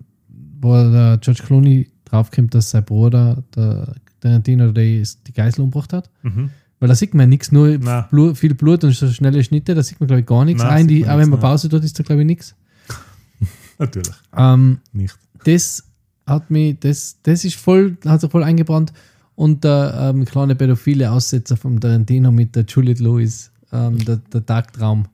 wo 0.61 0.75
der 0.75 1.17
George 1.23 1.43
Clooney 1.43 1.89
draufkommt, 2.05 2.55
dass 2.55 2.69
sein 2.69 2.85
Bruder, 2.85 3.43
der 3.57 3.95
Tarantino, 4.21 4.73
die, 4.73 5.03
die 5.27 5.33
Geisel 5.33 5.63
umgebracht 5.63 5.95
hat. 5.95 6.11
Mhm. 6.23 6.51
Weil 6.81 6.89
da 6.89 6.95
sieht 6.95 7.12
man 7.14 7.29
nichts, 7.29 7.51
nur. 7.51 7.76
Blut, 8.11 8.39
viel 8.39 8.55
Blut 8.55 8.85
und 8.85 8.93
so 8.95 9.11
schnelle 9.11 9.43
Schnitte, 9.43 9.74
da 9.74 9.83
sieht 9.83 9.99
man, 10.01 10.07
glaube 10.07 10.20
ich, 10.20 10.26
gar 10.26 10.45
nichts. 10.45 10.62
Na, 10.62 10.70
Auch, 10.74 10.79
in 10.79 10.89
sieht 10.89 10.91
die, 10.99 11.05
auch 11.05 11.11
wenn 11.18 11.29
man 11.29 11.41
nein. 11.41 11.41
Pause 11.41 11.68
tut, 11.68 11.83
ist 11.85 11.99
da, 11.99 12.03
glaube 12.05 12.22
ich, 12.22 12.26
nichts. 12.26 12.55
Natürlich 13.79 14.14
Ähm, 14.37 14.79
nicht. 14.93 15.16
das 15.45 15.85
hat 16.26 16.51
mich, 16.51 16.79
das, 16.81 17.16
das 17.22 17.45
ist 17.45 17.57
voll, 17.57 17.97
hat 18.05 18.20
sich 18.20 18.31
voll 18.31 18.43
eingebrannt. 18.45 18.93
Und 19.35 19.62
der 19.62 20.12
ähm, 20.14 20.24
kleine 20.24 20.57
pädophile 20.57 21.11
Aussetzer 21.12 21.57
vom 21.57 21.79
Tarantino 21.81 22.33
mit 22.33 22.57
der 22.57 22.64
Juliette 22.64 23.03
Lewis, 23.05 23.51
ähm, 23.72 24.05
der, 24.05 24.16
der 24.16 24.45
Tagtraum. 24.45 25.07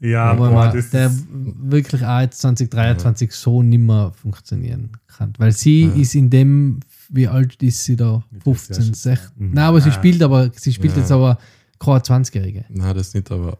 Ja, 0.00 0.34
boah, 0.34 0.50
man, 0.50 0.70
der 0.92 1.06
ist, 1.06 1.24
wirklich 1.32 2.04
auch 2.04 2.20
jetzt 2.20 2.40
2023 2.42 3.32
so 3.32 3.62
nimmer 3.62 4.12
funktionieren 4.12 4.90
kann. 5.16 5.32
Weil 5.38 5.52
sie 5.52 5.84
Ja. 5.86 5.94
ist 5.94 6.14
in 6.14 6.28
dem, 6.28 6.80
wie 7.10 7.28
alt 7.28 7.62
ist 7.62 7.84
sie 7.84 7.96
da? 7.96 8.22
Mit 8.30 8.42
15, 8.42 8.74
16. 8.76 8.94
16. 8.94 9.30
Mhm. 9.36 9.50
Nein, 9.54 9.64
aber 9.64 9.80
sie 9.80 9.90
Ah. 9.90 9.92
spielt 9.92 10.22
aber, 10.22 10.50
sie 10.54 10.72
spielt 10.72 10.94
Ja. 10.94 11.00
jetzt 11.00 11.12
aber 11.12 11.38
keine 11.78 11.98
20-Jährige. 12.02 12.64
Nein, 12.68 12.94
das 12.94 13.14
nicht, 13.14 13.30
aber 13.30 13.58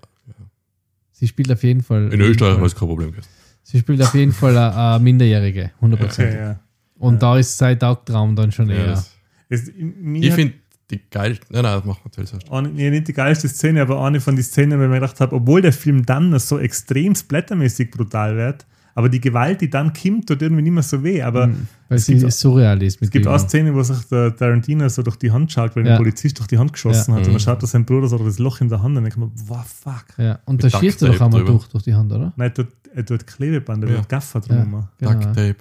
Sie 1.13 1.29
spielt 1.29 1.51
auf 1.53 1.63
jeden 1.63 1.83
Fall. 1.83 2.13
in 2.13 2.21
Österreich 2.21 2.59
war 2.59 2.67
es 2.67 2.75
kein 2.75 2.89
Problem 2.89 3.11
gewesen. 3.13 3.29
Sie 3.63 3.79
spielt 3.79 4.03
auf 4.03 4.15
jeden 4.15 4.33
Fall 4.33 4.57
eine, 4.59 4.75
eine 4.77 5.03
Minderjährige, 5.03 5.71
100%. 5.81 6.05
okay, 6.27 6.37
ja. 6.37 6.61
Und 6.99 7.23
da 7.23 7.39
ist 7.39 7.57
sein 7.57 7.79
Tagtraum 7.79 8.35
dann 8.37 8.51
schon 8.53 8.69
Ja, 8.69 8.75
eher. 8.77 8.87
das, 8.87 9.11
Es, 9.49 9.71
mir 9.77 10.23
ich 10.29 10.35
finde, 10.35 10.55
die 10.91 11.01
geilste. 11.11 11.47
Nein, 11.51 11.63
nein, 11.63 11.77
das 11.77 11.85
macht 11.85 12.05
natürlich 12.05 12.31
so. 12.31 12.39
eine, 12.53 12.69
nee, 12.69 12.91
nicht 12.91 13.09
die 13.09 13.13
geilste 13.13 13.49
Szene, 13.49 13.81
aber 13.83 14.05
eine 14.05 14.21
von 14.21 14.35
den 14.37 14.45
Szenen, 14.45 14.79
weil 14.79 14.87
ich 14.87 14.91
mir 14.91 15.01
gedacht 15.01 15.21
habe, 15.21 15.37
obwohl 15.37 15.63
der 15.63 15.73
Film 15.73 16.05
dann 16.05 16.31
noch 16.31 16.41
so 16.41 16.59
extrem 16.59 17.15
splattermäßig 17.15 17.91
brutal 17.93 18.37
wird, 18.37 18.67
aber 18.95 19.09
die 19.09 19.21
Gewalt, 19.21 19.61
die 19.61 19.69
dann 19.71 19.93
kommt, 19.93 20.29
tut 20.29 20.41
irgendwie 20.43 20.63
nicht 20.63 20.73
mehr 20.73 20.83
so 20.83 21.03
weh. 21.03 21.21
Aber 21.23 21.49
Weil 21.89 21.99
es 21.99 22.07
sie 22.07 22.17
gibt, 22.17 22.33
surreal 22.33 22.83
ist 22.83 23.01
mit 23.01 23.09
es 23.09 23.11
gibt 23.11 23.27
auch 23.27 23.39
Szene, 23.39 23.75
wo 23.75 23.83
sich 23.83 23.99
der 24.09 24.35
Tarantino 24.37 24.89
so 24.89 25.03
durch 25.03 25.17
die 25.17 25.31
Hand 25.33 25.51
schaut, 25.53 25.75
weil 25.77 25.85
Ja. 25.85 25.93
der 25.93 25.97
Polizist 25.99 26.39
durch 26.39 26.47
die 26.49 26.59
Hand 26.59 26.73
geschossen 26.73 27.11
Ja. 27.11 27.17
hat. 27.17 27.23
Und 27.23 27.29
Mhm. 27.29 27.33
dann 27.33 27.41
schaut 27.41 27.63
er 27.63 27.67
seinen 27.67 27.85
Bruder 27.85 28.07
so 28.09 28.17
durch 28.19 28.31
das 28.31 28.39
Loch 28.39 28.61
in 28.61 28.69
der 28.69 28.83
Hand 28.83 28.97
und 28.97 29.03
denkt 29.05 29.19
man, 29.19 29.31
wow, 29.47 29.65
fuck. 29.67 30.05
Ja, 30.19 30.39
und 30.45 30.63
Mit 30.63 30.73
da 30.73 30.79
schießt 30.79 31.03
er 31.03 31.09
doch 31.13 31.21
einmal 31.21 31.45
durch, 31.45 31.67
durch 31.69 31.83
die 31.85 31.95
Hand, 31.95 32.13
oder? 32.13 32.33
Nein, 32.37 32.51
er 32.51 32.55
tut, 32.55 32.69
er 32.95 33.05
tut 33.05 33.27
Klebeband, 33.27 33.83
er 33.85 33.91
Ja. 33.91 33.97
tut 33.99 34.09
Gaffer 34.09 34.41
Ja, 34.49 34.55
drum. 34.63 34.85
genau. 34.99 35.13
Duct 35.13 35.23
Tape. 35.35 35.57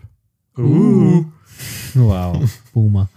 Uh. 0.58 1.26
Wow, 1.96 2.44
Boomer. 2.74 3.10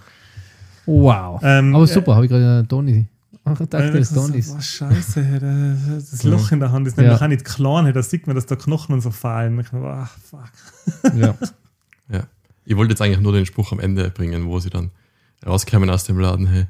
Wow. 0.86 1.40
Ähm, 1.42 1.74
Aber 1.74 1.86
super, 1.86 2.14
habe 2.14 2.24
ich 2.26 2.30
gerade 2.30 2.60
äh, 2.60 2.66
Toni. 2.66 3.06
Ach, 3.48 3.60
ich 3.60 3.68
dachte, 3.68 3.92
das 3.92 4.00
ist 4.10 4.14
so, 4.14 4.26
Tonis. 4.26 4.54
oh, 4.56 4.60
scheiße, 4.60 5.22
hey, 5.24 5.38
das. 5.40 6.22
Loch 6.24 6.50
in 6.52 6.60
der 6.60 6.72
Hand 6.72 6.86
ist 6.88 6.96
nämlich 6.96 7.16
Ja. 7.18 7.24
auch 7.24 7.28
nicht 7.28 7.44
klein, 7.44 7.92
da 7.94 8.02
sieht 8.02 8.26
man, 8.26 8.34
dass 8.36 8.46
da 8.46 8.56
Knochen 8.56 8.92
und 8.94 9.00
so 9.00 9.10
fallen. 9.12 9.58
Ich, 9.60 9.72
oh, 9.72 10.06
fuck. 10.30 11.14
Ja. 11.14 11.34
Ja. 12.08 12.22
Ich 12.64 12.76
wollte 12.76 12.92
jetzt 12.92 13.02
eigentlich 13.02 13.18
nur 13.20 13.32
den 13.32 13.46
Spruch 13.46 13.72
am 13.72 13.80
Ende 13.80 14.10
bringen, 14.10 14.46
wo 14.46 14.60
sie 14.60 14.70
dann 14.70 14.90
rauskamen 15.44 15.90
aus 15.90 16.04
dem 16.04 16.18
Laden. 16.20 16.46
Hey, 16.46 16.66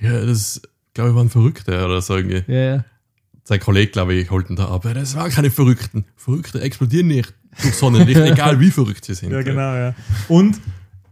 ja, 0.00 0.24
das, 0.24 0.62
glaube 0.94 1.10
ich, 1.10 1.16
waren 1.16 1.28
Verrückte 1.28 1.84
oder 1.84 2.00
so 2.00 2.16
irgendwie. 2.16 2.42
ja, 2.50 2.58
ja. 2.76 2.84
Sein 3.44 3.60
Kollege, 3.60 3.90
glaube 3.92 4.14
ich, 4.14 4.30
holt 4.30 4.48
ihn 4.50 4.56
da 4.56 4.68
ab. 4.68 4.86
Das 4.94 5.14
waren 5.14 5.30
keine 5.30 5.50
Verrückten. 5.50 6.04
Verrückte 6.16 6.60
explodieren 6.62 7.08
nicht 7.08 7.32
durch 7.62 7.74
Sonnenlicht, 7.74 8.18
egal 8.32 8.60
wie 8.60 8.70
verrückt 8.70 9.04
sie 9.04 9.14
sind. 9.14 9.30
Ja, 9.30 9.42
genau, 9.42 9.74
ja. 9.74 9.94
Und 10.28 10.58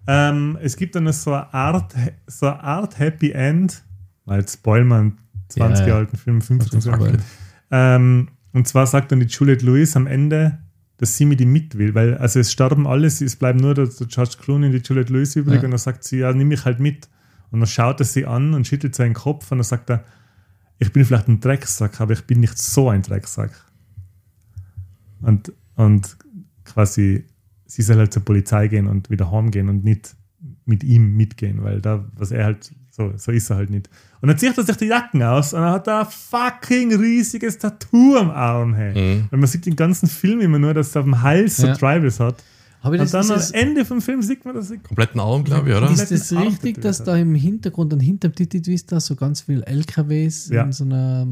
ähm, 0.06 0.58
es 0.62 0.76
gibt 0.76 0.94
dann 0.96 1.10
so 1.12 1.32
eine 1.34 1.52
Art, 1.52 1.94
so 2.26 2.46
eine 2.46 2.62
Art 2.62 2.98
Happy 2.98 3.32
End, 3.32 3.82
weil 4.26 4.44
wir 4.44 4.96
einen 4.96 5.18
20 5.48 5.80
Ja, 5.86 5.88
ja. 5.88 5.96
Alten 5.96 6.16
Film, 6.16 6.40
15 6.40 6.76
Also, 6.76 6.90
Jahre 6.90 7.04
alt. 7.06 7.20
Ähm, 7.70 8.28
und 8.52 8.68
zwar 8.68 8.86
sagt 8.86 9.12
dann 9.12 9.20
die 9.20 9.26
Juliette 9.26 9.64
Lewis 9.64 9.96
am 9.96 10.06
Ende, 10.06 10.58
dass 10.98 11.16
sie 11.16 11.24
mit 11.26 11.40
ihm 11.40 11.52
mit 11.52 11.76
will, 11.78 11.94
weil 11.94 12.16
also 12.16 12.40
es 12.40 12.50
sterben 12.52 12.86
alle, 12.86 13.06
es 13.06 13.36
bleibt 13.36 13.60
nur 13.60 13.74
der, 13.74 13.86
der 13.86 14.06
George 14.06 14.36
Clooney 14.40 14.66
und 14.66 14.72
die 14.72 14.78
Juliette 14.78 15.12
Lewis 15.12 15.36
übrig 15.36 15.56
Ja. 15.56 15.64
und 15.64 15.70
dann 15.72 15.78
sagt 15.78 16.04
sie, 16.04 16.18
ja, 16.18 16.32
nimm 16.32 16.48
mich 16.48 16.64
halt 16.64 16.80
mit. 16.80 17.08
Und 17.50 17.60
dann 17.60 17.66
schaut 17.66 18.00
er 18.00 18.06
sie 18.06 18.26
an 18.26 18.54
und 18.54 18.66
schüttelt 18.66 18.94
seinen 18.94 19.14
Kopf 19.14 19.50
und 19.52 19.58
dann 19.58 19.64
sagt 19.64 19.90
er, 19.90 20.04
ich 20.78 20.92
bin 20.92 21.04
vielleicht 21.04 21.28
ein 21.28 21.40
Drecksack, 21.40 22.00
aber 22.00 22.12
ich 22.14 22.24
bin 22.26 22.40
nicht 22.40 22.58
so 22.58 22.88
ein 22.90 23.02
Drecksack. 23.02 23.50
Und, 25.20 25.52
und 25.76 26.16
quasi, 26.64 27.24
sie 27.66 27.82
soll 27.82 27.96
halt 27.96 28.12
zur 28.12 28.24
Polizei 28.24 28.68
gehen 28.68 28.86
und 28.86 29.10
wieder 29.10 29.30
heimgehen 29.30 29.68
und 29.68 29.84
nicht 29.84 30.16
mit 30.64 30.84
ihm 30.84 31.16
mitgehen, 31.16 31.62
weil 31.62 31.80
da, 31.80 32.04
was 32.16 32.30
er 32.30 32.44
halt, 32.44 32.72
so, 32.96 33.12
so 33.16 33.30
ist 33.32 33.50
er 33.50 33.56
halt 33.56 33.70
nicht. 33.70 33.90
Und 34.22 34.28
dann 34.28 34.38
zieht 34.38 34.56
er 34.56 34.64
sich 34.64 34.76
die 34.76 34.86
Jacken 34.86 35.22
aus 35.22 35.52
und 35.52 35.60
dann 35.60 35.72
hat 35.72 35.86
er 35.86 36.00
ein 36.00 36.06
fucking 36.10 36.94
riesiges 36.98 37.58
Tattoo 37.58 38.16
am 38.16 38.30
Arm, 38.30 38.74
hey. 38.74 38.92
Mhm. 39.16 39.24
Weil 39.30 39.38
man 39.40 39.46
sieht 39.48 39.66
den 39.66 39.76
ganzen 39.76 40.08
Film 40.08 40.40
immer 40.40 40.58
nur, 40.58 40.72
dass 40.74 40.94
er 40.96 41.00
auf 41.00 41.04
dem 41.06 41.20
Hals 41.22 41.58
so 41.58 41.66
Ja. 41.66 41.74
Tribals 41.74 42.18
hat. 42.20 42.42
Aber 42.82 42.92
Und 42.92 43.00
das 43.00 43.10
dann 43.10 43.36
ist, 43.36 43.52
am 43.54 43.60
Ende 43.60 43.84
vom 43.84 44.00
Film 44.00 44.22
sieht 44.22 44.44
man, 44.44 44.54
dass 44.54 44.70
er 44.70 44.76
Kompletten 44.78 45.18
Arm, 45.20 45.42
glaube 45.42 45.70
ich, 45.70 45.76
oder? 45.76 45.90
Ist- 45.90 46.10
ist 46.12 46.30
das 46.30 46.38
richtig, 46.40 46.80
dass 46.80 47.02
da 47.02 47.16
im 47.16 47.34
Hintergrund 47.34 47.92
und 47.92 47.98
hinter 48.00 48.28
dem 48.28 48.34
Titi 48.36 48.62
Twist 48.62 48.90
so 49.00 49.16
ganz 49.16 49.40
viel 49.40 49.62
LKWs 49.64 50.50
Ja. 50.50 50.62
in 50.62 50.72
so 50.72 50.84
einer 50.84 51.26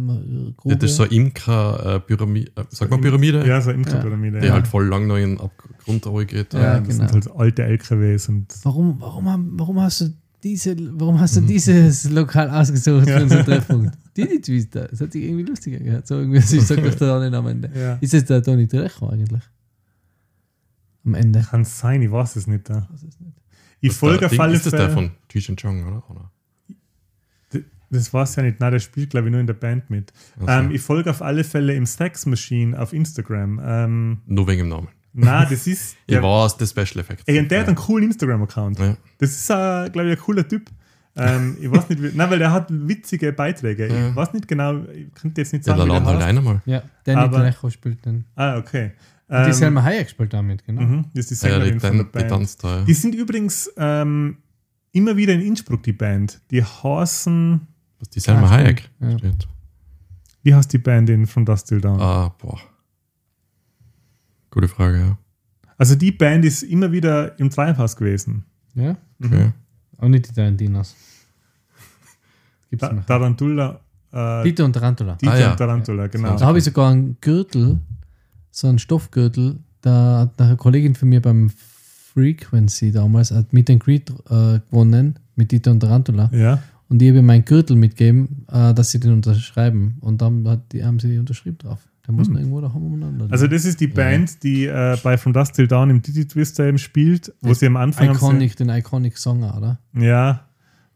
Grube? 0.57 0.75
Ja, 0.75 0.75
das 0.75 0.91
ist 0.91 0.97
so 0.97 1.05
Imker-Pyramide, 1.05 2.51
äh, 2.57 2.65
sag 2.71 2.91
mal 2.91 2.99
Pyramide, 2.99 3.47
Ja, 3.47 3.61
so 3.61 3.71
Imkerpyramide. 3.71 4.41
die 4.41 4.47
ja. 4.49 4.53
halt 4.55 4.67
voll 4.67 4.87
lang 4.89 5.07
noch 5.07 5.17
in 5.17 5.37
den 5.37 5.41
Abgrund 5.41 5.77
runtergeht. 5.87 6.53
Ja, 6.55 6.61
ja, 6.61 6.81
das 6.81 6.89
genau. 6.89 7.09
sind 7.09 7.27
halt 7.27 7.37
alte 7.39 7.63
LKWs 7.63 8.29
und 8.29 8.47
Warum, 8.65 8.97
warum, 9.01 9.53
warum 9.53 9.81
hast 9.81 10.01
du 10.01 10.13
diese, 10.45 10.77
warum 11.01 11.19
hast 11.19 11.37
du 11.37 11.41
dieses 11.41 12.09
Lokal 12.11 12.51
ausgesucht 12.51 13.09
für 13.09 13.23
unseren 13.23 13.45
Treffpunkt? 13.45 13.97
Titi 14.15 14.41
Twister. 14.41 14.87
Das 14.89 15.01
hat 15.01 15.13
sich 15.13 15.25
irgendwie 15.25 15.43
lustiger 15.45 15.79
gehört. 15.79 16.07
So 16.07 16.17
irgendwie, 16.19 16.39
ich 16.39 16.63
sag 16.67 16.83
doch 16.85 16.95
da 16.95 17.19
nicht 17.19 17.35
am 17.35 17.47
Ende. 17.49 17.71
ja. 17.75 17.95
Ist 17.95 18.15
es 18.15 18.25
der 18.27 18.43
Toni 18.43 18.69
Trecho 18.69 19.09
eigentlich? 19.09 19.43
Am 21.05 21.15
Ende. 21.15 21.41
Kann 21.41 21.65
sein, 21.65 22.03
ich 22.03 22.11
weiß 22.11 22.37
es 22.37 22.47
nicht. 22.47 22.69
Da. 22.71 22.89
es. 22.95 23.07
Ich 23.81 23.93
folge 23.93 24.27
auf 24.27 24.39
alle 24.39 24.55
Ist 24.55 24.67
das 24.67 24.71
der 24.71 24.81
Fälle. 24.83 24.93
von 24.93 25.11
Cheech 25.29 25.49
and 25.51 25.61
Chong, 25.61 25.87
oder? 25.87 26.03
oder? 26.11 26.31
Das 27.91 28.13
weiß 28.13 28.37
ja 28.37 28.43
nicht. 28.43 28.59
Nein, 28.61 28.73
der 28.73 28.81
spielt, 28.81 29.11
glaube 29.11 29.29
ich, 29.29 29.31
nur 29.33 29.41
in 29.41 29.47
der 29.47 29.55
Band 29.55 29.89
mit. 29.91 30.13
Also, 30.41 30.51
Ähm, 30.51 30.71
ich 30.73 30.81
folge 30.81 31.11
auf 31.11 31.23
alle 31.23 31.45
Fälle 31.45 31.75
im 31.75 31.87
Sex 31.87 32.27
Machine 32.27 32.79
auf 32.81 32.93
Instagram. 32.93 33.61
Ähm, 33.63 34.19
nur 34.27 34.49
wegen 34.49 34.59
dem 34.61 34.69
Namen. 34.69 34.89
Nein, 35.15 35.47
das 35.51 35.67
ist. 35.67 35.97
Ich 36.07 36.15
Der, 36.15 36.23
weiß, 36.23 36.57
der 36.59 36.67
Special 36.67 36.99
Effects. 37.01 37.23
ey, 37.27 37.39
und 37.39 37.51
der 37.51 37.61
hat 37.61 37.67
einen 37.69 37.77
coolen 37.77 38.05
Instagram-Account. 38.07 38.79
ja. 38.79 38.97
Das 39.19 39.31
ist, 39.31 39.49
äh, 39.51 39.89
glaube 39.91 40.11
ich, 40.13 40.19
ein 40.19 40.23
cooler 40.25 40.47
Typ. 40.47 40.71
Ähm, 41.17 41.57
ich 41.61 41.71
weiß 41.71 41.89
nicht, 41.91 42.03
wie, 42.03 42.11
nein, 42.13 42.29
weil 42.29 42.41
der 42.41 42.51
hat 42.51 42.67
witzige 42.71 43.33
Beiträge. 43.33 43.87
Ja. 43.89 44.09
Ich 44.11 44.17
weiß 44.17 44.33
nicht 44.33 44.49
genau, 44.49 44.81
ich 44.93 45.15
könnte 45.15 45.41
jetzt 45.41 45.53
nicht 45.53 45.65
Ja, 45.67 45.77
sagen, 45.77 45.89
wie 45.89 45.93
laden 45.93 46.05
der 46.05 46.15
halt 46.15 46.25
einer 46.25 46.41
mal. 46.43 46.61
Ja, 46.67 46.83
Danny 47.05 47.31
Trecho 47.31 47.71
spielt 47.71 48.05
den. 48.05 48.25
Ah, 48.35 48.57
okay. 48.59 48.93
Und 49.29 49.39
die 49.45 49.51
Ähm, 49.51 49.53
Selma 49.53 49.83
Hayek 49.85 50.11
spielt 50.11 50.33
damit, 50.33 50.65
genau. 50.67 50.83
mhm, 50.83 51.05
das 51.15 51.31
ist 51.31 51.43
die 51.43 51.47
Ja, 51.47 51.53
Sängerin 51.55 51.75
die, 51.75 51.81
von 51.81 51.97
der 51.97 52.05
die 52.05 52.11
Band. 52.11 52.29
tanzt 52.31 52.65
da. 52.65 52.79
Ja. 52.81 52.85
Die 52.85 52.95
sind 52.95 53.15
übrigens 53.15 53.71
ähm, 53.77 54.39
immer 54.93 55.17
wieder 55.17 55.33
in 55.35 55.41
Innsbruck, 55.43 55.83
die 55.85 55.93
Band. 55.93 56.41
Die 56.51 56.63
heißen, 56.65 57.61
Was 58.01 58.11
die 58.11 58.21
Selma 58.21 58.47
Ah, 58.49 58.51
Hayek. 58.51 58.91
Ja. 59.01 59.17
steht. 59.19 59.49
wie 60.43 60.53
heißt 60.55 60.73
die 60.73 60.79
Band 60.79 61.09
in 61.11 61.27
From 61.27 61.45
Dust 61.45 61.69
Till 61.69 61.81
Dawn? 61.81 62.01
Ah, 62.01 62.35
boah. 62.39 62.59
Gute 64.55 64.69
Frage, 64.69 64.99
ja. 64.99 65.19
Also 65.77 65.97
die 65.97 66.13
Band 66.13 66.45
ist 66.45 66.63
immer 66.63 66.93
wieder 66.93 67.37
im 67.41 67.51
Treibhaus 67.51 67.97
gewesen. 67.97 68.45
Ja? 68.77 68.97
Okay. 69.23 69.51
Auch 69.99 70.07
nicht 70.09 70.29
die 70.29 70.33
Tarantinos. 70.33 70.95
Gibt's 72.71 72.87
Ta 72.87 72.93
noch. 72.93 73.05
Tarantula. 73.05 73.81
Äh, 74.13 74.45
Dieter 74.45 74.65
und 74.65 74.73
Tarantula. 74.75 75.17
Dieter 75.17 75.33
Ah, 75.33 75.39
ja. 75.39 75.51
und 75.51 75.57
Tarantula, 75.57 76.07
genau. 76.07 76.37
Da 76.37 76.47
habe 76.47 76.59
ich 76.59 76.65
sogar 76.65 76.93
einen 76.93 77.17
Gürtel, 77.21 77.81
so 78.53 78.69
einen 78.69 78.79
Stoffgürtel, 78.79 79.59
da 79.81 80.21
hat 80.21 80.41
eine 80.41 80.57
Kollegin 80.57 80.95
von 80.95 81.09
mir 81.09 81.21
beim 81.21 81.51
Frequency 82.13 82.93
damals 82.93 83.33
hat 83.33 83.53
mit 83.53 83.69
den 83.69 83.81
Creed 83.81 84.11
äh, 84.31 84.61
gewonnen, 84.71 85.19
mit 85.35 85.51
Dieter 85.51 85.73
und 85.73 85.81
Tarantula. 85.81 86.31
Ja. 86.33 86.63
Und 86.89 86.99
die 87.01 87.09
habe 87.09 87.19
ich 87.19 87.25
meinen 87.25 87.45
Gürtel 87.45 87.77
mitgegeben, 87.77 88.47
äh, 88.53 88.73
dass 88.73 88.93
sie 88.93 89.01
den 89.01 89.15
unterschreiben. 89.15 89.97
Und 90.01 90.23
dann 90.23 90.47
hat 90.47 90.73
die, 90.73 90.85
haben 90.85 91.01
sie 91.01 91.19
unterschrieben 91.19 91.59
drauf. 91.59 91.81
Der 92.07 92.13
muss 92.15 92.29
noch 92.29 92.39
irgendwo 92.39 92.61
da 92.61 92.73
haben 92.73 92.83
umeinander. 92.85 93.25
Hm. 93.27 93.33
Also 93.33 93.47
das 93.47 93.65
ist 93.65 93.81
die 93.81 93.87
Band, 93.87 94.43
die 94.43 94.67
äh, 94.67 94.97
bei 95.03 95.17
From 95.17 95.33
Dust 95.33 95.55
Till 95.55 95.67
Dawn 95.67 95.89
im 95.91 96.03
Diddy 96.03 96.27
Twister 96.29 96.67
eben 96.67 96.79
spielt, 96.79 97.33
wo 97.41 97.49
Das 97.49 97.61
sie 97.61 97.67
am 97.67 97.77
Anfang 97.77 98.09
haben 98.09 98.17
Iconic, 98.17 98.57
den 98.57 98.69
Iconic 98.69 99.17
Song, 99.17 99.43
oder? 99.43 99.79
sie, 99.95 100.05
ja, 100.05 100.45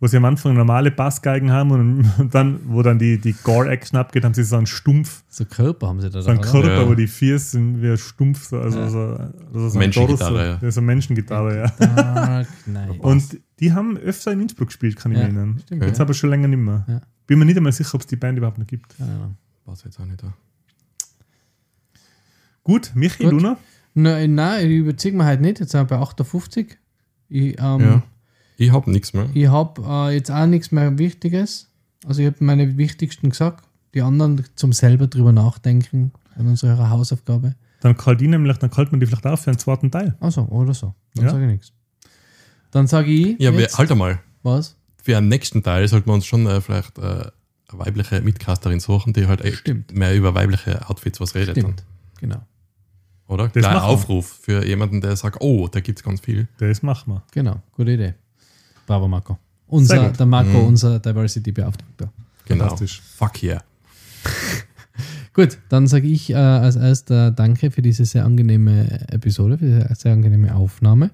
wo 0.00 0.06
sie 0.06 0.18
am 0.18 0.26
Anfang 0.26 0.54
normale 0.54 0.90
Bassgeigen 0.90 1.50
haben 1.50 1.70
und, 1.70 2.04
und 2.18 2.34
dann, 2.34 2.60
wo 2.66 2.82
dann 2.82 2.98
die, 2.98 3.18
die 3.18 3.32
Gore-Action 3.32 3.98
abgeht, 3.98 4.22
haben 4.24 4.34
sie 4.34 4.44
so 4.44 4.56
einen 4.56 4.66
Stumpf, 4.66 5.24
So 5.28 5.44
Körper 5.46 5.88
haben 5.88 6.00
sie 6.00 6.10
da 6.10 6.20
so 6.20 6.28
einen 6.28 6.40
oder? 6.40 6.48
Körper, 6.50 6.82
Ja. 6.82 6.88
wo 6.88 6.94
die 6.94 7.06
Viers 7.06 7.52
sind 7.52 7.80
wie 7.82 7.88
ein 7.90 7.96
Stumpf, 7.96 8.44
so, 8.44 8.58
also 8.60 8.78
Ja. 8.78 8.88
so, 8.90 8.98
also 9.54 9.68
so 9.70 9.76
ein 9.76 9.78
Menschengitarre, 9.78 10.46
ja. 10.46 10.58
ja. 10.60 10.70
So 10.70 10.80
eine 10.80 10.86
Menschengitarre, 10.86 11.72
ja. 11.78 12.44
Und 13.00 13.40
die 13.60 13.72
haben 13.72 13.96
öfter 13.96 14.32
in 14.32 14.40
Innsbruck 14.42 14.68
gespielt, 14.68 14.96
kann 14.96 15.12
ich 15.12 15.18
Ja, 15.18 15.24
mich 15.26 15.34
erinnern. 15.34 15.58
stimmt, 15.64 15.82
Jetzt 15.84 15.98
ja. 15.98 16.04
aber 16.04 16.12
schon 16.14 16.30
länger 16.30 16.48
nicht 16.48 16.58
mehr. 16.60 16.84
Ja. 16.86 17.00
Bin 17.26 17.38
mir 17.38 17.44
nicht 17.46 17.56
einmal 17.56 17.72
sicher, 17.72 17.94
ob 17.94 18.02
es 18.02 18.06
die 18.06 18.16
Band 18.16 18.36
überhaupt 18.38 18.58
noch 18.58 18.66
gibt. 18.66 18.96
Keine 18.96 19.12
Ahnung. 19.14 19.36
Weiß 19.64 19.82
jetzt 19.84 19.98
auch 19.98 20.04
nicht 20.06 20.22
da. 20.22 20.32
Gut, 22.68 22.92
Michi, 22.94 23.22
Gut. 23.24 23.32
Luna? 23.32 23.56
Nein, 23.94 24.34
nein, 24.34 24.66
ich 24.70 24.76
überziehe 24.76 25.14
mich 25.14 25.24
halt 25.24 25.40
nicht. 25.40 25.58
Jetzt 25.58 25.72
sind 25.72 25.80
wir 25.90 25.96
bei 25.96 26.02
58. 26.02 26.76
Ich, 27.30 27.58
ähm, 27.58 27.80
Ja. 27.80 28.02
Ich 28.58 28.70
habe 28.72 28.90
nichts 28.90 29.12
mehr. 29.14 29.28
ich 29.32 29.46
habe 29.46 29.80
äh, 30.10 30.14
jetzt 30.14 30.30
auch 30.30 30.44
nichts 30.46 30.70
mehr 30.70 30.98
Wichtiges. 30.98 31.70
Also 32.06 32.20
ich 32.20 32.26
habe 32.26 32.36
meine 32.44 32.76
wichtigsten 32.76 33.30
gesagt. 33.30 33.64
Die 33.94 34.02
anderen 34.02 34.44
zum 34.54 34.72
selber 34.74 35.06
drüber 35.06 35.32
nachdenken 35.32 36.12
an 36.36 36.46
unserer 36.48 36.90
Hausaufgabe. 36.90 37.54
Dann 37.80 37.96
kalt 37.96 38.20
die 38.20 38.28
nämlich, 38.28 38.58
dann 38.58 38.70
kalt 38.70 38.90
man 38.92 39.00
die 39.00 39.06
vielleicht 39.06 39.26
auf 39.26 39.40
für 39.40 39.50
einen 39.50 39.58
zweiten 39.58 39.90
Teil. 39.90 40.14
Also, 40.20 40.42
oder 40.48 40.74
so. 40.74 40.94
Dann 41.14 41.24
Ja. 41.24 41.30
sage 41.30 41.44
ich 41.46 41.50
nichts. 41.52 41.72
Dann 42.70 42.86
sage 42.86 43.10
ich. 43.10 43.38
Ja, 43.40 43.52
wir, 43.52 43.60
jetzt, 43.60 43.78
halt 43.78 43.90
einmal. 43.90 44.20
Was? 44.42 44.76
Für 45.02 45.16
einen 45.16 45.28
nächsten 45.28 45.62
Teil 45.62 45.88
sollten 45.88 46.06
wir 46.10 46.14
uns 46.14 46.26
schon 46.26 46.46
äh, 46.46 46.60
vielleicht 46.60 46.98
äh, 46.98 47.02
eine 47.02 47.30
weibliche 47.70 48.20
Mitcasterin 48.20 48.80
suchen, 48.80 49.14
die 49.14 49.26
halt 49.26 49.40
echt 49.40 49.58
Stimmt. 49.58 49.94
mehr 49.96 50.14
über 50.14 50.34
weibliche 50.34 50.86
Outfits 50.90 51.18
was 51.20 51.34
redet. 51.34 51.56
Stimmt. 51.56 51.82
Genau. 52.20 52.42
Oder? 53.28 53.44
Das 53.48 53.52
Kleiner 53.62 53.74
machen 53.76 53.84
wir. 53.88 53.92
Aufruf 53.92 54.38
für 54.42 54.66
jemanden, 54.66 55.00
der 55.00 55.14
sagt, 55.16 55.36
oh, 55.40 55.68
da 55.68 55.80
gibt 55.80 55.98
es 55.98 56.04
ganz 56.04 56.20
viel. 56.20 56.48
Das 56.58 56.82
machen 56.82 57.12
wir. 57.12 57.22
Genau. 57.32 57.62
Gute 57.72 57.92
Idee. 57.92 58.14
Bravo, 58.86 59.06
Marco. 59.06 59.38
Unser, 59.66 60.10
der 60.10 60.26
Marco, 60.26 60.58
Mhm. 60.58 60.66
unser 60.68 60.98
Diversity-Beauftragter. 60.98 62.10
Genau. 62.46 62.64
Fantastisch. 62.64 63.02
Fuck 63.16 63.42
yeah. 63.42 63.62
Gut, 65.34 65.58
dann 65.68 65.86
sage 65.86 66.08
ich 66.08 66.30
äh, 66.30 66.34
als 66.34 66.76
erster 66.76 67.30
Danke 67.30 67.70
für 67.70 67.82
diese 67.82 68.04
sehr 68.04 68.24
angenehme 68.24 69.06
Episode, 69.12 69.58
für 69.58 69.66
diese 69.66 69.94
sehr 69.94 70.12
angenehme 70.14 70.54
Aufnahme. 70.54 71.10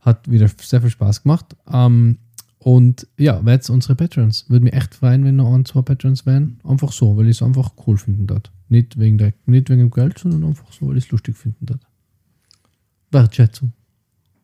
Hat 0.00 0.30
wieder 0.30 0.48
sehr 0.60 0.80
viel 0.80 0.90
Spaß 0.90 1.22
gemacht. 1.22 1.56
Ähm, 1.72 2.18
und 2.58 3.06
ja, 3.16 3.44
werdet 3.44 3.70
unsere 3.70 3.94
Patrons. 3.94 4.44
Würde 4.50 4.64
mich 4.64 4.74
echt 4.74 4.94
freuen, 4.94 5.24
wenn 5.24 5.36
noch 5.36 5.54
ein, 5.54 5.64
zwei 5.64 5.82
Patrons 5.82 6.26
wären. 6.26 6.58
Einfach 6.64 6.92
so, 6.92 7.16
weil 7.16 7.26
ich 7.28 7.36
es 7.38 7.42
einfach 7.42 7.70
cool 7.86 7.96
finden 7.96 8.26
dort. 8.26 8.50
Nicht 8.72 8.98
wegen, 8.98 9.18
der, 9.18 9.34
nicht 9.44 9.68
wegen 9.68 9.80
dem 9.80 9.90
Geld, 9.90 10.18
sondern 10.18 10.44
einfach 10.44 10.72
so, 10.72 10.88
weil 10.88 10.96
ich 10.96 11.04
es 11.04 11.10
lustig 11.10 11.36
finden 11.36 11.66
dort. 11.66 11.86
Wertschätzung. 13.10 13.74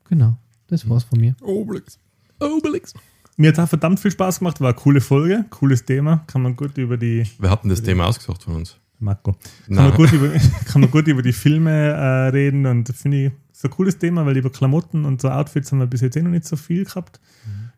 Genau, 0.06 0.36
das 0.66 0.86
war's 0.86 1.04
von 1.04 1.18
mir. 1.18 1.34
Obelix. 1.40 1.98
Obelix. 2.38 2.92
mir 3.38 3.48
hat 3.48 3.58
auch 3.58 3.70
verdammt 3.70 4.00
viel 4.00 4.10
Spaß 4.10 4.40
gemacht, 4.40 4.60
war 4.60 4.68
eine 4.68 4.76
coole 4.76 5.00
Folge, 5.00 5.46
cooles 5.48 5.86
Thema, 5.86 6.24
kann 6.26 6.42
man 6.42 6.56
gut 6.56 6.76
über 6.76 6.98
die 6.98 7.24
Wer 7.38 7.48
hat 7.48 7.62
denn 7.62 7.70
das 7.70 7.82
Thema 7.82 8.04
ausgesucht 8.04 8.42
von 8.42 8.56
uns? 8.56 8.76
Marco. 8.98 9.34
Kann 9.64 9.76
man, 9.76 9.94
gut 9.94 10.12
über, 10.12 10.28
kann 10.66 10.82
man 10.82 10.90
gut 10.90 11.08
über 11.08 11.22
die 11.22 11.32
Filme 11.32 11.70
äh, 11.70 12.28
reden 12.28 12.66
und 12.66 12.94
finde 12.94 13.26
ich 13.28 13.32
so 13.52 13.68
ein 13.68 13.70
cooles 13.70 13.96
Thema, 13.96 14.26
weil 14.26 14.36
über 14.36 14.50
Klamotten 14.50 15.06
und 15.06 15.22
so 15.22 15.30
Outfits 15.30 15.72
haben 15.72 15.78
wir 15.78 15.86
bis 15.86 16.02
jetzt 16.02 16.18
eh 16.18 16.22
noch 16.22 16.30
nicht 16.30 16.44
so 16.44 16.56
viel 16.56 16.84
gehabt. 16.84 17.18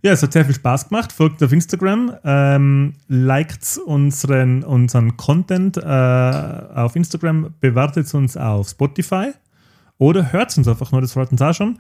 Ja, 0.03 0.13
es 0.13 0.23
hat 0.23 0.33
sehr 0.33 0.47
viel 0.47 0.55
Spaß 0.55 0.89
gemacht. 0.89 1.13
Folgt 1.13 1.43
auf 1.43 1.53
Instagram, 1.53 2.15
ähm, 2.25 2.95
liked 3.09 3.79
unseren, 3.85 4.65
unseren 4.65 5.17
Content 5.19 5.77
äh, 5.77 5.81
auf 5.81 6.97
Instagram, 6.97 7.55
bewertet 7.61 8.13
uns 8.15 8.35
auf 8.37 8.71
Spotify 8.71 9.33
oder 9.99 10.33
hört 10.33 10.57
uns 10.57 10.67
einfach 10.67 10.91
nur, 10.93 11.03
das 11.03 11.13
verraten 11.13 11.35
uns 11.35 11.43
auch 11.43 11.55
schon. 11.55 11.79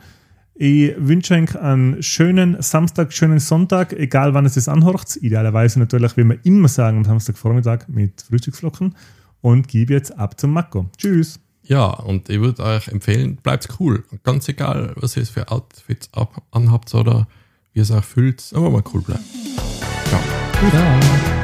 Ich 0.54 0.92
wünsche 0.98 1.32
euch 1.32 1.58
einen 1.58 2.02
schönen 2.02 2.60
Samstag, 2.60 3.14
schönen 3.14 3.38
Sonntag, 3.38 3.94
egal 3.94 4.34
wann 4.34 4.44
es 4.44 4.58
es 4.58 4.68
anhört. 4.68 5.16
Idealerweise 5.16 5.78
natürlich, 5.78 6.18
wie 6.18 6.24
wir 6.24 6.38
immer 6.44 6.68
sagen, 6.68 6.98
am 6.98 7.04
Samstagvormittag 7.04 7.88
mit 7.88 8.20
Frühstücksflocken. 8.20 8.94
Und 9.40 9.68
gebe 9.68 9.94
jetzt 9.94 10.18
ab 10.18 10.38
zum 10.38 10.52
Mako. 10.52 10.90
Tschüss. 10.98 11.40
Ja, 11.62 11.86
und 11.86 12.28
ich 12.28 12.40
würde 12.40 12.62
euch 12.62 12.88
empfehlen, 12.88 13.36
bleibt 13.36 13.68
cool. 13.80 14.04
Ganz 14.22 14.50
egal, 14.50 14.92
was 14.96 15.16
ihr 15.16 15.24
für 15.24 15.50
Outfits 15.50 16.10
ab, 16.12 16.42
anhabt 16.50 16.94
oder 16.94 17.26
wie 17.72 17.80
es 17.80 17.90
fühlt, 18.04 18.50
aber 18.54 18.70
mal 18.70 18.82
cool 18.92 19.02
bleiben. 19.02 19.24
Ciao. 20.08 20.20
Ja. 20.72 21.39